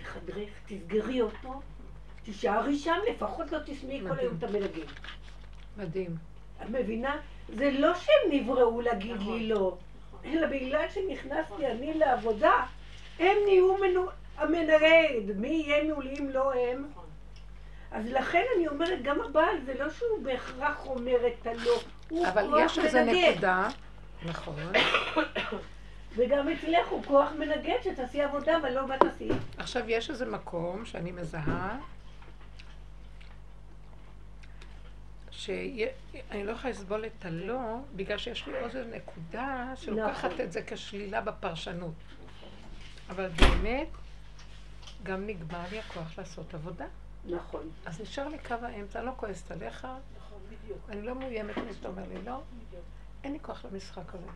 לחדרך, 0.01 0.51
תסגרי 0.67 1.21
אותו, 1.21 1.61
תישארי 2.27 2.79
שם, 2.79 2.99
לפחות 3.11 3.53
לא 3.53 3.59
תשמעי 3.67 4.01
כל. 4.09 4.19
היום 4.19 4.35
את 4.39 4.45
המנגד. 4.45 4.87
מדהים. 5.77 6.17
את 6.63 6.71
מבינה? 6.71 7.17
זה 7.49 7.71
לא 7.71 7.95
שהם 7.95 8.31
נבראו 8.31 8.81
להגיד. 8.81 9.17
לי 9.21 9.49
לא, 9.49 9.77
נכון. 10.13 10.33
אלא 10.33 10.47
בגלל 10.47 10.87
שנכנסתי 10.89 11.67
אני 11.67 11.95
לעבודה, 11.95 12.53
הם 13.19 13.37
נהיו 13.47 13.77
מנו... 13.77 14.07
המנגד, 14.37 15.37
מי 15.37 15.49
יהיה 15.49 15.95
מולי 15.95 16.15
אם 16.19 16.31
לא 16.31 16.53
הם? 16.55 16.87
נכון. 16.91 17.05
אז 17.91 18.07
לכן 18.11 18.43
אני 18.57 18.69
אומרת, 18.69 19.03
גם 19.03 19.21
הבעל, 19.21 19.57
זה 19.67 19.75
לא 19.79 19.91
שהוא 19.91 20.23
בהכרח 20.23 20.87
אומר 20.87 21.17
את 21.27 21.47
הלא, 21.47 21.81
הוא 22.09 22.27
אבל 22.29 22.47
כוח 22.51 22.61
יש 22.65 22.79
איזה 22.79 23.05
מנגד. 23.05 23.31
נקודה, 23.31 23.69
נכון, 24.25 24.55
וגם 26.17 26.49
אצלך 26.49 26.89
הוא 26.89 27.03
כוח 27.05 27.29
מנגד 27.39 27.79
שתעשי 27.85 28.23
עבודה, 28.23 28.57
אבל 28.57 28.73
לא 28.73 28.89
מה 28.89 28.99
תעשי. 28.99 29.29
עכשיו 29.59 29.91
יש 29.91 30.11
איזה 30.11 30.27
מקום 30.27 30.85
שאני 30.85 31.13
מזהה, 31.13 31.79
שאני 35.37 36.45
לא 36.45 36.53
יכולה 36.53 36.71
לסבול 36.71 37.05
את 37.07 37.25
הלא, 37.25 37.79
בגלל 37.97 38.19
שיש 38.19 38.47
לי 38.47 38.61
עוד 38.61 38.77
נקודה 38.77 39.73
שלוקחת 39.77 40.25
נכון. 40.25 40.41
את 40.41 40.53
זה 40.53 40.63
כשלילה 40.67 41.21
בפרשנות. 41.21 41.95
אבל 43.09 43.29
באמת, 43.29 43.89
גם 45.03 45.27
נגמר 45.27 45.63
לי 45.71 45.79
הכוח 45.79 46.19
לעשות 46.19 46.55
עבודה. 46.55 46.87
נכון. 47.25 47.71
אז 47.87 48.01
נשאר 48.01 48.29
לי 48.29 48.39
קו 48.39 48.55
האמצע, 48.63 48.99
אני 48.99 49.07
לא 49.07 49.13
כועסת 49.17 49.51
עליך, 49.51 49.87
נכון, 50.17 50.39
בדיוק. 50.49 50.79
אני 50.89 51.03
לא 51.03 51.15
מאוימת 51.15 51.59
מי 51.59 51.75
שאתה 51.75 51.89
אומר 51.89 52.03
לי 52.09 52.23
לא, 52.23 52.43
בדיוק. 52.53 52.85
אין 53.25 53.33
לי 53.33 53.39
כוח 53.43 53.65
למשחק 53.65 54.15
הזה. 54.15 54.27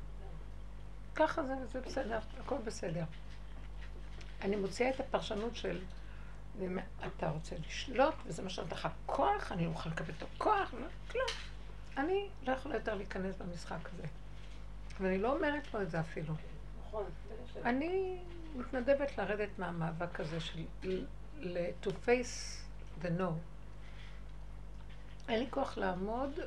ככה 1.14 1.42
זה, 1.42 1.55
זה 1.72 1.80
בסדר, 1.80 2.18
הכל 2.40 2.57
בסדר. 2.64 3.05
אני 4.42 4.57
מוציאה 4.57 4.90
את 4.90 5.01
הפרשנות 5.01 5.57
של 5.57 5.78
"ומה, 6.61 6.80
אתה 7.06 7.28
רוצה 7.30 7.56
לשלוט, 7.66 8.14
וזה 8.26 8.42
מה 8.42 8.50
שנותן 8.50 8.74
לך 8.76 8.88
כוח, 9.06 9.52
אני 9.52 9.66
לא 9.66 9.70
יכולה 9.70 9.94
לקבל 9.94 10.12
את 10.18 10.22
הכוח, 10.22 10.74
לא, 10.74 10.86
כלום. 11.11 11.26
אני 11.96 12.28
לא 12.46 12.52
יכולה 12.52 12.74
יותר 12.74 12.94
להיכנס 12.94 13.34
במשחק 13.36 13.88
הזה. 13.94 14.06
ואני 15.00 15.18
לא 15.18 15.36
אומרת 15.36 15.74
לו 15.74 15.82
את 15.82 15.90
זה 15.90 16.00
אפילו. 16.00 16.34
נכון. 16.80 17.04
אני 17.64 18.18
מתנדבת 18.56 19.18
לרדת 19.18 19.48
מהמאבק 19.58 20.20
הזה 20.20 20.40
של 20.40 20.64
to 21.82 21.88
face 22.06 22.58
the 23.02 23.08
no. 23.18 23.32
אין 25.28 25.40
לי 25.40 25.46
כוח 25.50 25.78
לעמוד, 25.78 26.40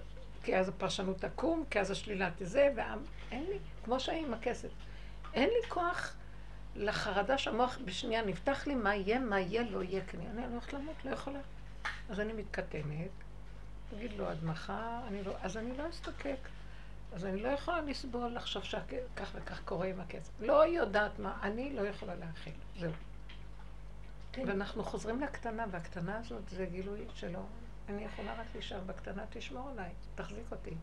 כי 0.43 0.57
אז 0.57 0.69
הפרשנות 0.69 1.17
תקום, 1.17 1.63
כי 1.69 1.79
אז 1.79 1.91
השלילה 1.91 2.29
תזה, 2.37 2.73
ואין 2.75 3.43
לי, 3.43 3.57
כמו 3.85 3.99
שאני 3.99 4.25
עם 4.25 4.33
הכסף. 4.33 4.69
אין 5.33 5.49
לי 5.49 5.69
כוח 5.69 6.15
לחרדה 6.75 7.37
שהמוח 7.37 7.77
בשנייה 7.85 8.25
נפתח 8.25 8.67
לי, 8.67 8.75
מה 8.75 8.95
יהיה, 8.95 9.19
מה 9.19 9.39
יהיה, 9.39 9.63
לא 9.63 9.83
יהיה, 9.83 10.05
כי 10.05 10.17
אני 10.17 10.45
הולכת 10.45 10.73
למות, 10.73 11.05
לא 11.05 11.11
יכולה. 11.11 11.39
אז 12.09 12.19
אני 12.19 12.33
מתקטנת, 12.33 13.09
תגיד 13.89 14.13
לו 14.13 14.27
עד 14.27 14.43
מחר, 14.43 14.99
אני 15.07 15.23
לא, 15.23 15.33
אז 15.41 15.57
אני 15.57 15.77
לא 15.77 15.89
אסתקק. 15.89 16.37
אז 17.13 17.25
אני 17.25 17.41
לא 17.41 17.47
יכולה 17.47 17.81
לסבול 17.81 18.33
לחשוב 18.35 18.63
שכך 18.63 19.31
וכך 19.33 19.61
קורה 19.65 19.87
עם 19.87 19.99
הכסף. 19.99 20.31
לא 20.39 20.67
יודעת 20.67 21.19
מה, 21.19 21.39
אני 21.41 21.73
לא 21.73 21.81
יכולה 21.81 22.15
להכיל, 22.15 22.53
זהו. 22.79 22.91
כן. 24.31 24.43
ואנחנו 24.47 24.83
חוזרים 24.83 25.21
לקטנה, 25.21 25.65
והקטנה 25.71 26.17
הזאת 26.17 26.49
זה 26.49 26.65
גילוי 26.65 27.05
שלא, 27.15 27.39
אני 27.89 28.05
יכולה 28.05 28.33
רק 28.33 28.45
להישאר 28.53 28.79
בקטנה, 28.85 29.23
תשמור 29.29 29.69
עליי, 29.69 29.89
תחזיק 30.15 30.51
אותי. 30.51 30.75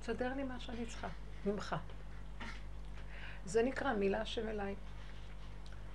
תסדר 0.00 0.34
לי 0.34 0.44
מה 0.44 0.60
שאני 0.60 0.86
צריכה, 0.86 1.08
ממך. 1.46 1.76
זה 3.44 3.62
נקרא 3.62 3.92
מילה 3.92 4.20
השם 4.20 4.48
אליי. 4.48 4.74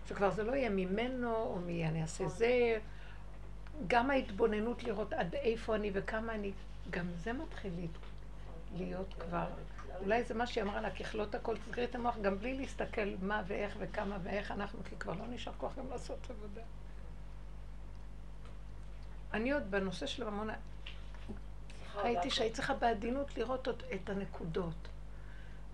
שכבר 0.10 0.32
זה 0.32 0.44
לא 0.44 0.52
יהיה 0.52 0.70
ממנו, 0.70 1.36
או 1.36 1.60
מי 1.66 1.88
אני 1.88 2.02
אעשה 2.02 2.28
זה. 2.28 2.80
גם 3.88 4.12
ההתבוננות 4.12 4.84
לראות 4.84 5.14
עד 5.14 5.36
איפה 5.36 5.76
אני 5.76 5.92
וכמה 5.94 6.36
אני, 6.36 6.52
גם 6.90 7.06
זה 7.16 7.34
מתחיל 7.34 7.72
להיות 8.78 9.14
כבר. 9.20 9.48
אולי 10.02 10.24
זה 10.24 10.34
מה 10.34 10.48
שהיא 10.48 10.64
אמרה 10.64 10.82
לה, 10.82 10.92
ככלות 10.92 11.36
הכל, 11.36 11.58
תסגרי 11.58 11.84
את 11.84 11.96
המוח, 11.96 12.18
גם 12.22 12.40
בלי 12.40 12.58
להסתכל 12.58 13.16
מה 13.22 13.44
ואיך 13.48 13.76
וכמה 13.80 14.18
ואיך 14.24 14.52
אנחנו, 14.52 14.80
כי 14.90 14.96
כבר 15.00 15.14
לא 15.14 15.28
נשאר 15.28 15.54
כוח 15.58 15.76
גם 15.78 15.90
לעשות 15.90 16.30
עבודה. 16.30 16.62
אני 19.34 19.52
עוד 19.52 19.72
בנושא 19.72 20.06
של 20.06 20.28
הממון, 20.28 20.50
ראיתי 21.96 22.30
שהייתי 22.30 22.56
צריכה 22.56 22.74
בעדינות 22.74 23.38
לראות 23.38 23.68
את 23.68 24.10
הנקודות. 24.10 24.88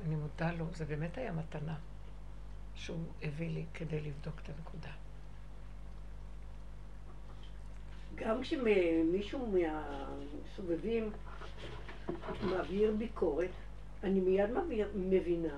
אני 0.05 0.15
מודה 0.15 0.51
לו, 0.51 0.65
זה 0.73 0.85
באמת 0.85 1.17
היה 1.17 1.31
מתנה 1.31 1.75
שהוא 2.75 2.97
הביא 3.23 3.49
לי 3.49 3.65
כדי 3.73 4.01
לבדוק 4.01 4.39
את 4.43 4.49
הנקודה. 4.49 4.91
גם 8.15 8.41
כשמישהו 8.41 9.53
מהסובבים 9.53 11.11
מעביר 12.43 12.93
ביקורת, 12.97 13.49
אני 14.03 14.19
מיד 14.19 14.49
מבינה 14.95 15.55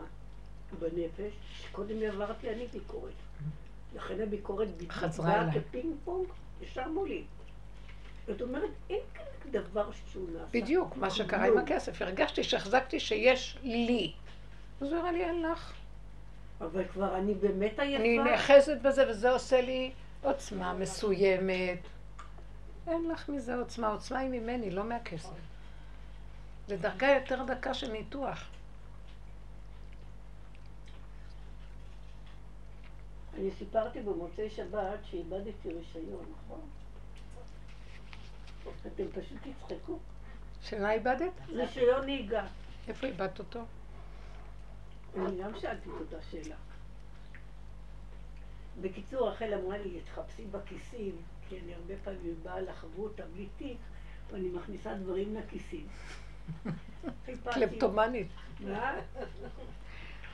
בנפש 0.79 1.33
שקודם 1.61 2.03
עברתי 2.03 2.49
אני 2.49 2.67
ביקורת. 2.67 3.13
לכן 3.95 4.21
הביקורת 4.21 4.67
אליי. 5.19 5.61
כפינג 5.61 5.95
פונג 6.03 6.27
ישר 6.61 6.89
מולי. 6.89 7.23
זאת 8.27 8.41
אומרת, 8.41 8.69
אין 8.89 8.99
כאן 9.13 9.51
דבר 9.51 9.89
שהוא 10.11 10.29
נעשה. 10.33 10.45
בדיוק, 10.51 10.97
מה 10.97 11.09
שקרה 11.09 11.47
עם 11.47 11.57
הכסף. 11.57 12.01
הרגשתי 12.01 12.43
שהחזקתי 12.43 12.99
שיש 12.99 13.57
לי. 13.63 14.13
אז 14.81 14.91
הוא 14.91 15.01
אמר 15.01 15.11
לי, 15.11 15.23
אין 15.25 15.41
לך. 15.41 15.73
אבל 16.65 16.87
כבר 16.87 17.17
אני 17.17 17.33
באמת 17.33 17.79
עייפה. 17.79 18.03
אני 18.03 18.17
נאחזת 18.17 18.81
בזה, 18.81 19.09
וזה 19.09 19.31
עושה 19.31 19.61
לי 19.61 19.91
עוצמה 20.21 20.73
מסוימת. 20.73 21.79
אין 22.87 23.09
לך 23.11 23.29
מזה 23.29 23.55
עוצמה. 23.55 23.87
עוצמה 23.87 24.19
היא 24.19 24.29
ממני, 24.29 24.71
לא 24.71 24.83
מהכסף. 24.83 25.29
זה 26.67 26.77
דרגה 26.77 27.07
יותר 27.07 27.43
דקה 27.43 27.73
של 27.73 27.91
ניתוח. 27.91 28.49
אני 33.37 33.51
סיפרתי 33.51 34.01
במוצאי 34.01 34.49
שבת 34.49 34.99
שאיבדתי 35.03 35.73
רישיון, 35.73 36.25
נכון? 36.45 36.61
אתם 38.87 39.03
פשוט 39.13 39.37
תצחקו. 39.67 39.99
שמה 40.61 40.91
איבדת? 40.91 41.31
רישיון 41.49 42.05
נהיגה. 42.05 42.45
איפה 42.87 43.07
איבדת 43.07 43.39
אותו? 43.39 43.65
אני 45.17 45.43
גם 45.43 45.59
שאלתי 45.59 45.89
את 45.89 45.99
אותה 45.99 46.23
שאלה. 46.31 46.55
בקיצור, 48.81 49.29
רחל 49.29 49.53
אמרה 49.53 49.77
לי, 49.77 50.01
תחפשי 50.01 50.45
בכיסים, 50.51 51.15
כי 51.49 51.59
אני 51.59 51.73
הרבה 51.73 51.93
פעמים 52.03 52.35
באה 52.43 52.61
לחברותה 52.61 53.23
בלי 53.33 53.47
תיק, 53.57 53.77
ואני 54.31 54.49
מכניסה 54.49 54.95
דברים 54.95 55.35
לכיסים. 55.35 55.87
קלפטומנית. 57.53 58.27
מה? 58.59 58.95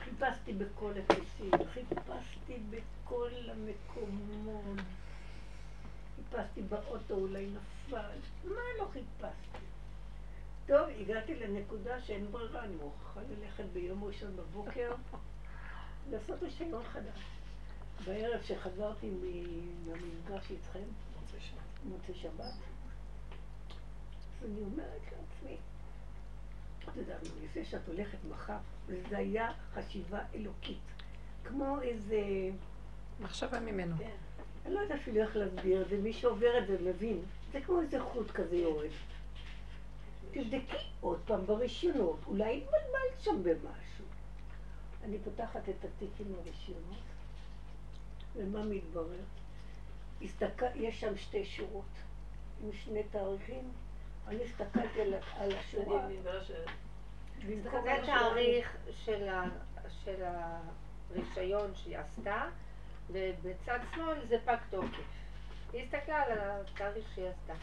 חיפשתי 0.04 0.52
בכל 0.52 0.92
הכיסים, 1.04 1.50
חיפשתי 1.72 2.58
בכל 2.70 3.30
המקומות. 3.50 4.78
חיפשתי 6.16 6.62
באוטו, 6.62 7.14
אולי 7.14 7.46
נפל. 7.46 8.18
מה 8.44 8.60
לא 8.78 8.88
חיפשתי? 8.92 9.49
טוב, 10.70 10.88
הגעתי 11.00 11.34
לנקודה 11.34 12.00
שאין 12.00 12.26
ברירה, 12.30 12.64
אני 12.64 12.76
מוכרחה 12.76 13.20
ללכת 13.30 13.64
ביום 13.72 14.04
ראשון 14.04 14.36
בבוקר 14.36 14.94
לעשות 16.10 16.42
רישיון 16.42 16.84
חדש. 16.84 17.20
בערב 18.04 18.42
שחזרתי 18.42 19.10
מהמפגש 19.86 20.50
איתכם, 20.50 20.82
מוצאי 21.84 22.14
שבת, 22.14 22.40
אז 22.40 24.44
אני 24.44 24.60
אומרת 24.60 25.02
לעצמי, 25.02 25.56
את 26.88 26.96
יודעת, 26.96 27.20
לפני 27.44 27.64
שאת 27.64 27.88
הולכת 27.88 28.18
מחר, 28.30 28.58
וזה 28.86 29.18
היה 29.18 29.52
חשיבה 29.74 30.20
אלוקית. 30.34 30.78
כמו 31.44 31.80
איזה... 31.80 32.20
מחשבה 33.20 33.60
ממנו. 33.60 33.96
כן. 33.98 34.16
אני 34.66 34.74
לא 34.74 34.80
יודעת 34.80 35.00
אפילו 35.00 35.22
איך 35.22 35.36
להסביר 35.36 35.82
את 35.82 35.88
זה, 35.88 35.96
מי 35.96 36.12
שעובר 36.12 36.58
את 36.58 36.66
זה 36.66 36.90
מבין. 36.90 37.22
זה 37.52 37.60
כמו 37.60 37.80
איזה 37.80 38.00
חוט 38.00 38.30
כזה 38.30 38.56
יורד. 38.56 38.90
תבדקי 40.32 40.86
עוד 41.00 41.20
פעם 41.24 41.46
ברישיונות, 41.46 42.18
אולי 42.26 42.56
התבלבלת 42.56 43.20
שם 43.20 43.42
במשהו. 43.42 44.04
אני 45.04 45.18
פותחת 45.24 45.68
את 45.68 45.84
התיק 45.84 46.10
עם 46.20 46.34
הרישיונות, 46.34 47.02
ומה 48.36 48.64
מתברר? 48.64 49.24
הסתכל, 50.22 50.66
יש 50.74 51.00
שם 51.00 51.16
שתי 51.16 51.44
שורות 51.44 51.84
עם 52.62 52.72
שני 52.72 53.02
תאריכים, 53.02 53.72
אני 54.26 54.44
הסתכלתי 54.44 55.00
על, 55.00 55.14
על 55.36 55.52
השורה. 55.52 56.08
זה 57.62 57.70
תאריך 58.06 58.76
של, 58.92 59.28
ה, 59.28 59.44
של 60.04 60.22
הרישיון 61.10 61.74
שהיא 61.74 61.98
עשתה, 61.98 62.48
ובצד 63.10 63.78
שמאל 63.94 64.26
זה 64.28 64.36
פג 64.44 64.56
תוקף. 64.70 64.98
היא 65.72 65.82
הסתכלה 65.82 66.22
על 66.22 66.38
התאריך 66.38 67.08
שהיא 67.14 67.26
עשתה. 67.28 67.54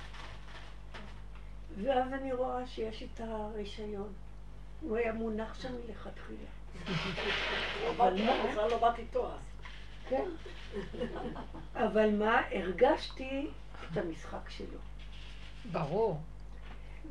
ואז 1.83 2.13
אני 2.13 2.33
רואה 2.33 2.67
שיש 2.67 3.03
את 3.03 3.19
הרישיון. 3.19 4.13
הוא 4.81 4.97
היה 4.97 5.13
מונח 5.13 5.61
שם 5.61 5.73
מלכתחילה. 5.85 6.49
אבל 7.89 8.25
מה? 8.25 8.31
בכלל 8.49 8.69
לא 8.69 8.77
באתי 8.77 9.01
איתו 9.01 9.27
אז. 9.27 9.39
כן. 10.09 10.29
אבל 11.75 12.15
מה? 12.15 12.41
הרגשתי 12.51 13.47
את 13.91 13.97
המשחק 13.97 14.49
שלו. 14.49 14.79
ברור. 15.71 16.19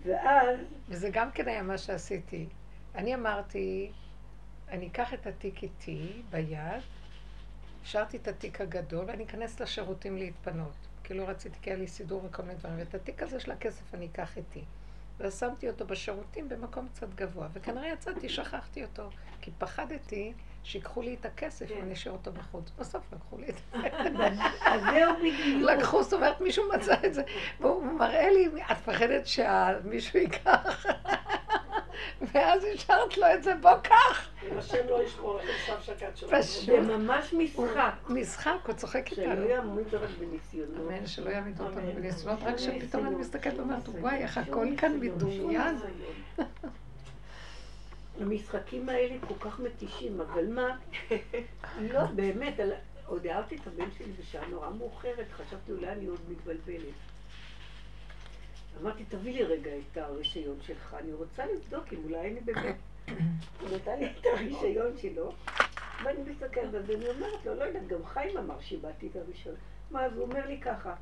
ואז... 0.03 0.59
וזה 0.89 1.11
גם 1.13 1.31
כן 1.31 1.49
היה 1.49 1.63
מה 1.63 1.79
שעשיתי. 1.79 2.47
אני 2.95 3.15
אמרתי, 3.15 3.93
אני 4.69 4.87
אקח 4.87 5.15
את 5.15 5.27
התיק 5.27 5.63
איתי 5.63 6.23
ביד, 6.31 6.83
השארתי 7.83 8.17
את 8.17 8.29
התיק 8.29 8.61
הגדול 8.61 9.05
ואני 9.09 9.25
אכנס 9.25 9.61
לשירותים 9.61 10.17
להתפנות. 10.17 10.86
כי 11.07 11.15
לא 11.15 11.25
רציתי, 11.29 11.59
כי 11.63 11.71
היה 11.71 11.79
לי 11.79 11.87
סידור 11.87 12.25
וכל 12.25 12.43
מיני 12.43 12.55
דברים. 12.55 12.79
ואת 12.79 12.95
התיק 12.95 13.23
הזה 13.23 13.41
של 13.41 13.51
הכסף 13.51 13.95
אני 13.95 14.07
אקח 14.07 14.37
איתי. 14.37 14.65
ואז 15.19 15.39
שמתי 15.39 15.69
אותו 15.69 15.87
בשירותים 15.87 16.49
במקום 16.49 16.89
קצת 16.89 17.15
גבוה. 17.15 17.49
וכנראה 17.53 17.89
יצאתי, 17.89 18.29
שכחתי 18.29 18.83
אותו. 18.85 19.11
כי 19.41 19.51
פחדתי 19.59 20.33
שיקחו 20.65 21.03
לי 21.03 21.17
את 21.21 21.25
הכסף 21.27 21.67
ואני 21.71 21.93
אשאיר 21.93 22.13
אותו 22.13 22.33
בחוץ. 22.33 22.71
בסוף 22.79 23.13
לקחו 23.13 23.39
לי 23.39 23.49
את 23.49 23.55
זה. 24.17 24.29
אז 24.67 24.81
זהו 24.91 25.15
בדיוק. 25.17 25.71
לקחו, 25.71 26.03
זאת 26.03 26.13
אומרת, 26.13 26.41
מישהו 26.41 26.65
מצא 26.77 26.95
את 27.07 27.15
זה. 27.15 27.23
והוא 27.61 27.85
מראה 27.85 28.31
לי, 28.31 28.47
את 28.47 28.71
מפחדת 28.71 29.27
שמישהו 29.27 30.19
ייקח. 30.19 30.87
ואז 32.33 32.65
השארת 32.75 33.19
לו 33.19 33.27
את 33.35 33.43
זה, 33.43 33.55
בוא 33.55 33.77
קח. 33.83 34.29
אם 34.43 34.59
השם 34.59 34.89
לא 34.89 35.03
ישמור, 35.03 35.41
איך 35.41 35.51
עכשיו 35.51 35.77
שקד 35.83 36.17
שלו. 36.17 36.29
זה 36.43 36.81
ממש 36.81 37.35
משחק. 37.39 37.93
משחק, 38.09 38.57
הוא 38.67 38.75
צוחק 38.75 39.11
איתנו. 39.11 39.25
שלא 39.25 39.45
יעמיד 39.45 39.95
אותנו 39.95 40.09
בניסיונות. 40.19 40.93
אמן, 40.93 41.07
שלא 41.07 41.31
יעמיד 41.31 41.61
אותנו 41.61 41.93
בניסיונות, 41.95 42.39
רק 42.43 42.57
שפתאום 42.57 43.07
אני 43.07 43.15
מסתכלת 43.15 43.59
ואומרת, 43.59 43.89
וואי, 43.89 44.17
איך 44.17 44.39
הכל 44.39 44.67
כאן 44.77 45.01
מדומיין. 45.01 45.77
המשחקים 48.21 48.89
האלה 48.89 49.15
כל 49.29 49.35
כך 49.51 49.61
מתישים, 49.61 50.21
אבל 50.21 50.47
מה? 50.47 50.77
לא, 51.93 52.05
באמת, 52.05 52.55
עוד 53.07 53.27
אהבתי 53.27 53.57
את 53.57 53.67
הבן 53.67 53.91
שלי 53.99 54.13
בשעה 54.21 54.49
נורא 54.49 54.71
מאוחרת, 54.71 55.27
חשבתי 55.33 55.73
אולי 55.73 55.89
אני 55.89 56.07
עוד 56.07 56.21
מתבלבלת. 56.29 56.95
אמרתי, 58.83 59.05
תביא 59.05 59.33
לי 59.33 59.43
רגע 59.43 59.71
את 59.71 59.97
הרישיון 59.97 60.59
שלך, 60.63 60.97
אני 61.01 61.13
רוצה 61.13 61.47
לבדוק 61.47 61.93
אם 61.93 61.99
אולי 62.05 62.31
אני 62.31 62.41
באמת... 62.41 62.77
הוא 63.61 63.69
נתן 63.77 63.99
לי 63.99 64.07
את 64.07 64.27
הרישיון 64.35 64.99
שלו, 64.99 65.33
ואני 66.05 66.31
מסתכלת 66.31 66.75
על 66.75 66.87
זה, 66.87 66.93
ואני 66.93 67.09
אומרת 67.09 67.45
לו, 67.47 67.55
לא 67.55 67.65
יודעת, 67.65 67.89
גם 67.89 68.07
חיים 68.07 68.39
אמר 68.39 68.61
שאיבדתי 68.61 69.07
את 69.07 69.17
הרישיון. 69.17 69.55
מה, 69.91 70.05
אז 70.05 70.13
הוא 70.13 70.23
אומר 70.23 70.47
לי 70.47 70.61
ככה, 70.61 70.95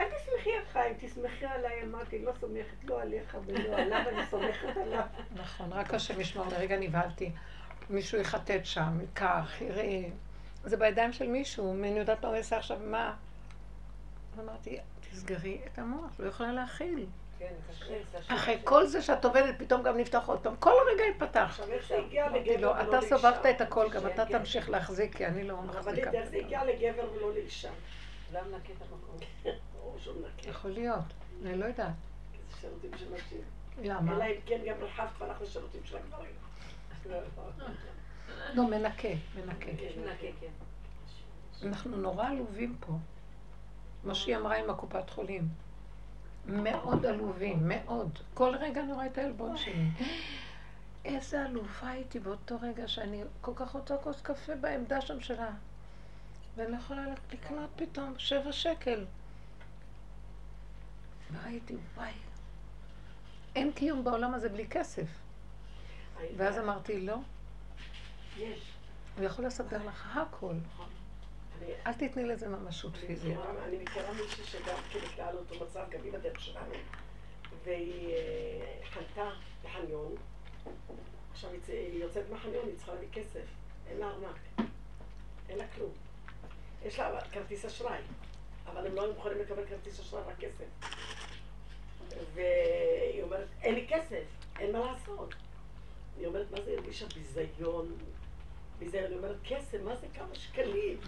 אל 0.00 0.04
תסמכי 0.04 0.50
על 0.52 0.64
חיים, 0.72 0.94
תסמכי 1.00 1.46
עליי. 1.46 1.82
אמרתי, 1.82 2.18
לא 2.24 2.32
סומכת 2.40 2.84
לא 2.84 3.02
עליך 3.02 3.36
ולא 3.46 3.76
עליו, 3.76 4.02
אני 4.08 4.26
סומכת 4.26 4.76
עליו. 4.76 5.06
נכון, 5.34 5.72
רק 5.72 5.94
השם 5.94 6.20
ישמור, 6.20 6.46
לרגע 6.46 6.78
נבהלתי. 6.78 7.32
מישהו 7.90 8.18
יחטט 8.18 8.64
שם, 8.64 9.00
ייקח, 9.00 9.60
יראה. 9.60 10.02
זה 10.64 10.76
בידיים 10.76 11.12
של 11.12 11.26
מישהו, 11.26 11.74
אני 11.74 11.98
יודעת 11.98 12.22
מה 12.22 12.28
הוא 12.28 12.36
יעשה 12.36 12.56
עכשיו, 12.56 12.78
מה? 12.86 13.14
אמרתי, 14.38 14.78
תסגרי 15.10 15.60
את 15.72 15.78
המוח, 15.78 16.10
לא 16.18 16.28
יכולה 16.28 16.52
להכיל. 16.52 17.06
כן. 17.38 17.54
אחרי 18.28 18.58
כל 18.64 18.86
זה 18.86 19.02
שאת 19.02 19.24
עובדת, 19.24 19.54
פתאום 19.58 19.82
גם 19.82 19.98
נפתח 19.98 20.22
עוד 20.26 20.40
פעם. 20.40 20.56
כל 20.56 20.72
רגע 20.94 21.04
ייפתח. 21.04 21.46
עכשיו 21.48 21.72
איך 21.72 21.88
זה 21.88 21.98
הגיע 21.98 22.26
אמרתי 22.26 22.50
לגבר 22.50 22.60
לו, 22.60 22.70
ולא 22.70 22.82
אתה 22.82 22.90
לאישה? 22.90 23.16
סובבת 23.16 23.46
את 23.46 23.60
הכל, 23.60 23.88
גם 23.90 24.06
אתה 24.06 24.26
כן. 24.26 24.38
תמשיך 24.38 24.70
להחזיק, 24.70 25.16
כי 25.16 25.26
אני 25.26 25.44
לא 25.44 25.62
מחזיקה. 25.62 26.10
איך 26.10 26.28
זה 26.30 26.36
הגיע 26.36 26.64
לגבר 26.64 27.12
ולא 27.12 27.34
לאישה? 27.34 27.70
אדם 28.32 28.44
נקה 28.54 28.72
את 28.72 28.82
המקום. 28.82 29.16
מנקה. 30.22 30.48
יכול 30.48 30.70
להיות, 30.70 31.04
אני 31.42 31.56
לא 31.56 31.64
יודעת. 31.64 31.92
שירותים 32.60 32.90
של 32.96 33.06
נשים. 33.14 33.40
למה? 33.82 34.16
אלא 34.16 34.24
אם 34.24 34.40
כן 34.46 34.60
גם 34.66 34.76
רחבת 34.80 35.08
והלך 35.18 35.42
לשירותים 35.42 35.80
של 35.84 35.96
הגברים. 35.96 36.32
לא, 38.54 38.66
מנקה, 38.66 39.08
מנקה. 39.34 39.66
נקה, 40.06 40.26
כן. 40.40 41.66
אנחנו 41.66 41.96
נורא 41.96 42.28
עלובים 42.28 42.76
פה. 42.80 42.92
מה 44.04 44.14
שהיא 44.14 44.36
אמרה 44.36 44.56
עם 44.56 44.70
הקופת 44.70 45.10
חולים. 45.10 45.48
מאוד 46.46 47.06
עלובים, 47.06 47.68
מאוד. 47.68 48.18
כל 48.34 48.54
רגע 48.60 48.80
אני 48.80 48.92
רואה 48.92 49.06
את 49.06 49.18
העלבון 49.18 49.56
שלי. 49.56 49.88
איזה 51.04 51.44
עלובה 51.44 51.88
הייתי 51.90 52.18
באותו 52.18 52.56
רגע 52.62 52.88
שאני 52.88 53.22
כל 53.40 53.52
כך 53.54 53.70
רוצה 53.70 53.96
כוס 53.96 54.20
קפה 54.20 54.54
בעמדה 54.54 55.00
שם 55.00 55.20
שלה. 55.20 55.50
ואני 56.56 56.72
לא 56.72 56.76
יכולה 56.76 57.04
לקנות 57.32 57.70
פתאום 57.76 58.14
שבע 58.18 58.52
שקל. 58.52 59.04
וראיתי, 61.32 61.76
וואי, 61.96 62.12
אין 63.56 63.72
קיום 63.72 64.04
בעולם 64.04 64.34
הזה 64.34 64.48
בלי 64.48 64.68
כסף. 64.68 65.06
ואז 66.36 66.58
אמרתי, 66.58 67.00
לא, 67.00 67.16
יש. 68.36 68.72
הוא 69.16 69.24
יכול 69.24 69.46
לסדר 69.46 69.86
לך 69.86 70.16
הכל. 70.16 70.54
אל 71.86 71.92
תתני 71.92 72.24
לזה 72.24 72.48
ממשות 72.48 72.96
פיזית. 72.96 73.36
אני 73.64 73.78
מכירה 73.78 74.12
מישהי 74.12 74.44
שגם 74.44 74.76
כן 74.90 74.98
נקלעה 75.04 75.32
לאותו 75.32 75.64
מצב, 75.64 75.84
גם 75.90 76.00
היא 76.04 76.12
בדרך 76.12 76.40
שלנו, 76.40 76.74
והיא 77.64 78.14
אה, 78.14 78.86
חנתה 78.90 79.30
בחניון. 79.64 80.14
עכשיו 81.32 81.50
היא 81.68 82.02
יוצאת 82.02 82.30
מהחניון, 82.30 82.66
היא 82.66 82.76
צריכה 82.76 82.92
להביא 82.94 83.08
כסף, 83.12 83.44
אין 83.86 83.98
לה 83.98 84.06
ארנק, 84.06 84.68
אין 85.48 85.58
לה 85.58 85.68
כלום. 85.68 85.92
יש 86.84 86.98
לה 86.98 87.20
כרטיס 87.32 87.64
אשראי, 87.64 88.00
אבל 88.66 88.86
הם 88.86 88.94
לא 88.94 89.02
היו 89.02 89.12
מוכנים 89.12 89.38
לקבל 89.38 89.66
כרטיס 89.66 90.00
אשראי, 90.00 90.22
רק 90.22 90.38
כסף. 90.38 90.90
והיא 92.34 93.22
אומרת, 93.22 93.48
אין 93.62 93.74
לי 93.74 93.86
כסף, 93.88 94.24
אין 94.58 94.72
מה 94.72 94.78
לעשות. 94.78 95.34
היא 96.18 96.26
אומרת, 96.26 96.50
מה 96.50 96.60
זה 96.60 96.70
הרגישה 96.70 97.06
ביזיון? 97.14 97.96
ביזיון, 98.78 99.04
היא 99.04 99.16
אומרת, 99.16 99.36
כסף, 99.44 99.78
מה 99.84 99.96
זה 99.96 100.06
כמה 100.14 100.34
שקלים? 100.34 100.98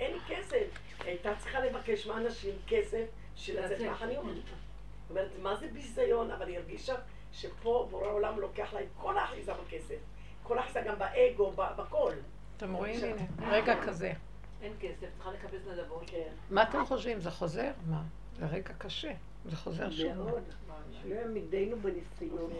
אין 0.00 0.12
לי 0.12 0.18
כסף. 0.28 0.56
היא 1.00 1.08
הייתה 1.08 1.30
צריכה 1.38 1.60
לבקש 1.60 2.06
מאנשים 2.06 2.54
כסף 2.66 3.04
בשביל 3.34 3.64
לצאת 3.64 3.80
מהחניון. 3.80 4.34
זאת 4.34 5.10
אומרת, 5.10 5.30
מה 5.42 5.56
זה 5.56 5.68
ביזיון? 5.68 6.30
אבל 6.30 6.48
היא 6.48 6.58
הרגישה 6.58 6.94
שפה 7.32 7.88
בורא 7.90 8.06
העולם 8.06 8.40
לוקח 8.40 8.72
לה 8.72 8.80
את 8.80 8.86
כל 8.96 9.18
האחיזה 9.18 9.52
בכסף. 9.54 9.98
כל 10.42 10.58
האחיזה 10.58 10.80
גם 10.80 10.98
באגו, 10.98 11.52
בכל. 11.52 12.12
אתם 12.56 12.74
רואים? 12.74 13.04
הנה, 13.04 13.50
רגע 13.50 13.82
כזה. 13.86 14.12
אין 14.62 14.72
כסף, 14.80 15.06
צריכה 15.16 15.32
לקבץ 15.32 15.60
נדבות. 15.72 16.02
כן. 16.06 16.32
מה 16.50 16.62
אתם 16.62 16.86
חושבים? 16.86 17.20
זה 17.20 17.30
חוזר? 17.30 17.70
מה? 17.86 18.02
זה 18.38 18.46
רגע 18.46 18.72
קשה. 18.78 19.12
זה 19.44 19.56
חוזר 19.56 19.90
שוב. 19.90 20.12
מאוד. 20.12 20.42
שלא 21.02 21.14
יעמידנו 21.14 21.76
בניסיון. 21.76 22.50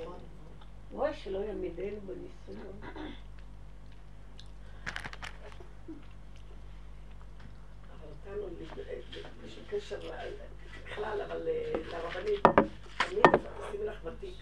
וואי, 0.92 1.14
שלא 1.14 1.38
יעמידנו 1.38 2.00
בניסיון. 2.00 2.80
אותנו, 8.26 8.48
בשביל 9.44 9.64
קשר 9.70 10.00
בכלל, 10.84 11.20
אבל 11.20 11.48
אה, 11.48 11.72
לרבנית, 11.90 12.42
תמיד 12.98 13.22
תשימי 13.68 13.84
לך 13.84 14.04
בתיק, 14.04 14.34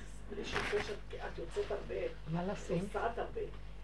שום 0.45 0.61
קשר, 0.73 0.95
את 1.17 1.39
יוצאת 1.39 1.71
הרבה, 1.71 1.95
מה 2.29 2.53
לשים? 2.53 2.79
נוסעת 2.83 3.19
הרבה. 3.19 3.41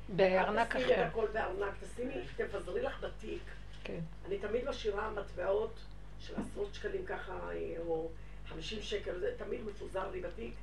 בארנק 0.08 0.76
אל 0.76 0.82
תשימי 0.82 0.94
אחר. 0.94 1.02
את 1.02 1.10
הכל 1.10 1.26
בארנק, 1.32 1.74
תשימי, 1.80 2.14
תפזרי 2.36 2.82
לך 2.82 3.04
בתיק. 3.04 3.42
כן. 3.84 4.00
אני 4.26 4.38
תמיד 4.38 4.68
משאירה 4.68 5.10
מטבעות 5.10 5.74
של 6.20 6.34
עשרות 6.36 6.74
שקלים 6.74 7.06
ככה, 7.06 7.32
אה, 7.52 7.76
או 7.86 8.08
חמישים 8.48 8.82
שקל, 8.82 9.18
זה 9.18 9.34
תמיד 9.38 9.60
מפוזר 9.64 10.10
לי 10.10 10.20
בתיק. 10.20 10.54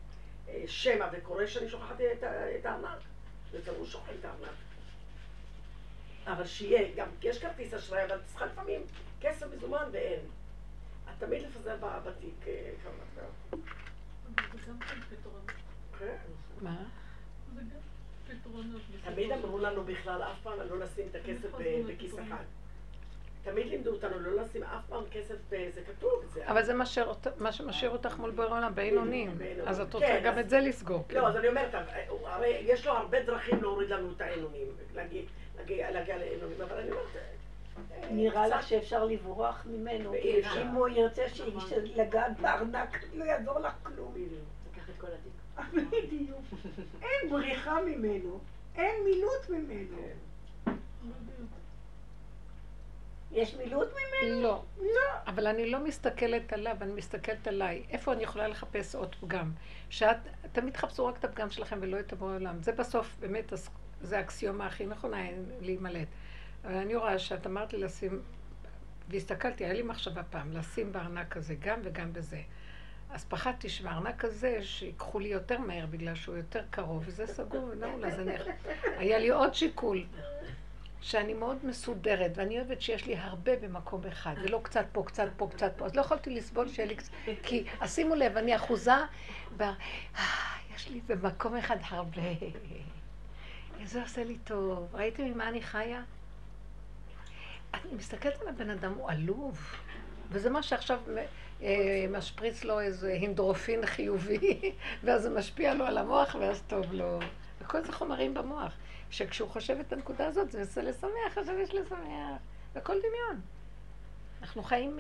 אה, 0.50 0.64
שמע 0.68 1.08
וקורא 1.14 1.46
שאני 1.46 1.70
שוכחת 1.70 2.02
את, 2.02 2.66
הארנק. 2.66 3.00
בפירוש 3.54 3.92
שוכחים 3.92 4.16
את 4.20 4.26
הארנק. 4.26 4.58
אבל 6.28 6.46
שיהיה, 6.46 6.96
גם 6.96 7.08
יש 7.22 7.40
כרטיס 7.40 7.74
אשראי, 7.74 8.06
אבל 8.06 8.18
צריכה 8.26 8.46
לפעמים 8.46 8.82
כסף 9.22 9.46
מזומן 9.56 9.90
ואין. 9.92 10.20
את 11.10 11.24
תמיד 11.24 11.42
לפזר 11.42 11.76
ב- 11.82 12.08
בתיק 12.10 12.48
אה, 12.48 12.70
כמה 12.84 12.92
מטבעות. 13.04 13.68
זה 14.54 14.72
גם 14.72 14.80
כן 14.80 15.16
פתרון. 15.16 15.42
כן. 16.00 16.16
מה? 16.62 16.76
זה 17.56 17.62
גם 17.62 17.80
פתרונות. 18.40 18.82
תמיד 19.06 19.32
אמרו 19.32 19.58
לנו 19.60 19.84
בכלל 19.84 20.22
אף 20.24 20.42
פעם 20.44 20.60
לא 20.70 20.80
לשים 20.80 21.08
את 21.12 21.16
הכסף 21.16 21.52
ב- 21.58 21.88
בכיס 21.92 22.14
אחד. 22.20 22.44
תמיד 23.44 23.68
לימדו 23.68 23.92
אותנו 23.94 24.20
לא 24.20 24.42
לשים 24.42 24.64
אף 24.64 24.86
פעם 24.90 25.04
כסף, 25.12 25.36
ב- 25.50 25.70
זה 25.76 25.82
כתוב, 25.88 26.26
זה 26.34 26.48
אבל 26.50 26.64
זה 26.64 26.74
מה 27.40 27.52
שמשאיר 27.52 27.92
אותך 27.92 28.18
מול 28.18 28.32
בורא 28.32 28.48
עולם, 28.48 28.76
בעינונים. 28.76 29.38
בעינונים. 29.38 29.68
אז 29.68 29.80
את 29.82 29.94
רוצה 29.94 30.06
כן, 30.08 30.22
גם 30.26 30.40
את 30.40 30.50
זה 30.50 30.60
לסגור. 30.60 31.06
כן. 31.10 31.16
לא, 31.18 31.28
אז 31.28 31.36
אני 31.36 31.48
אומרת, 31.48 31.74
הוא- 32.08 32.28
הרי 32.28 32.48
יש 32.62 32.86
לו 32.88 32.92
הרבה 32.94 33.24
דרכים 33.24 33.62
להוריד 33.62 33.90
לנו 33.90 34.12
את 34.16 34.22
העינונים, 34.22 34.68
להגיע- 34.96 35.90
לעינונים, 36.18 36.62
אבל 36.62 36.78
אני 36.78 36.92
אומרת... 36.92 37.06
אה, 38.08 38.14
נראה 38.14 38.48
לך 38.48 38.68
שאפשר 38.68 39.06
לברוח 39.06 39.66
ממנו, 39.70 40.12
כי. 40.22 40.42
אם 40.62 40.68
הוא 40.68 40.88
ירצה 40.88 41.30
ש- 41.30 41.42
לגעת 41.96 42.40
בארנק, 42.40 43.04
לא 43.14 43.24
יעזור 43.26 43.60
לך 43.60 43.74
כלום. 43.84 44.14
בדיוק. 45.74 46.42
אין 47.02 47.30
בריחה 47.30 47.78
ממנו, 47.82 48.40
אין 48.76 48.96
מילוט 49.06 49.50
ממנו. 49.50 49.98
יש 53.32 53.56
מילוט 53.56 53.88
ממנו? 53.88 54.42
לא. 54.42 54.64
לא. 54.80 54.86
אבל 55.28 55.48
אני 55.48 55.70
לא 55.72 55.80
מסתכלת 55.80 56.54
עליו, 56.54 56.76
אני 56.82 56.94
מסתכלת 56.94 57.48
עליי. 57.48 57.84
איפה 57.90 58.14
אני 58.14 58.24
יכולה 58.24 58.48
לחפש 58.48 58.96
עוד 58.96 59.16
פגם? 59.16 59.52
שאת, 59.90 60.18
תמיד 60.52 60.74
תחפשו 60.74 61.06
רק 61.06 61.18
את 61.18 61.26
הפגם 61.26 61.50
שלכם 61.50 61.78
ולא 61.82 62.00
את 62.00 62.14
הבורא 62.14 62.34
עולם. 62.36 62.62
זה 62.62 62.72
בסוף, 62.72 63.16
באמת, 63.20 63.54
זה 64.02 64.18
האקסיומה 64.18 64.66
הכי 64.68 64.86
נכונה 64.86 65.18
להימלט. 65.62 66.08
אבל 66.66 66.76
אני 66.76 66.96
רואה 66.96 67.20
שאת 67.20 67.48
אמרת 67.48 67.74
לי 67.74 67.80
לשים, 67.80 68.22
והסתכלתי, 69.10 69.66
היה 69.66 69.74
לי 69.74 69.82
מחשבה 69.82 70.24
פעם, 70.24 70.52
לשים 70.52 70.92
בארנק 70.92 71.38
הזה 71.38 71.56
גם 71.60 71.80
וגם 71.84 72.14
בזה. 72.14 72.42
אז 73.10 73.26
פחדתי 73.26 73.70
שבארנק 73.70 74.26
הזה, 74.26 74.64
שיקחו 74.64 75.20
לי 75.20 75.28
יותר 75.28 75.60
מהר 75.60 75.86
בגלל 75.86 76.16
שהוא 76.16 76.38
יותר 76.38 76.64
קרוב, 76.70 77.04
וזה 77.06 77.28
סגור 77.28 77.64
ונעול, 77.64 78.06
אז 78.06 78.20
אני... 78.20 78.32
היה 78.98 79.20
לי 79.20 79.30
עוד 79.30 79.54
שיקול. 79.54 80.06
שאני 81.02 81.34
מאוד 81.34 81.58
מסודרת, 81.64 82.32
ואני 82.36 82.60
אוהבת 82.60 82.82
שיש 82.82 83.06
לי 83.06 83.16
הרבה 83.18 83.56
במקום 83.56 84.06
אחד, 84.06 84.36
ולא 84.44 84.60
קצת 84.64 84.86
פה, 84.92 85.04
קצת 85.04 85.28
פה, 85.38 85.50
קצת 85.52 85.72
פה. 85.78 85.86
אז 85.86 85.96
לא 85.96 86.02
יכולתי 86.02 86.30
לסבול 86.30 86.70
שיהיה 86.70 86.88
לי 86.88 86.96
קצת... 86.96 87.12
כי, 87.44 87.64
אז 87.80 87.96
שימו 87.96 88.16
לב, 88.16 88.38
אני 88.38 88.56
אחוזה 88.56 88.92
ב... 89.58 89.62
אה, 89.62 89.74
יש 90.76 90.90
לי 90.90 91.02
במקום 91.08 91.56
אחד 91.56 91.78
הרבה. 91.82 92.22
זה 93.84 94.02
עושה 94.02 94.24
לי 94.24 94.38
טוב. 94.38 94.96
ראיתם 94.96 95.24
ממה 95.24 95.50
אני 95.50 95.62
חיה? 95.62 96.02
אני 97.86 97.96
מסתכלת 97.96 98.42
על 98.42 98.48
הבן 98.48 98.70
אדם, 98.70 98.94
הוא 98.94 99.10
עלוב. 99.10 99.76
וזה 100.30 100.50
מה 100.50 100.64
שעכשיו 100.64 101.00
אה, 101.62 102.06
משפריץ 102.10 102.64
לו 102.64 102.80
איזה 102.80 103.14
הינדרופין 103.14 103.86
חיובי, 103.86 104.72
ואז 105.04 105.22
זה 105.22 105.30
משפיע 105.30 105.74
לו 105.74 105.86
על 105.86 105.98
המוח, 105.98 106.36
ואז 106.40 106.64
טוב 106.68 106.94
לו. 106.94 107.20
וכל 107.62 107.86
זה 107.86 107.92
חומרים 107.92 108.34
במוח. 108.34 108.74
שכשהוא 109.10 109.50
חושב 109.50 109.78
את 109.80 109.94
הנקודה 109.94 110.28
הזאת, 110.28 110.52
זה 110.52 110.60
עושה 110.60 110.82
לשמח, 110.82 111.38
עכשיו 111.38 111.60
יש 111.60 111.70
לשמח. 111.70 112.40
והכל 112.74 112.98
דמיון. 112.98 113.42
אנחנו 114.42 114.64
חיים 114.64 114.98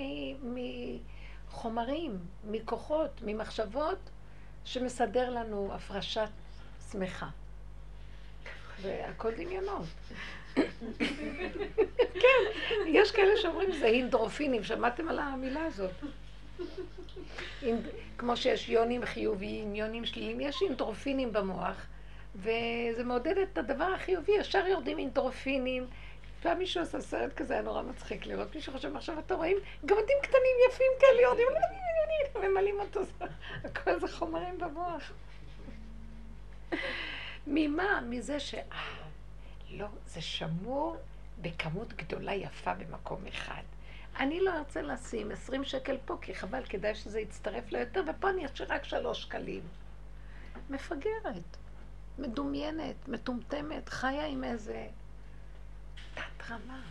מחומרים, 1.51 2.19
מכוחות, 2.43 3.21
ממחשבות, 3.25 4.09
שמסדר 4.65 5.29
לנו 5.29 5.73
הפרשת 5.73 6.29
שמחה. 6.91 7.27
והכל 8.81 9.31
דמיונות. 9.31 9.85
כן, 12.13 12.43
יש 12.87 13.11
כאלה 13.11 13.37
שאומרים 13.37 13.71
זה 13.71 13.85
הינדרופינים, 13.85 14.63
שמעתם 14.63 15.09
על 15.09 15.19
המילה 15.19 15.65
הזאת? 15.65 15.91
כמו 18.17 18.37
שיש 18.37 18.69
יונים 18.69 19.05
חיוביים, 19.05 19.75
יונים 19.75 20.05
שליליים, 20.05 20.39
יש 20.39 20.61
אינדרופינים 20.61 21.33
במוח, 21.33 21.85
וזה 22.35 23.03
מעודד 23.03 23.37
את 23.37 23.57
הדבר 23.57 23.83
החיובי, 23.83 24.31
ישר 24.31 24.67
יורדים 24.67 24.97
אינדרופינים. 24.97 25.87
פעם 26.41 26.57
מישהו 26.57 26.83
עשה 26.83 27.01
סרט 27.01 27.33
כזה, 27.33 27.53
היה 27.53 27.61
נורא 27.61 27.81
מצחיק 27.81 28.25
לראות, 28.25 28.55
מישהו 28.55 28.73
חושב, 28.73 28.95
עכשיו 28.95 29.19
אתה 29.19 29.35
רואים 29.35 29.57
גמדים 29.85 30.17
קטנים 30.21 30.55
יפים 30.69 30.91
כאלה 30.99 31.21
יורדים, 31.21 31.47
ממלאים 32.35 32.79
אותו, 32.79 33.01
הכל 33.63 33.99
זה 33.99 34.07
חומרים 34.07 34.57
במוח. 34.57 35.11
ממה? 37.47 38.01
מזה 38.09 38.39
ש... 38.39 38.55
לא, 39.69 39.87
זה 40.07 40.21
שמור 40.21 40.97
בכמות 41.41 41.93
גדולה 41.93 42.33
יפה 42.33 42.73
במקום 42.73 43.27
אחד. 43.27 43.63
אני 44.19 44.39
לא 44.39 44.57
ארצה 44.57 44.81
לשים 44.81 45.31
20 45.31 45.63
שקל 45.63 45.97
פה, 46.05 46.17
כי 46.21 46.35
חבל, 46.35 46.63
כדאי 46.69 46.95
שזה 46.95 47.19
יצטרף 47.19 47.71
לו 47.71 47.79
יותר, 47.79 48.03
ופה 48.07 48.29
אני 48.29 48.45
אשאיר 48.45 48.73
רק 48.73 48.83
שלוש 48.83 49.21
שקלים. 49.21 49.61
מפגרת, 50.69 51.57
מדומיינת, 52.19 53.07
מטומטמת, 53.07 53.89
חיה 53.89 54.25
עם 54.25 54.43
איזה 54.43 54.87
תת 56.13 56.49
רמה. 56.49 56.81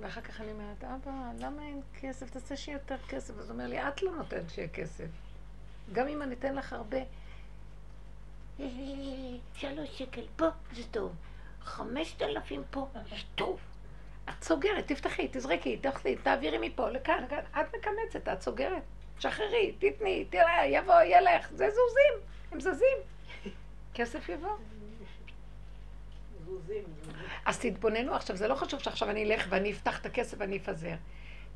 ואחר 0.00 0.20
כך 0.20 0.40
אני 0.40 0.52
אומרת, 0.52 0.84
אבא, 0.84 1.30
למה 1.38 1.62
אין 1.62 1.80
כסף? 2.00 2.30
תעשה 2.30 2.56
שיהיה 2.56 2.76
יותר 2.76 2.96
כסף. 3.08 3.38
אז 3.38 3.50
הוא 3.50 3.54
אומר 3.54 3.66
לי, 3.66 3.88
את 3.88 4.02
לא 4.02 4.12
נותנת 4.12 4.50
שיהיה 4.50 4.68
כסף. 4.68 5.08
גם 5.92 6.08
אם 6.08 6.22
אני 6.22 6.34
אתן 6.34 6.54
לך 6.54 6.72
הרבה, 6.72 6.98
שלוש 9.54 9.98
שקל 9.98 10.22
פה, 10.36 10.46
זה 10.72 10.82
טוב. 10.90 11.12
חמשת 11.62 12.22
אלפים 12.22 12.62
פה, 12.70 12.88
זה 13.10 13.16
טוב. 13.34 13.60
את 14.28 14.44
סוגרת, 14.44 14.86
תפתחי, 14.86 15.28
תזרקי, 15.32 15.76
תאכלי, 15.76 16.16
תעבירי 16.16 16.68
מפה 16.68 16.90
לכאן, 16.90 17.24
לכאן. 17.24 17.60
את 17.60 17.74
מקמצת, 17.74 18.28
את 18.28 18.42
סוגרת. 18.42 18.82
שחררי, 19.18 19.72
תתני, 19.78 20.24
תראה, 20.30 20.66
יבוא, 20.66 21.00
ילך. 21.02 21.48
זה 21.50 21.68
זוזים, 21.70 22.28
הם 22.52 22.60
זזים. 22.60 22.98
כסף 23.94 24.28
יבוא. 24.28 24.56
אז 27.44 27.58
תתבוננו 27.58 28.14
עכשיו, 28.14 28.36
זה 28.36 28.48
לא 28.48 28.54
חשוב 28.54 28.80
שעכשיו 28.80 29.10
אני 29.10 29.24
אלך 29.24 29.46
ואני 29.48 29.72
אפתח 29.72 30.00
את 30.00 30.06
הכסף 30.06 30.36
ואני 30.40 30.56
אפזר. 30.56 30.94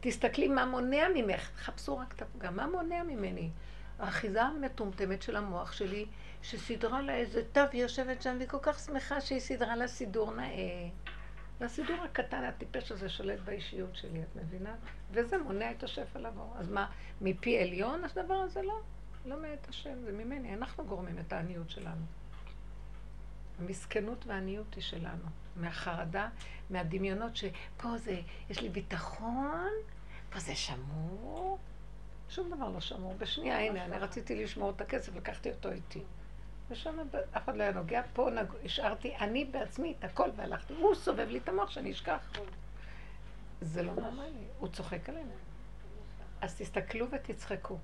תסתכלי 0.00 0.48
מה 0.48 0.66
מונע 0.66 1.08
ממך, 1.14 1.50
חפשו 1.56 1.98
רק 1.98 2.12
את 2.12 2.22
הפגם, 2.22 2.56
מה 2.56 2.66
מונע 2.66 3.02
ממני? 3.02 3.50
האחיזה 3.98 4.42
המטומטמת 4.42 5.22
של 5.22 5.36
המוח 5.36 5.72
שלי, 5.72 6.06
שסידרה 6.42 7.02
לה 7.02 7.14
איזה 7.14 7.42
תו, 7.52 7.60
היא 7.72 7.82
יושבת 7.82 8.22
שם, 8.22 8.34
והיא 8.38 8.48
כל 8.48 8.58
כך 8.62 8.78
שמחה 8.78 9.20
שהיא 9.20 9.40
סידרה 9.40 9.76
לה 9.76 9.88
סידור 9.88 10.34
נאה. 10.34 10.88
והסידור 11.60 11.96
הקטן, 11.96 12.44
הטיפש 12.44 12.92
הזה, 12.92 13.08
שולט 13.08 13.40
באישיות 13.40 13.96
שלי, 13.96 14.22
את 14.22 14.36
מבינה? 14.36 14.74
וזה 15.10 15.38
מונע 15.38 15.70
את 15.70 15.82
השפע 15.82 16.18
לבוא. 16.18 16.56
אז 16.56 16.68
מה, 16.68 16.90
מפי 17.20 17.58
עליון 17.58 18.04
הדבר 18.04 18.34
הזה 18.34 18.62
לא? 18.62 18.80
לא 19.26 19.36
מאת 19.42 19.68
השם, 19.68 20.02
זה 20.04 20.12
ממני. 20.12 20.54
אנחנו 20.54 20.84
גורמים 20.84 21.18
את 21.18 21.32
העניות 21.32 21.70
שלנו. 21.70 22.04
המסכנות 23.58 24.26
והעניות 24.26 24.74
היא 24.74 24.82
שלנו. 24.82 25.24
מהחרדה, 25.56 26.28
מהדמיונות 26.70 27.36
שפה 27.36 27.98
זה, 27.98 28.20
יש 28.50 28.62
לי 28.62 28.68
ביטחון, 28.68 29.70
פה 30.30 30.38
זה 30.38 30.54
שמור. 30.54 31.58
שום 32.28 32.50
דבר 32.50 32.68
לא 32.68 32.80
שמור. 32.80 33.14
בשנייה, 33.18 33.58
הנה, 33.58 33.84
אני 33.84 33.98
רציתי 33.98 34.44
לשמור 34.44 34.70
את 34.70 34.80
הכסף, 34.80 35.16
לקחתי 35.16 35.50
אותו 35.50 35.70
איתי. 35.70 36.02
ושם 36.70 36.96
אף 37.36 37.44
אחד 37.44 37.56
לא 37.56 37.62
היה 37.62 37.72
נוגע, 37.72 38.02
פה 38.12 38.30
נג... 38.30 38.46
השארתי 38.64 39.16
אני 39.16 39.44
בעצמי 39.44 39.94
את 39.98 40.04
הכל 40.04 40.30
והלכתי. 40.36 40.74
הוא 40.74 40.94
סובב 40.94 41.28
לי 41.28 41.38
את 41.38 41.48
המוח 41.48 41.70
שאני 41.70 41.92
אשכח. 41.92 42.32
זה 43.60 43.82
לא 43.82 43.94
נורמלי, 43.94 44.44
הוא 44.58 44.68
צוחק 44.68 45.08
עלינו. 45.08 45.32
אז 46.40 46.54
תסתכלו 46.54 47.06
ותצחקו. 47.10 47.78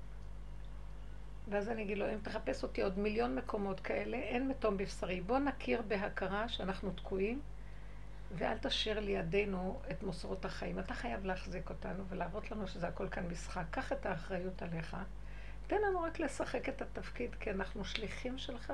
ואז 1.49 1.69
אני 1.69 1.83
אגיד 1.83 1.97
לו, 1.97 2.13
אם 2.13 2.19
תחפש 2.21 2.63
אותי 2.63 2.81
עוד 2.81 2.99
מיליון 2.99 3.35
מקומות 3.35 3.79
כאלה, 3.79 4.17
אין 4.17 4.47
מתום 4.47 4.77
בבשרי. 4.77 5.21
בוא 5.21 5.39
נכיר 5.39 5.81
בהכרה 5.87 6.49
שאנחנו 6.49 6.91
תקועים, 6.91 7.41
ואל 8.37 8.57
תשאיר 8.57 8.99
לידינו 8.99 9.79
את 9.91 10.03
מוסרות 10.03 10.45
החיים. 10.45 10.79
אתה 10.79 10.93
חייב 10.93 11.25
להחזיק 11.25 11.69
אותנו 11.69 12.03
ולהראות 12.09 12.51
לנו 12.51 12.67
שזה 12.67 12.87
הכל 12.87 13.09
כאן 13.09 13.27
משחק. 13.27 13.63
קח 13.71 13.91
את 13.91 14.05
האחריות 14.05 14.61
עליך. 14.61 14.97
תן 15.67 15.81
לנו 15.81 16.01
רק 16.01 16.19
לשחק 16.19 16.69
את 16.69 16.81
התפקיד, 16.81 17.35
כי 17.35 17.51
אנחנו 17.51 17.85
שליחים 17.85 18.37
שלך 18.37 18.73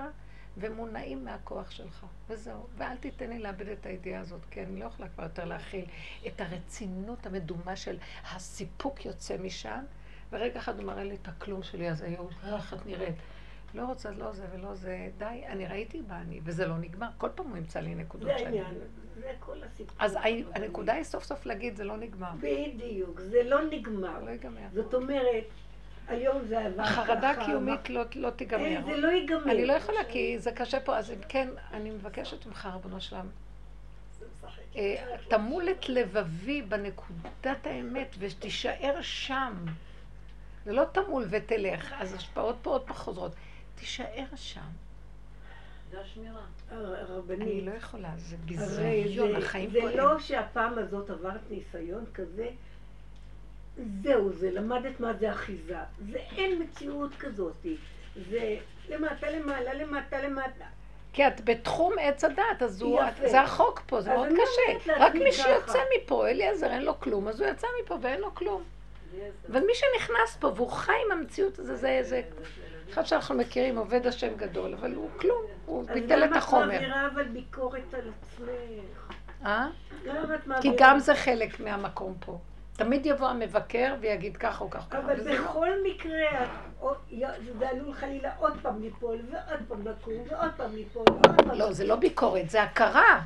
ומונעים 0.57 1.25
מהכוח 1.25 1.71
שלך. 1.71 2.05
וזהו. 2.29 2.67
ואל 2.77 2.97
תיתן 2.97 3.29
לי 3.29 3.39
לאבד 3.39 3.67
את 3.67 3.85
הידיעה 3.85 4.21
הזאת, 4.21 4.41
כי 4.51 4.63
אני 4.63 4.79
לא 4.79 4.85
יכולה 4.85 5.09
כבר 5.09 5.23
יותר 5.23 5.45
להכיל 5.45 5.85
את 6.27 6.41
הרצינות 6.41 7.25
המדומה 7.25 7.75
של 7.75 7.97
הסיפוק 8.31 9.05
יוצא 9.05 9.37
משם. 9.37 9.83
ורגע 10.31 10.59
אחד 10.59 10.79
הוא 10.79 10.85
מראה 10.85 11.03
לי 11.03 11.15
את 11.21 11.27
הכלום 11.27 11.63
שלי, 11.63 11.89
אז 11.89 12.01
היום, 12.01 12.27
איך 12.55 12.73
את 12.73 12.85
נראית? 12.85 13.15
לא 13.73 13.85
רוצה 13.85 14.11
לא 14.11 14.31
זה 14.31 14.45
ולא 14.53 14.75
זה, 14.75 15.09
די, 15.17 15.43
אני 15.47 15.67
ראיתי 15.67 16.01
בה 16.01 16.21
אני, 16.21 16.39
וזה 16.43 16.67
לא 16.67 16.77
נגמר. 16.77 17.09
כל 17.17 17.29
פעם 17.35 17.47
הוא 17.47 17.57
ימצא 17.57 17.79
לי 17.79 17.95
נקודות 17.95 18.29
שאני... 18.29 18.39
זה 18.39 18.45
העניין, 18.45 18.75
זה 19.15 19.33
כל 19.39 19.63
הסיפור. 19.63 19.95
אז 19.99 20.17
הנקודה 20.55 20.93
היא 20.93 21.03
סוף 21.03 21.23
סוף 21.23 21.45
להגיד, 21.45 21.75
זה 21.75 21.83
לא 21.83 21.97
נגמר. 21.97 22.31
בדיוק, 22.39 23.19
זה 23.19 23.43
לא 23.43 23.65
נגמר. 23.69 24.23
לא 24.23 24.29
ייגמר. 24.29 24.67
זאת 24.71 24.93
אומרת, 24.93 25.43
היום 26.08 26.45
זה 26.45 26.60
עבר 26.60 26.84
ככה. 26.84 27.01
החרדה 27.01 27.30
הקיומית 27.30 27.89
לא, 27.89 28.04
לא 28.16 28.30
תיגמר. 28.30 28.66
אין, 28.66 28.84
זה 28.86 28.97
לא 28.97 29.08
ייגמר. 29.08 29.51
אני 29.51 29.66
לא 29.66 29.74
יכולה, 29.74 30.04
כי 30.10 30.39
זה 30.39 30.51
קשה 30.51 30.80
פה, 30.80 30.97
אז 30.97 31.12
אם 31.12 31.22
כן, 31.30 31.49
אני 31.72 31.89
מבקשת 31.89 32.45
ממך, 32.45 32.70
רבנו 32.74 33.01
שלם. 33.01 33.28
אה, 34.76 35.06
תמול 35.28 35.70
את 35.70 35.89
לבבי 35.89 36.62
בנקודת 36.62 37.68
האמת 37.68 38.16
ותישאר 38.20 39.01
שם. 39.01 39.66
זה 40.66 40.74
לא 40.74 40.84
תמול 40.91 41.26
ותלך, 41.30 41.93
אז 41.97 42.14
השפעות 42.14 42.56
פה 42.62 42.70
עוד 42.70 42.82
פעם 42.82 42.95
חוזרות. 42.95 43.32
תישאר 43.76 44.26
שם. 44.36 44.62
זה 45.91 46.01
השמירה. 46.01 46.41
הרבנית. 46.72 47.41
אני 47.41 47.62
לא 47.62 47.72
יכולה, 47.72 48.14
זה 48.18 48.38
ביזיון, 48.38 49.36
החיים 49.36 49.72
פה 49.72 49.88
זה 49.88 49.95
לא 49.95 50.20
שהפעם 50.20 50.78
הזאת 50.78 51.10
עברת 51.10 51.41
ניסיון 51.49 52.06
כזה, 52.14 52.49
זהו, 54.03 54.34
זה 54.34 54.51
למדת 54.51 54.99
מה 54.99 55.13
זה 55.13 55.32
אחיזה. 55.32 55.78
זה 56.11 56.17
אין 56.38 56.61
מציאות 56.61 57.11
כזאת. 57.19 57.65
זה 58.30 58.57
למטה 58.89 59.32
למעלה, 59.32 59.74
למטה 59.74 60.21
למטה. 60.21 60.65
כי 61.13 61.28
את 61.28 61.41
בתחום 61.45 61.93
עץ 61.99 62.24
הדת, 62.24 62.63
אז 62.63 62.82
הוא, 62.82 63.01
זה 63.26 63.41
החוק 63.41 63.82
פה, 63.88 64.01
זה 64.01 64.09
מאוד 64.09 64.28
קשה. 64.28 64.93
רק 64.97 65.15
מי 65.15 65.32
שיוצא 65.32 65.80
מפה, 65.97 66.28
אליעזר 66.28 66.71
אין 66.71 66.82
לו 66.82 66.99
כלום, 66.99 67.28
אז 67.28 67.41
הוא 67.41 67.49
יצא 67.49 67.67
מפה 67.84 67.97
ואין 68.01 68.19
לו 68.19 68.36
כלום. 68.36 68.63
ומי 69.49 69.74
שנכנס 69.74 70.38
פה 70.39 70.51
והוא 70.55 70.69
חי 70.69 70.93
עם 71.05 71.11
המציאות 71.11 71.59
הזו, 71.59 71.76
זה 71.76 71.89
איזה... 71.89 72.21
אחד 72.89 73.05
שאנחנו 73.05 73.36
מכירים, 73.36 73.78
עובד 73.78 74.07
השם 74.07 74.36
גדול, 74.36 74.74
אבל 74.74 74.93
הוא 74.93 75.09
כלום, 75.17 75.41
הוא 75.65 75.86
ביטל 75.93 76.24
את 76.24 76.36
החומר. 76.36 76.63
אז 76.63 76.69
למה 76.69 76.76
את 76.76 76.82
מעבירה 76.82 77.07
אבל 77.07 77.24
ביקורת 77.24 77.93
על 77.93 78.11
עצמך? 78.21 79.13
אה? 79.45 79.67
כי 80.61 80.69
גם 80.78 80.99
זה 80.99 81.15
חלק 81.15 81.59
מהמקום 81.59 82.15
פה. 82.19 82.38
תמיד 82.76 83.05
יבוא 83.05 83.28
המבקר 83.28 83.95
ויגיד 84.01 84.38
ככה 84.38 84.63
או 84.63 84.69
ככה. 84.69 84.99
אבל 84.99 85.38
בכל 85.38 85.69
מקרה, 85.84 86.45
זה 87.59 87.69
עלול 87.69 87.93
חלילה 87.93 88.36
עוד 88.38 88.53
פעם 88.61 88.82
ליפול, 88.82 89.21
ועוד 89.32 89.59
פעם 89.67 89.88
לקום, 89.88 90.13
ועוד 90.30 90.51
פעם 90.57 90.76
ליפול, 90.76 91.03
ועוד 91.07 91.41
פעם... 91.41 91.57
לא, 91.57 91.74
זה 91.74 91.88
לא 91.88 91.95
ביקורת, 91.95 92.49
זה 92.49 92.63
הכרה. 92.63 93.21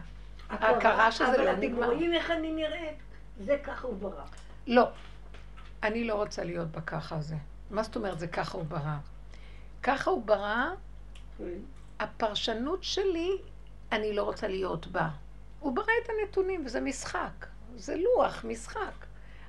הכרה 0.50 1.12
שזה 1.12 1.38
לא 1.38 1.56
נגמר. 1.56 1.78
אבל 1.78 1.84
אתם 1.84 1.84
רואים 1.84 2.14
איך 2.14 2.32
אני 2.32 2.52
נראית? 2.52 2.98
זה 3.40 3.58
ככה 3.64 3.88
הוא 3.88 3.98
ברא. 3.98 4.24
לא. 4.68 4.90
אני 5.84 6.04
לא 6.04 6.14
רוצה 6.14 6.44
להיות 6.44 6.68
בככה 6.72 7.16
הזה. 7.16 7.36
מה 7.72 7.84
זאת 7.84 7.96
אומרת 7.96 8.20
זה 8.20 8.28
ככה 8.28 8.58
הוא 8.58 8.66
ברא? 8.66 8.98
ככה 9.84 10.12
הוא 10.12 10.24
ברא, 10.24 10.66
כן. 11.38 11.44
הפרשנות 12.00 12.84
שלי, 12.84 13.32
אני 13.92 14.14
לא 14.14 14.24
רוצה 14.24 14.48
להיות 14.48 14.88
בה. 14.88 15.10
הוא 15.60 15.76
ברא 15.76 15.94
את 16.04 16.10
הנתונים, 16.10 16.66
וזה 16.66 16.82
משחק. 16.82 17.46
זה 17.76 17.96
לוח, 17.96 18.46
משחק. 18.46 19.07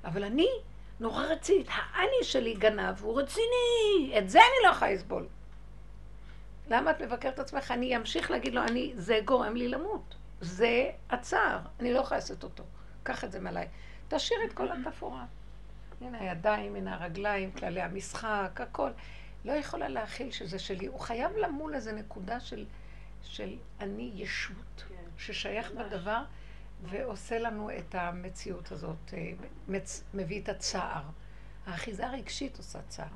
אבל 0.09 0.25
אני 0.25 0.49
נורא 1.01 1.23
רצינית. 1.23 1.67
האני 1.71 2.23
שלי 2.23 2.55
גנב, 2.55 3.03
הוא 3.03 3.21
רציני. 3.21 4.19
את 4.19 4.31
זה 4.31 4.39
אני 4.39 4.67
לא 4.67 4.69
יכולה 4.69 4.93
לסבול. 4.93 5.27
למה 6.71 6.91
את 6.91 7.03
מבקרת 7.03 7.35
את 7.35 7.39
עצמך? 7.39 7.71
אני 7.71 7.97
אמשיך 7.97 8.31
להגיד 8.31 8.55
לו, 8.55 8.63
אני, 8.63 8.93
זה 8.97 9.21
גורם 9.25 9.57
לי 9.57 9.69
למות. 9.69 10.15
זה 10.41 10.91
הצער, 11.11 11.59
אני 11.81 11.93
לא 11.93 11.99
יכולה 11.99 12.19
לעשות 12.19 12.45
אותו. 12.45 12.65
קח 13.03 13.25
את 13.25 13.33
זה 13.33 13.41
מעליי. 13.41 13.69
תשאיר 14.09 14.41
את 14.45 14.53
כל 14.53 14.69
התפאורה. 14.73 15.25
הנה 16.01 16.21
הידיים, 16.21 16.77
הנה 16.77 16.95
הרגליים, 16.95 17.53
כללי 17.53 17.83
המשחק, 17.83 18.61
הכל. 18.63 18.91
לא 19.45 19.53
יכולה 19.53 19.89
להכיל 19.89 20.31
שזה 20.31 20.59
שלי. 20.59 20.87
הוא 20.87 21.01
חייב 21.01 21.37
למול 21.37 21.75
איזה 21.75 21.93
נקודה 21.93 22.41
של, 22.41 22.65
של 23.23 23.57
אני 23.81 24.11
ישות, 24.15 24.85
כן. 24.89 24.95
ששייך. 25.19 25.71
בדבר 25.71 26.23
ועושה 26.83 27.39
לנו 27.39 27.71
את 27.79 27.95
המציאות 27.95 28.73
הזאת, 28.73 29.15
אה, 29.15 29.33
מצ, 29.69 30.05
מביא 30.15 30.43
את 30.43 30.49
הצער. 30.49 31.03
האחיזה 31.67 32.07
הרגשית 32.07 32.59
עושה 32.59 32.79
צער. 32.89 33.07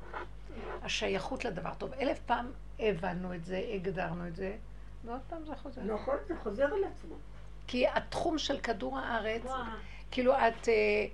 השייכות 0.81 1.45
לדבר. 1.45 1.73
טוב, 1.73 1.93
אלף 1.93 2.19
פעם 2.25 2.51
הבנו 2.79 3.33
את 3.33 3.45
זה, 3.45 3.61
הגדרנו 3.73 4.27
את 4.27 4.35
זה, 4.35 4.55
ועוד 5.05 5.21
פעם 5.29 5.45
זה 5.45 5.55
חוזר. 5.55 5.81
נכון, 5.83 6.15
זה 6.27 6.35
חוזר 6.43 6.65
על 6.65 6.83
עצמו. 6.83 7.15
כי 7.67 7.87
התחום 7.87 8.37
של 8.37 8.59
כדור 8.59 8.99
הארץ, 8.99 9.41
וואו. 9.45 9.63
כאילו 10.11 10.33
את... 10.33 10.69
אה, 10.69 11.05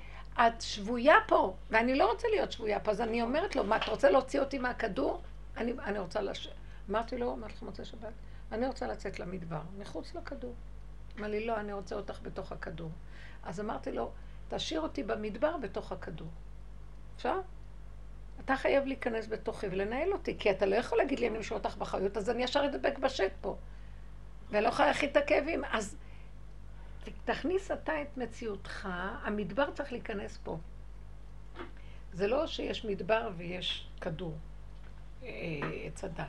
את 0.47 0.61
שבויה 0.61 1.15
פה, 1.27 1.55
ואני 1.69 1.95
לא 1.95 2.11
רוצה 2.11 2.27
להיות 2.27 2.51
שבויה 2.51 2.79
פה, 2.79 2.91
אז 2.91 3.01
אני 3.01 3.21
אומרת 3.21 3.55
לו, 3.55 3.63
מה, 3.63 3.77
אתה 3.77 3.91
רוצה 3.91 4.11
להוציא 4.11 4.39
אותי 4.39 4.57
מהכדור? 4.57 5.21
אני, 5.57 5.73
אני 5.83 5.99
רוצה 5.99 6.21
לש... 6.21 6.49
אמרתי 6.89 7.17
לו, 7.17 7.33
אמרתי 7.33 7.53
לך 7.53 7.63
מוצאי 7.63 7.85
שבת, 7.85 8.13
אני 8.51 8.67
רוצה 8.67 8.87
לצאת 8.87 9.19
למדבר, 9.19 9.61
מחוץ 9.77 10.15
לכדור. 10.15 10.53
אמר 11.17 11.27
לי, 11.27 11.45
לא, 11.45 11.59
אני 11.59 11.73
רוצה 11.73 11.95
אותך 11.95 12.19
בתוך 12.21 12.51
הכדור. 12.51 12.91
אז 13.43 13.59
אמרתי 13.59 13.91
לו, 13.91 14.11
תשאיר 14.49 14.81
אותי 14.81 15.03
במדבר 15.03 15.57
בתוך 15.57 15.91
הכדור. 15.91 16.27
אפשר? 17.15 17.39
אתה 18.45 18.55
חייב 18.55 18.85
להיכנס 18.85 19.27
בתוכי 19.27 19.67
ולנהל 19.67 20.13
אותי, 20.13 20.37
כי 20.39 20.51
אתה 20.51 20.65
לא 20.65 20.75
יכול 20.75 20.97
להגיד 20.97 21.19
לי, 21.19 21.27
אני 21.27 21.37
משאיר 21.37 21.59
אותך 21.59 21.77
בחיות, 21.77 22.17
אז 22.17 22.29
אני 22.29 22.43
ישר 22.43 22.65
אדבק 22.65 22.97
בשט 22.97 23.31
פה. 23.41 23.55
ואני 24.49 24.63
לא 24.63 24.69
יכולה 24.69 24.87
להכיל 24.87 25.09
את 25.09 25.17
הכאבים. 25.17 25.65
אז 25.71 25.97
תכניס 27.25 27.71
אתה 27.71 28.01
את 28.01 28.17
מציאותך, 28.17 28.89
המדבר 29.23 29.71
צריך 29.71 29.91
להיכנס 29.91 30.37
פה. 30.43 30.57
זה 32.13 32.27
לא 32.27 32.47
שיש 32.47 32.85
מדבר 32.85 33.29
ויש 33.37 33.87
כדור, 34.01 34.37
אה, 35.23 35.29
עץ 35.85 36.03
הדת. 36.03 36.25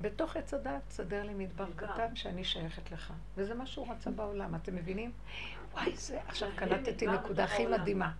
בתוך 0.00 0.36
עץ 0.36 0.54
הדת 0.54 0.90
סדר 0.90 1.22
לי 1.22 1.34
מדבר 1.34 1.66
קטן 1.76 2.16
שאני 2.16 2.44
שייכת 2.44 2.90
לך. 2.90 3.12
וזה 3.36 3.54
מה 3.54 3.66
שהוא 3.66 3.92
רצה 3.92 4.10
בעולם, 4.10 4.54
אתם 4.54 4.74
מבינים? 4.74 5.12
וואי, 5.72 5.96
זה... 5.96 6.20
עכשיו 6.26 6.48
קלטתי 6.56 7.06
נקודה 7.06 7.44
הכי 7.44 7.66
מדהימה. 7.66 8.12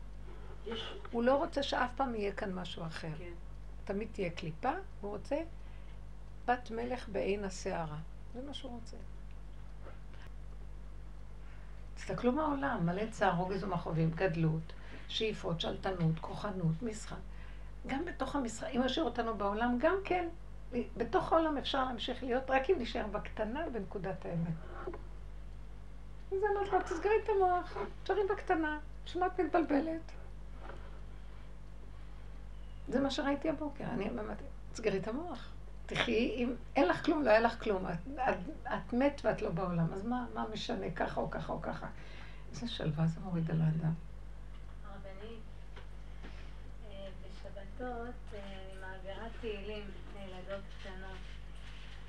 הוא 1.10 1.22
לא 1.22 1.36
רוצה 1.36 1.62
שאף 1.62 1.90
פעם 1.96 2.14
יהיה 2.14 2.32
כאן 2.32 2.52
משהו 2.52 2.86
אחר. 2.86 3.14
כן. 3.18 3.32
תמיד 3.84 4.08
תהיה 4.12 4.30
קליפה, 4.30 4.72
הוא 5.00 5.10
רוצה 5.10 5.36
בת 6.46 6.70
מלך 6.70 7.08
בעין 7.08 7.44
הסערה. 7.44 7.98
זה 8.34 8.42
מה 8.46 8.54
שהוא 8.54 8.72
רוצה. 8.72 8.96
תסתכלו 11.94 12.32
מהעולם, 12.32 12.86
מלא 12.86 13.02
צער, 13.10 13.36
רוגז 13.36 13.64
ומכאובים, 13.64 14.10
גדלות, 14.10 14.72
שאיפות, 15.08 15.60
שלטנות, 15.60 16.18
כוחנות, 16.20 16.82
משחק. 16.82 17.16
גם 17.86 18.04
בתוך 18.04 18.36
המשחק, 18.36 18.68
אם 18.76 18.82
ישאיר 18.84 19.04
אותנו 19.04 19.38
בעולם, 19.38 19.78
גם 19.80 19.94
כן, 20.04 20.28
בתוך 20.96 21.32
העולם 21.32 21.58
אפשר 21.58 21.84
להמשיך 21.84 22.22
להיות, 22.22 22.50
רק 22.50 22.70
אם 22.70 22.74
נשאר 22.78 23.06
בקטנה 23.06 23.70
בנקודת 23.72 24.24
האמת. 24.24 24.54
זה 26.30 26.46
אמרת 26.54 26.72
לו, 26.72 26.82
תסגרי 26.82 27.14
את 27.24 27.28
המוח, 27.28 27.76
תשארי 28.02 28.20
בקטנה, 28.30 28.78
שמה 29.06 29.26
את 29.26 29.40
מתבלבלת? 29.40 30.12
זה 32.88 33.00
מה 33.00 33.10
שראיתי 33.10 33.48
הבוקר, 33.48 33.84
אני 33.84 34.10
אמרתי, 34.10 34.44
תסגרי 34.72 34.98
את 34.98 35.08
המוח. 35.08 35.52
תחי, 35.86 36.34
אם 36.36 36.54
אין 36.76 36.88
לך 36.88 37.04
כלום, 37.04 37.22
לא 37.22 37.30
היה 37.30 37.40
לך 37.40 37.62
כלום. 37.62 37.86
את, 37.86 37.98
את, 38.14 38.36
את 38.68 38.92
מת 38.92 39.20
ואת 39.24 39.42
לא 39.42 39.50
בעולם, 39.50 39.92
אז 39.92 40.04
מה, 40.04 40.26
מה 40.34 40.44
משנה, 40.52 40.90
ככה 40.90 41.20
או 41.20 41.30
ככה 41.30 41.52
או 41.52 41.62
ככה? 41.62 41.86
איזה 42.50 42.68
שלווה 42.68 43.06
זה 43.06 43.20
מוריד 43.20 43.50
על 43.50 43.60
האדם. 43.60 43.92
הרבנית, 44.84 45.40
אה, 46.90 47.08
בשבתות 47.20 48.14
אה, 48.34 48.38
אני 48.38 48.80
מעבירה 48.80 49.28
תהילים 49.40 49.84
לילדות 50.14 50.64
קטנות. 50.80 51.18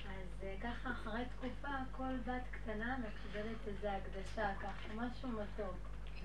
אז 0.10 0.44
אה, 0.44 0.56
ככה 0.82 0.92
אחרי 0.92 1.26
תקופה 1.26 1.68
כל 1.92 2.18
בת 2.26 2.44
קטנה 2.52 2.98
מקבלת 2.98 3.68
איזה 3.68 3.92
הקדשה, 3.92 4.56
ככה 4.56 4.94
משהו 4.96 5.30
מתוק. 5.30 5.76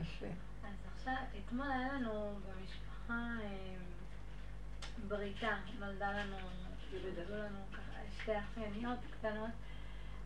יפה. 0.00 0.26
אז 0.64 0.74
עכשיו, 0.94 1.16
אתמול 1.38 1.70
היה 1.70 1.92
לנו 1.92 2.38
במשפחה 2.46 3.36
בריתה, 5.08 5.56
נולדה 5.78 6.12
לנו 6.12 6.36
וגדלו 6.90 7.36
לנו 7.36 7.58
ככה 7.72 8.00
שתי 8.22 8.38
אחייניות 8.38 8.98
קטנות. 9.10 9.50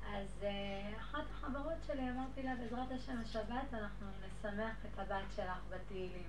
אז 0.06 0.28
uh, 0.40 1.00
אחת 1.00 1.24
החברות 1.30 1.78
שלי, 1.86 2.10
אמרתי 2.10 2.42
לה, 2.42 2.54
בעזרת 2.56 2.90
השם 2.90 3.20
השבת 3.24 3.74
אנחנו 3.74 4.06
נשמח 4.26 4.74
את 4.84 4.98
הבת 4.98 5.32
שלך 5.36 5.58
בתהילים. 5.68 6.28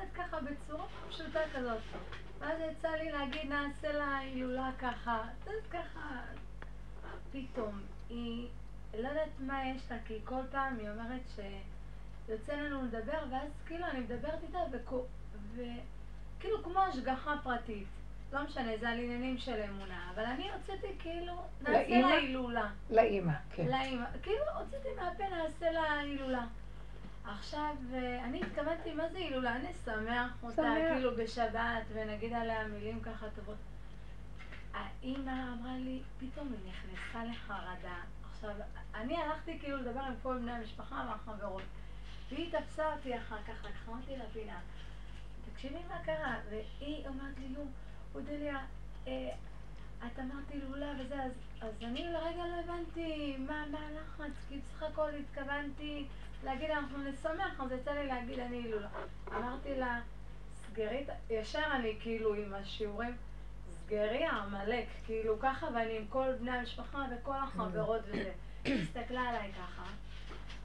אז 0.00 0.08
ככה 0.14 0.38
בצורה 0.40 0.86
פשוטה 1.08 1.40
כזאת. 1.54 1.82
ואז 2.38 2.60
יצא 2.70 2.88
לי 2.88 3.12
להגיד, 3.12 3.52
נעשה 3.52 3.92
לה 3.92 4.16
הילולה 4.18 4.70
ככה. 4.78 5.22
אז 5.46 5.66
ככה, 5.70 6.22
פתאום, 7.34 7.80
היא, 8.08 8.48
לא 8.98 9.08
יודעת 9.08 9.28
מה 9.40 9.68
יש 9.68 9.82
לה, 9.90 9.96
כי 10.06 10.18
כל 10.24 10.40
פעם 10.50 10.78
היא 10.78 10.88
אומרת 10.90 11.22
שיוצא 11.34 12.52
לנו 12.52 12.82
לדבר, 12.82 13.18
ואז 13.30 13.48
כאילו 13.66 13.86
אני 13.86 14.00
מדברת 14.00 14.42
איתה, 14.42 14.58
וכאילו 15.54 16.62
כמו 16.62 16.80
השגחה 16.80 17.34
פרטית. 17.42 17.86
לא 18.32 18.44
משנה, 18.44 18.76
זה 18.80 18.88
על 18.88 18.98
עניינים 18.98 19.38
של 19.38 19.62
אמונה, 19.68 20.10
אבל 20.14 20.24
אני 20.24 20.50
הוצאתי 20.52 20.86
כאילו, 20.98 21.32
נעשה 21.62 22.00
לה 22.00 22.08
הילולה. 22.08 22.70
לאימא, 22.90 23.32
כן. 23.50 23.66
לאימא. 23.66 24.06
כאילו 24.22 24.44
הוצאתי 24.58 24.88
מהפה, 24.96 25.24
נעשה 25.28 25.70
לה 25.70 26.00
הילולה. 26.00 26.46
עכשיו, 27.24 27.74
אה, 27.94 28.24
אני 28.24 28.40
התכוונתי, 28.42 28.94
מה 28.94 29.08
זה 29.08 29.18
הילולה? 29.18 29.58
נשמח 29.58 30.42
אותה, 30.42 30.74
כאילו 30.92 31.16
בשבת, 31.16 31.82
ונגיד 31.92 32.32
עליה 32.32 32.66
מילים 32.68 33.00
ככה 33.00 33.26
טובות. 33.36 33.56
האימא 34.74 35.52
אמרה 35.52 35.76
לי, 35.76 36.02
פתאום 36.18 36.48
היא 36.52 36.72
נכנסה 36.72 37.24
לחרדה. 37.24 38.00
עכשיו, 38.30 38.50
אני 38.94 39.16
הלכתי 39.16 39.58
כאילו 39.58 39.76
לדבר 39.76 40.00
עם 40.00 40.14
כל 40.22 40.38
בני 40.38 40.52
המשפחה 40.52 41.06
והחברות. 41.08 41.62
והיא 42.28 42.52
תפסה 42.52 42.92
אותי 42.92 43.18
אחר 43.18 43.42
כך, 43.42 43.64
לקחה 43.64 43.92
אותי 43.92 44.16
לפינה. 44.16 44.60
תקשיבי 45.52 45.78
מה 45.88 45.98
קרה, 46.04 46.36
והיא 46.50 47.06
אומרת 47.08 47.38
לי, 47.38 47.46
יו, 47.46 47.62
אודליה, 48.14 48.58
אה, 49.06 49.30
את 50.06 50.18
אמרת 50.18 50.50
הילולה 50.50 50.92
וזה, 51.00 51.22
אז, 51.22 51.32
אז 51.60 51.74
אני 51.82 52.04
לרגע 52.04 52.46
לא 52.46 52.60
הבנתי 52.64 53.36
מה, 53.38 53.64
מה 53.70 53.78
הלחץ, 53.78 54.32
כי 54.48 54.58
בסך 54.58 54.82
הכל 54.82 55.10
התכוונתי 55.10 56.06
להגיד 56.44 56.70
אנחנו 56.70 56.98
נשמח, 56.98 57.60
אז 57.60 57.72
יצא 57.72 57.92
לי 57.92 58.06
להגיד 58.06 58.38
אני 58.38 58.56
הילולה. 58.56 58.88
אמרתי 59.28 59.74
לה, 59.74 60.00
סגרי, 60.54 61.06
ישר 61.30 61.66
אני 61.72 61.96
כאילו 62.00 62.34
עם 62.34 62.54
השיעורים, 62.54 63.16
סגרי 63.86 64.24
העמלק, 64.24 64.86
כאילו 65.04 65.38
ככה, 65.40 65.66
ואני 65.74 65.96
עם 65.96 66.06
כל 66.08 66.32
בני 66.40 66.50
המשפחה 66.50 67.04
וכל 67.10 67.36
החברות 67.36 68.00
וזה. 68.04 68.32
היא 68.64 68.82
הסתכלה 68.82 69.20
עליי 69.20 69.52
ככה, 69.52 69.82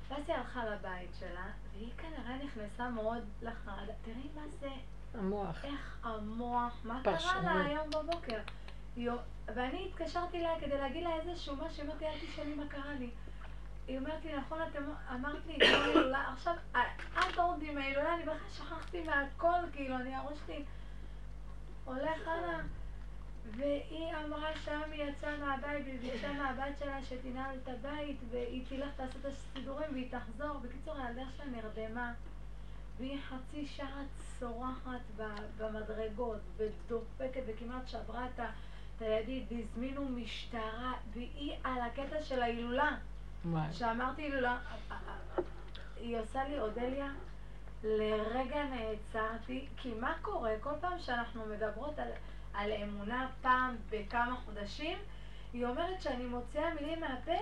ואז 0.08 0.24
היא 0.28 0.36
הלכה 0.36 0.66
לבית 0.66 1.10
שלה, 1.20 1.46
והיא 1.74 1.92
כנראה 1.98 2.38
נכנסה 2.46 2.90
מאוד 2.90 3.24
לחרדה. 3.42 3.94
תראי 4.02 4.30
מה 4.36 4.42
זה 4.60 4.70
המוח. 5.14 5.66
איך 5.66 5.98
המוח, 6.04 6.80
מה 6.84 7.02
קרה 7.04 7.42
לה 7.42 7.66
היום 7.66 7.90
בבוקר? 7.90 8.40
ואני 9.48 9.88
התקשרתי 9.88 10.38
אליה 10.38 10.60
כדי 10.60 10.78
להגיד 10.78 11.04
לה 11.04 11.16
איזשהו 11.16 11.56
משהו, 11.56 11.84
אמרתי, 11.86 12.06
אל 12.06 12.20
תשאלי 12.20 12.56
מה 12.56 12.68
קרה 12.68 12.94
לי. 12.94 13.10
היא 13.88 13.98
אומרת 13.98 14.26
לי, 14.26 14.38
נכון, 14.38 14.60
את 14.62 14.76
אמרת 15.14 15.46
לי, 15.48 15.68
הילולה, 15.68 16.34
עכשיו, 16.34 16.54
את 17.14 17.38
עוד 17.38 17.62
עם 17.62 17.78
ההילולה, 17.78 18.16
אני 18.16 18.22
בכלל 18.22 18.50
שכחתי 18.54 19.04
מהכל, 19.04 19.60
כאילו, 19.74 19.96
אני, 19.96 20.16
הראש 20.16 20.38
שלי 20.46 20.64
הולך 21.86 22.28
הלאה. 22.28 22.60
והיא 23.58 24.14
אמרה 24.26 24.50
שהיום 24.66 24.92
היא 24.92 25.04
יצאה 25.04 25.38
מהבית, 25.38 26.02
ביקשה 26.02 26.34
מהבת 26.34 26.78
שלה 26.80 27.04
שתנעל 27.04 27.58
את 27.64 27.68
הבית, 27.68 28.18
והיא 28.32 28.66
תלך 28.70 28.90
תעשה 28.96 29.20
את 29.20 29.26
הסידורים 29.26 29.90
והיא 29.92 30.12
תחזור. 30.12 30.58
בקיצור, 30.58 30.94
הילדה 30.98 31.24
שלה 31.38 31.46
נרדמה. 31.46 32.14
והיא 32.98 33.18
חצי 33.22 33.68
שעה 33.68 34.04
צורחת 34.40 35.00
במדרגות 35.58 36.40
ודופקת 36.58 37.42
וכמעט 37.48 37.88
שברה 37.88 38.26
את 38.26 39.02
הידית 39.02 39.52
והזמינו 39.52 40.10
משטרה 40.10 40.94
והיא 41.14 41.54
על 41.64 41.82
הקטע 41.82 42.22
של 42.22 42.42
ההילולה. 42.42 42.98
שאמרתי 43.72 44.22
הילולה, 44.22 44.58
היא 45.98 46.20
עושה 46.20 46.44
לי 46.44 46.60
אודליה, 46.60 47.12
לרגע 47.84 48.64
נעצרתי, 48.64 49.68
כי 49.78 49.94
מה 49.94 50.16
קורה? 50.22 50.52
כל 50.62 50.74
פעם 50.82 51.00
שאנחנו 51.00 51.46
מדברות 51.46 52.00
על, 52.00 52.08
על 52.54 52.72
אמונה 52.72 53.28
פעם 53.42 53.76
בכמה 53.90 54.36
חודשים, 54.46 54.98
היא 55.54 55.66
אומרת 55.66 56.02
שאני 56.02 56.26
מוציאה 56.26 56.74
מילים 56.74 57.00
מהפה 57.00 57.42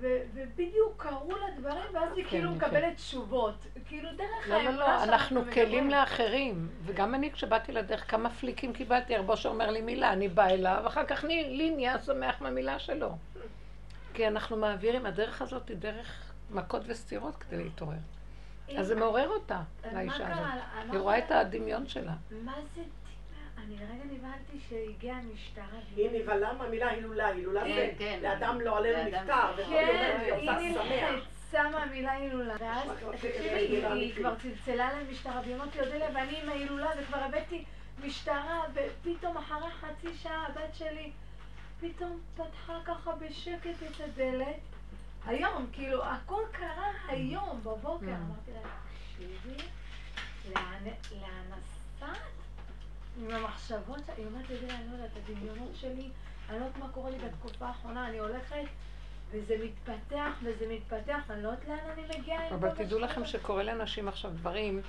ובדיוק 0.00 1.02
קרו 1.02 1.36
לה 1.36 1.46
דברים, 1.58 1.84
ואז 1.92 2.16
היא 2.16 2.24
כן, 2.24 2.30
כאילו 2.30 2.50
מקבלת 2.50 2.96
תשובות. 2.96 3.66
כאילו 3.88 4.08
דרך 4.12 4.50
האמונה 4.50 4.70
לא, 4.70 4.76
לא, 4.76 4.86
לא, 4.86 5.02
אנחנו 5.02 5.40
כלים 5.52 5.90
לאחרים. 5.90 6.68
וגם 6.84 7.14
אני 7.14 7.32
כשבאתי 7.32 7.72
לדרך, 7.72 8.10
כמה 8.10 8.30
פליקים 8.30 8.72
קיבלתי, 8.72 9.16
רבו 9.16 9.36
שאומר 9.36 9.70
לי 9.70 9.80
מילה, 9.80 10.12
אני 10.12 10.28
באה 10.28 10.50
אליו, 10.50 10.82
אחר 10.86 11.04
כך 11.04 11.24
לי 11.24 11.70
נהיה 11.70 12.02
שמח 12.02 12.40
מהמילה 12.40 12.78
שלו. 12.78 13.16
כי 14.14 14.28
אנחנו 14.28 14.56
מעבירים, 14.56 15.06
הדרך 15.06 15.42
הזאת 15.42 15.68
היא 15.68 15.76
דרך 15.76 16.32
מכות 16.50 16.82
וסתירות 16.86 17.36
כדי 17.36 17.64
להתעורר. 17.64 17.96
אז 18.78 18.86
זה 18.86 18.94
מעורר 18.94 19.28
אותה, 19.28 19.60
לאישה 19.92 20.32
הזאת. 20.32 20.92
היא 20.92 21.00
רואה 21.00 21.18
את 21.18 21.30
הדמיון 21.30 21.88
שלה. 21.88 22.12
מה 22.44 22.54
זה 22.74 22.82
אני 23.66 23.76
לרגע 23.76 24.04
נבהלתי 24.04 24.58
שהגיעה 24.68 25.18
המשטרה. 25.18 25.78
היא 25.96 26.10
נבהלה 26.12 26.52
מהמילה 26.52 26.88
הילולה, 26.88 27.26
הילולה 27.26 27.62
זה 27.64 28.18
לאדם 28.22 28.60
לא 28.60 28.78
עלינו 28.78 29.02
נפטר. 29.04 29.64
כן, 29.68 30.18
היא 30.36 30.50
נחצה 30.50 31.70
מהמילה 31.70 32.12
הילולה. 32.12 32.54
ואז, 32.60 32.88
תקשיבי, 33.12 33.86
היא 33.86 34.14
כבר 34.14 34.34
צלצלה 34.34 34.90
למשטרה, 34.92 35.40
והיא 35.44 35.56
אמרת 35.56 35.76
לי, 35.76 35.80
אודליה, 35.80 36.08
ואני 36.14 36.42
עם 36.42 36.48
ההילולה, 36.48 36.90
וכבר 36.98 37.18
הבאתי 37.18 37.64
משטרה, 38.04 38.62
ופתאום 38.74 39.36
אחרי 39.36 39.70
חצי 39.70 40.14
שעה 40.22 40.46
הבת 40.46 40.74
שלי 40.74 41.12
פתאום 41.80 42.20
פתחה 42.36 42.78
ככה 42.84 43.12
בשקט 43.12 43.82
את 43.90 44.00
הדלת. 44.00 44.60
היום, 45.26 45.66
כאילו, 45.72 46.04
הכל 46.04 46.42
קרה 46.52 46.90
היום, 47.08 47.60
בבוקר. 47.60 48.06
Mm. 48.06 48.26
אמרתי 48.26 48.50
לה, 48.52 48.60
תקשיבי, 48.94 49.68
לאן 50.54 50.84
נסעת? 51.48 52.31
עם 53.16 53.30
המחשבות, 53.30 54.02
היא 54.16 54.26
אומרת 54.26 54.50
לי, 54.50 54.56
אני 54.56 54.86
לא 54.90 54.92
יודעת, 54.92 55.10
הדמיונות 55.16 55.70
שלי, 55.74 56.08
אני 56.48 56.58
לא 56.58 56.64
יודעת 56.64 56.78
מה 56.78 56.88
קורה 56.88 57.10
לי 57.10 57.18
בתקופה 57.18 57.66
האחרונה, 57.66 58.08
אני 58.08 58.18
הולכת 58.18 58.64
וזה 59.30 59.54
מתפתח 59.64 60.30
וזה 60.42 60.66
מתפתח, 60.68 61.30
אני 61.30 61.42
לא 61.42 61.48
יודעת 61.48 61.68
לאן 61.68 61.78
אני 61.92 62.02
מגיעה. 62.18 62.54
אבל 62.54 62.70
תדעו 62.70 62.98
לכם 62.98 63.24
שקורה 63.24 63.62
לאנשים 63.62 64.08
עכשיו 64.08 64.30
דברים, 64.30 64.80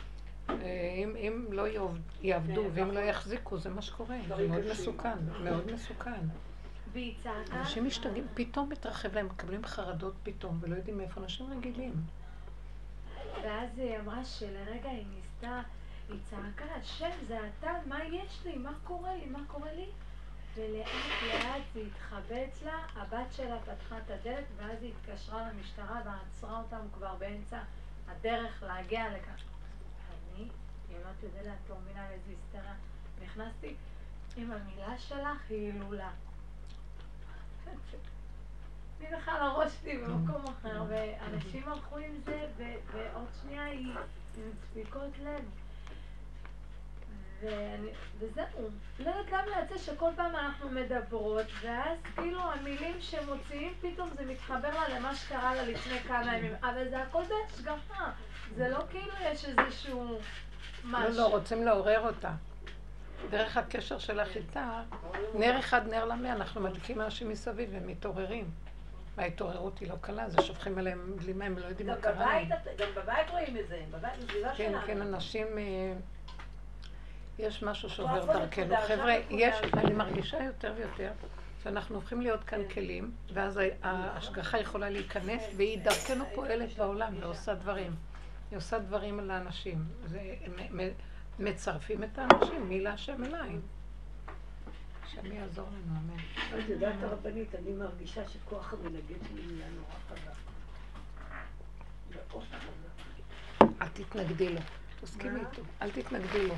אה, 0.49 0.55
אם, 0.95 1.15
אם 1.15 1.45
לא 1.51 1.63
יעבדו 2.21 2.63
כן, 2.63 2.69
ואם 2.73 2.83
נכון. 2.83 2.95
לא 2.95 2.99
יחזיקו, 2.99 3.57
זה 3.57 3.69
מה 3.69 3.81
שקורה, 3.81 4.17
זה 4.27 4.47
מאוד 4.47 4.65
מסוכן, 4.71 5.17
מאוד 5.43 5.71
מסוכן. 5.71 6.21
והיא 6.91 7.15
צעקה. 7.23 7.59
אנשים 7.59 7.85
משתגעים, 7.85 8.27
פתאום 8.33 8.69
מתרחב 8.69 9.15
להם, 9.15 9.25
מקבלים 9.25 9.65
חרדות 9.65 10.13
פתאום, 10.23 10.59
ולא 10.61 10.75
יודעים 10.75 10.97
מאיפה 10.97 11.21
אנשים 11.21 11.45
רגילים. 11.51 11.93
ואז 13.43 13.77
היא 13.77 13.99
אמרה 13.99 14.25
שלרגע 14.25 14.89
היא 14.89 15.05
ניסתה, 15.15 15.61
היא 16.09 16.19
צעקה, 16.29 16.65
השם 16.75 17.11
זה 17.27 17.39
אתה, 17.47 17.71
מה 17.85 18.03
יש 18.03 18.39
לי? 18.45 18.57
מה 18.57 18.73
קורה 18.83 19.15
לי? 19.15 19.25
מה 19.25 19.39
קורה 19.47 19.73
לי? 19.73 19.89
ולאט 20.55 20.87
לאט 21.23 21.61
זה 21.73 21.79
התחבא 21.79 22.35
אצלה, 22.47 22.85
הבת 22.95 23.33
שלה 23.33 23.57
פתחה 23.59 23.97
את 23.97 24.11
הדלת 24.11 24.45
ואז 24.57 24.83
היא 24.83 24.93
התקשרה 24.93 25.49
למשטרה 25.49 26.01
ועצרה 26.05 26.57
אותם 26.57 26.85
כבר 26.93 27.15
באמצע 27.15 27.59
הדרך 28.07 28.63
להגיע 28.63 29.17
לכאן. 29.17 29.33
אני, 30.33 30.43
אם 30.89 30.97
את 31.19 31.23
יודעת, 31.23 31.57
לא 31.69 31.75
מבינה 31.81 32.09
לאיזה 32.09 32.29
היסטריה, 32.29 32.73
נכנסתי 33.23 33.75
עם 34.37 34.51
המילה 34.51 34.97
שלך 34.97 35.49
היא 35.49 35.71
הילולה. 35.71 36.11
אני 38.99 39.17
בכלל 39.17 39.41
הראש 39.41 39.71
שלי 39.81 39.97
במקום 39.97 40.45
אחר, 40.45 40.83
ואנשים 40.89 41.69
הלכו 41.69 41.97
עם 41.97 42.21
זה, 42.25 42.47
ועוד 42.91 43.27
שנייה 43.41 43.63
היא 43.63 43.93
עם 44.37 44.51
דפיקות 44.71 45.17
לב. 45.19 45.62
ואני, 47.43 47.89
וזהו, 48.19 48.69
לא 48.99 49.09
יודעת 49.09 49.31
למה 49.31 49.59
יוצא 49.59 49.77
שכל 49.77 50.09
פעם 50.15 50.35
אנחנו 50.35 50.69
מדברות, 50.69 51.45
ואז 51.61 51.97
כאילו 52.15 52.39
המילים 52.41 52.95
שמוציאים, 52.99 53.73
פתאום 53.81 54.09
זה 54.17 54.25
מתחבר 54.25 54.69
לה 54.69 54.99
למה 54.99 55.15
שקרה 55.15 55.55
לה 55.55 55.63
לפני 55.63 55.99
כמה 55.99 56.37
ימים, 56.37 56.53
אבל 56.61 56.89
זה 56.89 57.01
הכל 57.01 57.23
בהשגחה, 57.23 58.11
זה 58.55 58.69
לא 58.69 58.79
כאילו 58.89 59.13
יש 59.21 59.45
איזשהו 59.45 60.03
לא, 60.03 60.19
משהו. 60.83 61.17
לא, 61.17 61.27
רוצים 61.27 61.65
לעורר 61.65 62.07
אותה. 62.07 62.31
דרך 63.29 63.57
הקשר 63.57 63.97
שלך 63.97 64.35
איתה, 64.35 64.81
נר 65.33 65.59
אחד 65.59 65.87
נר 65.87 66.05
למאה, 66.05 66.33
אנחנו 66.33 66.61
מדליקים 66.61 67.01
אנשים 67.01 67.29
מסביב 67.29 67.69
והם 67.73 67.87
מתעוררים. 67.87 68.51
וההתעוררות 69.15 69.79
היא 69.79 69.89
לא 69.89 69.95
קלה, 70.01 70.29
זה 70.29 70.41
שופכים 70.41 70.77
עליהם 70.77 71.15
בלימה, 71.17 71.45
הם 71.45 71.57
לא 71.57 71.65
יודעים 71.65 71.87
מה 71.87 71.95
קרה 71.95 72.25
להם. 72.25 72.49
גם 72.77 72.87
בבית 72.95 73.29
רואים 73.29 73.57
את 73.57 73.67
זה, 73.67 73.81
בבית, 73.91 74.11
בסביבה 74.17 74.55
כן, 74.55 74.71
שלנו. 74.71 74.87
כן, 74.87 75.01
אנשים... 75.01 75.47
יש 77.39 77.63
משהו 77.63 77.89
שעובר 77.89 78.25
דרכנו. 78.25 78.65
שם 78.65 78.87
חבר'ה. 78.87 79.13
יש, 79.29 79.55
אני 79.73 79.93
מרגישה 79.93 80.43
יותר 80.43 80.73
ויותר 80.77 81.11
שאנחנו 81.63 81.95
הופכים 81.95 82.21
להיות 82.21 82.43
כאן 82.43 82.67
כלים, 82.73 83.11
ואז 83.33 83.59
ההשגחה 83.83 84.59
יכולה 84.59 84.89
להיכנס, 84.89 85.41
והיא 85.55 85.79
דרכנו 85.79 86.25
פועלת 86.35 86.77
בעולם 86.77 87.13
ועושה 87.19 87.53
דברים. 87.53 87.95
היא 88.51 88.57
עושה 88.57 88.79
דברים 88.79 89.19
על 89.19 89.31
האנשים. 89.31 89.85
מצרפים 91.39 92.03
את 92.03 92.19
האנשים, 92.19 92.69
מי 92.69 92.81
להשם 92.81 93.23
אליי. 93.23 93.49
השם 95.03 95.31
יעזור 95.31 95.67
לנו, 95.67 95.99
אמן. 95.99 96.63
את 96.63 96.69
יודעת 96.69 97.03
הרבנית, 97.03 97.55
אני 97.55 97.71
מרגישה 97.71 98.29
שכוח 98.29 98.73
המנגד 98.73 99.15
שלי 99.29 99.41
נהיה 99.53 99.67
נורא 99.75 99.93
חזק. 100.09 100.37
מאוד 102.09 102.43
חזק. 102.43 103.71
אל 103.81 103.87
תתנגדי 103.87 104.49
לו. 104.49 104.59
תסכימי? 105.01 105.39
איתו. 105.39 105.61
אל 105.81 105.91
תתנגדי 105.91 106.47
לו. 106.47 106.55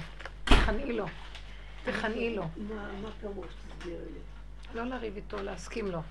תכנעי 0.65 0.93
לו. 0.93 1.05
תכנעי 1.83 2.35
לו. 2.35 2.43
מה 2.57 2.91
מה 3.01 3.09
פירוש? 3.19 3.47
תסבירי 3.67 4.05
לי. 4.13 4.19
לא 4.73 4.83
לריב 4.83 5.15
איתו, 5.15 5.43
להסכים 5.43 5.87
לו. 5.87 6.01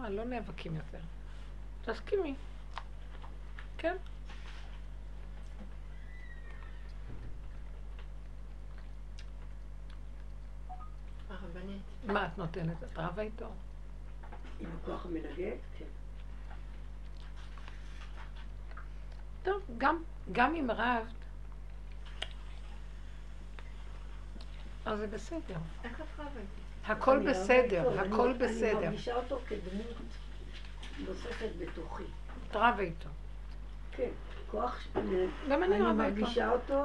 אה, 0.00 0.08
לא 0.08 0.24
נאבקים 0.24 0.76
יותר. 0.76 0.98
תסכימי. 1.84 2.34
כן. 3.78 3.96
הרבנית. 11.28 11.82
מה 12.06 12.26
את 12.26 12.38
נותנת? 12.38 12.84
את 12.84 12.98
רבה 12.98 13.22
איתו? 13.22 13.46
עם 14.60 14.68
הכוח 14.82 15.06
המנגד? 15.06 15.56
כן. 15.78 15.84
טוב, 19.42 19.62
גם, 19.78 20.02
גם 20.32 20.54
אם 20.54 20.70
רבת, 20.70 21.23
אז 24.86 24.98
זה 24.98 25.06
בסדר. 25.06 25.56
איך 25.84 26.00
את 26.00 26.06
רבה 26.18 26.30
איתי? 26.30 26.92
הכל 26.92 27.18
רבה 27.20 27.30
בסדר, 27.30 27.92
איתו, 28.02 28.14
הכל 28.14 28.32
בסדר. 28.32 28.78
אני 28.78 28.86
מרגישה 28.86 29.14
אותו 29.14 29.38
כדמות 29.48 29.96
נוספת 30.98 31.48
בתוכי. 31.58 32.02
את 32.50 32.56
רבה 32.56 32.80
איתו. 32.82 33.08
כן, 33.92 34.10
כוח, 34.50 34.80
ש- 34.80 34.88
אני 34.96 35.26
גם 35.50 35.62
אני 35.62 35.74
אני 35.74 35.82
רבה 35.82 35.92
מרגישה 35.92 36.50
אותו. 36.50 36.84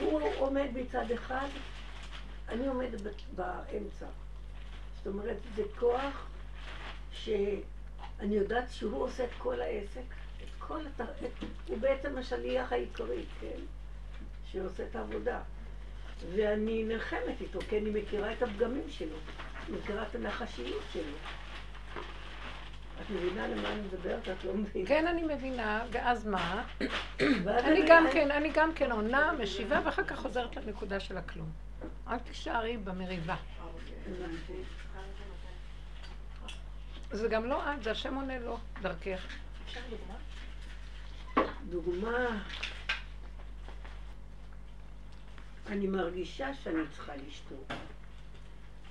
הוא 0.00 0.20
עומד 0.38 0.68
מצד 0.74 1.10
אחד, 1.10 1.46
אני 2.48 2.66
עומדת 2.66 3.00
באמצע. 3.34 4.06
זאת 4.96 5.06
אומרת, 5.06 5.36
זה 5.56 5.62
כוח 5.78 6.26
שאני 7.12 7.60
יודעת 8.34 8.70
שהוא 8.70 9.02
עושה 9.02 9.24
את 9.24 9.30
כל 9.38 9.60
העסק, 9.60 10.00
את 10.42 10.48
כל 10.58 10.80
הת... 10.86 11.00
את... 11.00 11.30
הוא 11.66 11.78
בעצם 11.78 12.18
השליח 12.18 12.72
העיקרי, 12.72 13.24
כן? 13.40 13.60
שעושה 14.54 14.82
את 14.90 14.96
העבודה. 14.96 15.40
ואני 16.34 16.84
נלחמת 16.84 17.40
איתו, 17.40 17.58
כי 17.68 17.78
אני 17.78 17.90
מכירה 17.90 18.32
את 18.32 18.42
הפגמים 18.42 18.90
שלו, 18.90 19.16
מכירה 19.68 20.02
את 20.02 20.14
הנחשיות 20.14 20.82
שלו. 20.92 21.16
את 23.00 23.10
מבינה 23.10 23.48
למה 23.48 23.72
אני 23.72 23.80
מדברת? 23.80 24.28
את 24.28 24.44
לא 24.44 24.54
מבינה. 24.54 24.88
כן, 24.88 25.06
אני 25.06 25.22
מבינה, 25.34 25.84
ואז 25.90 26.26
מה? 26.26 26.64
אני 27.64 27.84
גם 27.88 28.06
כן, 28.12 28.30
אני 28.30 28.50
גם 28.54 28.74
כן 28.74 28.92
עונה, 28.92 29.32
משיבה, 29.32 29.80
ואחר 29.84 30.04
כך 30.04 30.18
חוזרת 30.18 30.56
לנקודה 30.56 31.00
של 31.00 31.16
הכלום. 31.16 31.50
אל 32.08 32.18
תישארי 32.18 32.76
במריבה. 32.76 33.36
זה 37.10 37.28
גם 37.28 37.44
לא 37.44 37.72
את, 37.72 37.82
זה 37.82 37.90
השם 37.90 38.14
עונה 38.14 38.38
לו, 38.38 38.58
דרכך. 38.82 39.26
אפשר 39.66 39.80
דוגמה? 39.90 40.14
דוגמה, 41.68 42.42
אני 45.66 45.86
מרגישה 45.86 46.54
שאני 46.54 46.88
צריכה 46.92 47.12
לשתוק 47.16 47.72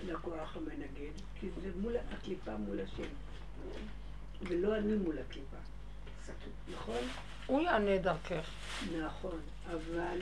לכוח 0.07 0.57
המנגד, 0.57 1.11
כי 1.39 1.47
זה 1.61 1.71
מול 1.82 1.95
הקליפה 2.11 2.57
מול 2.57 2.80
השם, 2.80 3.09
ולא 4.41 4.78
אני 4.78 4.93
מול 4.93 5.15
הקליפה. 5.19 5.57
נכון? 6.71 7.07
הוא 7.45 7.61
יענה 7.61 7.97
דרכך. 7.97 8.49
נכון, 9.01 9.39
אבל 9.67 10.19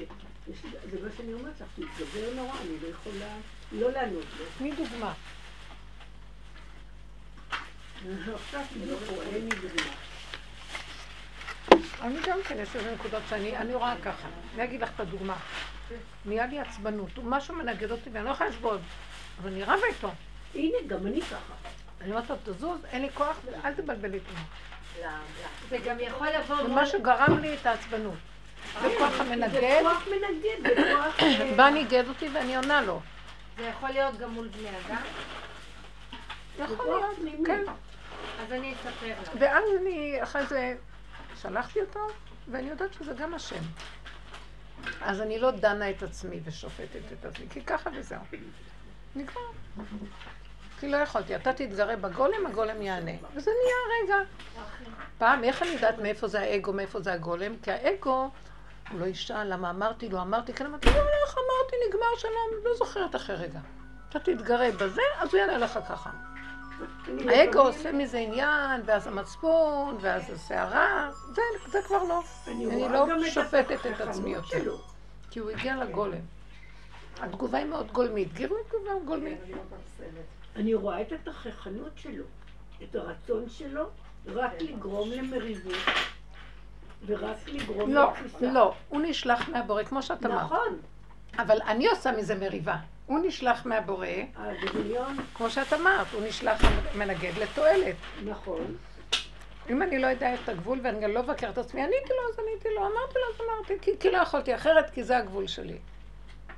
זה 0.91 1.01
מה 1.03 1.09
שאני 1.17 1.33
אומרת 1.33 1.61
לך, 1.61 1.67
תתגבר 1.75 2.33
נורא, 2.35 2.61
אני 2.61 2.79
לא 2.81 2.87
יכולה 2.87 3.37
לא 3.71 3.91
לענות 3.91 4.25
לו. 4.39 4.45
תני 4.57 4.71
דוגמה. 4.71 5.13
עכשיו 8.33 8.65
הוא, 9.09 9.21
אין 9.21 9.49
לי 9.49 9.55
דוגמה. 9.55 10.10
אני 12.01 12.19
גם 12.27 12.37
כן, 12.43 12.55
יש 12.59 12.75
איזה 12.75 12.93
נקודות 12.95 13.21
שאני 13.29 13.57
אני 13.57 13.75
רואה 13.75 13.95
ככה. 14.03 14.27
אני 14.55 14.63
אגיד 14.63 14.81
לך 14.81 14.89
את 14.95 14.99
הדוגמה. 14.99 15.35
נהיה 16.25 16.45
לי 16.45 16.59
עצבנות, 16.59 17.17
הוא 17.17 17.25
משהו 17.25 17.55
מנגד 17.55 17.91
אותי 17.91 18.09
ואני 18.13 18.25
לא 18.25 18.29
יכולה 18.29 18.49
לסבול. 18.49 18.77
אבל 19.41 19.49
אני 19.49 19.63
רבה 19.63 19.85
איתו. 19.89 20.09
הנה, 20.55 20.77
גם 20.87 21.07
אני 21.07 21.21
ככה. 21.21 21.53
אני 22.01 22.11
אומרת 22.11 22.29
לו, 22.29 22.35
תזוז, 22.43 22.79
אין 22.91 23.01
לי 23.01 23.09
כוח, 23.13 23.39
אל 23.65 23.73
תבלבל 23.73 24.13
איתי. 24.13 24.33
זה 25.69 25.77
גם 25.77 25.99
יכול 25.99 26.27
לבוא 26.27 26.55
זה 26.55 26.63
מול... 26.63 26.81
משהו 26.81 27.01
גרם 27.01 27.39
לי 27.39 27.53
את 27.53 27.65
העצבנות. 27.65 28.13
זה 28.81 28.87
כוח 28.97 29.13
זה 29.13 29.21
המנגד, 29.21 29.81
כוח 29.81 30.07
מנגד, 30.07 30.75
זה 30.75 30.93
כוח... 30.95 31.19
אה, 31.19 31.53
בא 31.57 31.69
ניגד 31.69 32.07
אותי 32.07 32.29
ואני 32.33 32.55
עונה 32.55 32.81
לו. 32.81 32.99
זה 33.57 33.63
יכול 33.63 33.89
להיות 33.89 34.17
גם 34.17 34.29
מול 34.29 34.47
בני 34.47 34.69
אדם? 34.69 35.01
יכול 36.59 36.77
כוח 36.77 37.05
להיות. 37.23 37.47
כן. 37.47 37.63
אז 38.45 38.51
אני 38.51 38.73
אספר 38.73 39.07
לך. 39.21 39.29
ואז 39.39 39.63
אני, 39.81 40.23
אחרי 40.23 40.45
זה, 40.45 40.75
שלחתי 41.41 41.81
אותו, 41.81 41.99
ואני 42.51 42.69
יודעת 42.69 42.93
שזה 42.93 43.13
גם 43.13 43.33
השם. 43.33 43.63
אז 45.01 45.21
אני 45.21 45.39
לא 45.39 45.51
דנה 45.51 45.89
את 45.89 46.03
עצמי 46.03 46.39
ושופטת 46.43 47.01
את 47.19 47.25
עצמי, 47.25 47.45
כי 47.49 47.61
ככה 47.61 47.89
וזהו. 47.95 48.19
נגמר. 49.15 49.41
כי 50.79 50.87
לא 50.87 50.97
יכולתי. 50.97 51.35
אתה 51.35 51.53
תתגרה 51.53 51.95
בגולם, 51.95 52.45
הגולם 52.45 52.81
יענה. 52.81 53.11
וזה 53.35 53.51
נהיה 53.63 54.03
רגע. 54.03 54.29
פעם, 55.17 55.43
איך 55.43 55.61
אני 55.61 55.71
יודעת 55.71 55.99
מאיפה 55.99 56.27
זה 56.27 56.39
האגו, 56.39 56.73
מאיפה 56.73 57.01
זה 57.01 57.13
הגולם? 57.13 57.55
כי 57.63 57.71
האגו, 57.71 58.29
הוא 58.91 58.99
לא 58.99 59.05
ישאל 59.05 59.53
למה 59.53 59.69
אמרתי 59.69 60.09
לו, 60.09 60.21
אמרתי 60.21 60.53
כן, 60.53 60.65
אמרתי, 60.65 60.89
לא, 60.89 60.95
לא, 60.95 60.99
איך 61.27 61.35
אמרתי, 61.37 61.75
נגמר 61.89 62.17
שלום, 62.17 62.65
לא 62.65 62.75
זוכרת 62.75 63.15
אחרי 63.15 63.35
רגע. 63.35 63.59
אתה 64.09 64.19
תתגרה 64.19 64.71
בזה, 64.71 65.01
אז 65.19 65.33
הוא 65.33 65.39
יענה 65.39 65.57
לך 65.57 65.79
ככה. 65.89 66.09
אני 67.07 67.35
האגו 67.35 67.59
עושה 67.59 67.91
מזה 67.91 68.17
עניין, 68.17 68.81
ואז 68.85 69.07
המצפון, 69.07 69.97
ואז 70.01 70.29
הסערה, 70.29 71.09
זה, 71.35 71.41
זה 71.71 71.81
כבר 71.87 72.03
לא. 72.03 72.21
אני 72.47 72.65
רואה 72.65 73.05
לא 73.05 73.25
שופטת 73.29 73.85
את 73.85 74.01
עצמי 74.01 74.29
יותר. 74.29 74.47
שלו. 74.47 74.77
כי 75.31 75.39
הוא 75.39 75.49
הגיע 75.49 75.75
לגולם. 75.75 76.21
התגובה 77.19 77.57
היא 77.57 77.65
מאוד 77.65 77.91
גולמית. 77.91 78.33
גירוי 78.33 78.61
תגובה 78.67 78.91
גולמית. 79.05 79.39
אני 80.55 80.73
רואה 80.73 81.01
את 81.01 81.11
התככנות 81.11 81.91
שלו, 81.95 82.23
את 82.83 82.95
הרצון 82.95 83.49
שלו 83.49 83.89
רק 84.27 84.61
לגרום 84.61 85.09
למריבות 85.11 85.73
ורק 87.05 87.37
לגרום 87.47 87.93
לא, 87.93 88.11
לתפיסה. 88.11 88.51
לא. 88.51 88.73
הוא 88.89 89.01
נשלח 89.01 89.49
מהבורא, 89.49 89.83
כמו 89.83 90.01
שאת 90.01 90.25
אמרת. 90.25 90.45
נכון. 90.45 90.77
אבל 91.37 91.57
אני 91.67 91.87
עושה 91.87 92.11
מזה 92.11 92.35
מריבה. 92.35 92.77
הוא 93.11 93.19
נשלח 93.23 93.65
מהבורא, 93.65 94.07
הדמיון, 94.35 95.17
כמו 95.33 95.49
שאת 95.49 95.73
אמרת, 95.73 96.07
הוא 96.13 96.21
נשלח 96.27 96.61
מנגד 96.97 97.31
לתועלת. 97.37 97.95
נכון. 98.25 98.77
אם 99.69 99.81
אני 99.81 99.99
לא 99.99 100.07
יודע 100.07 100.33
את 100.33 100.49
הגבול 100.49 100.79
ואני 100.83 100.99
גם 100.99 101.11
לא 101.11 101.19
אבקר 101.19 101.49
את 101.49 101.57
עצמי, 101.57 101.81
עניתי 101.81 102.09
לו, 102.09 102.33
אז 102.33 102.39
עניתי 102.39 102.69
לו, 102.75 102.81
אמרתי 102.81 103.15
לו, 103.15 103.35
אז 103.35 103.41
אמרתי, 103.41 103.73
כי, 103.81 103.91
כי 103.99 104.11
לא 104.11 104.17
יכולתי 104.17 104.55
אחרת, 104.55 104.89
כי 104.89 105.03
זה 105.03 105.17
הגבול 105.17 105.47
שלי. 105.47 105.77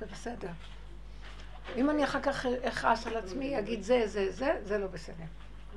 זה 0.00 0.06
בסדר. 0.06 0.48
אם 1.76 1.90
אני 1.90 2.04
אחר 2.04 2.20
כך 2.20 2.46
אכעס 2.46 3.06
על 3.06 3.16
עצמי, 3.16 3.58
אגיד 3.58 3.82
זה, 3.82 4.02
זה, 4.06 4.32
זה, 4.32 4.52
זה 4.62 4.78
לא 4.78 4.86
בסדר. 4.86 5.24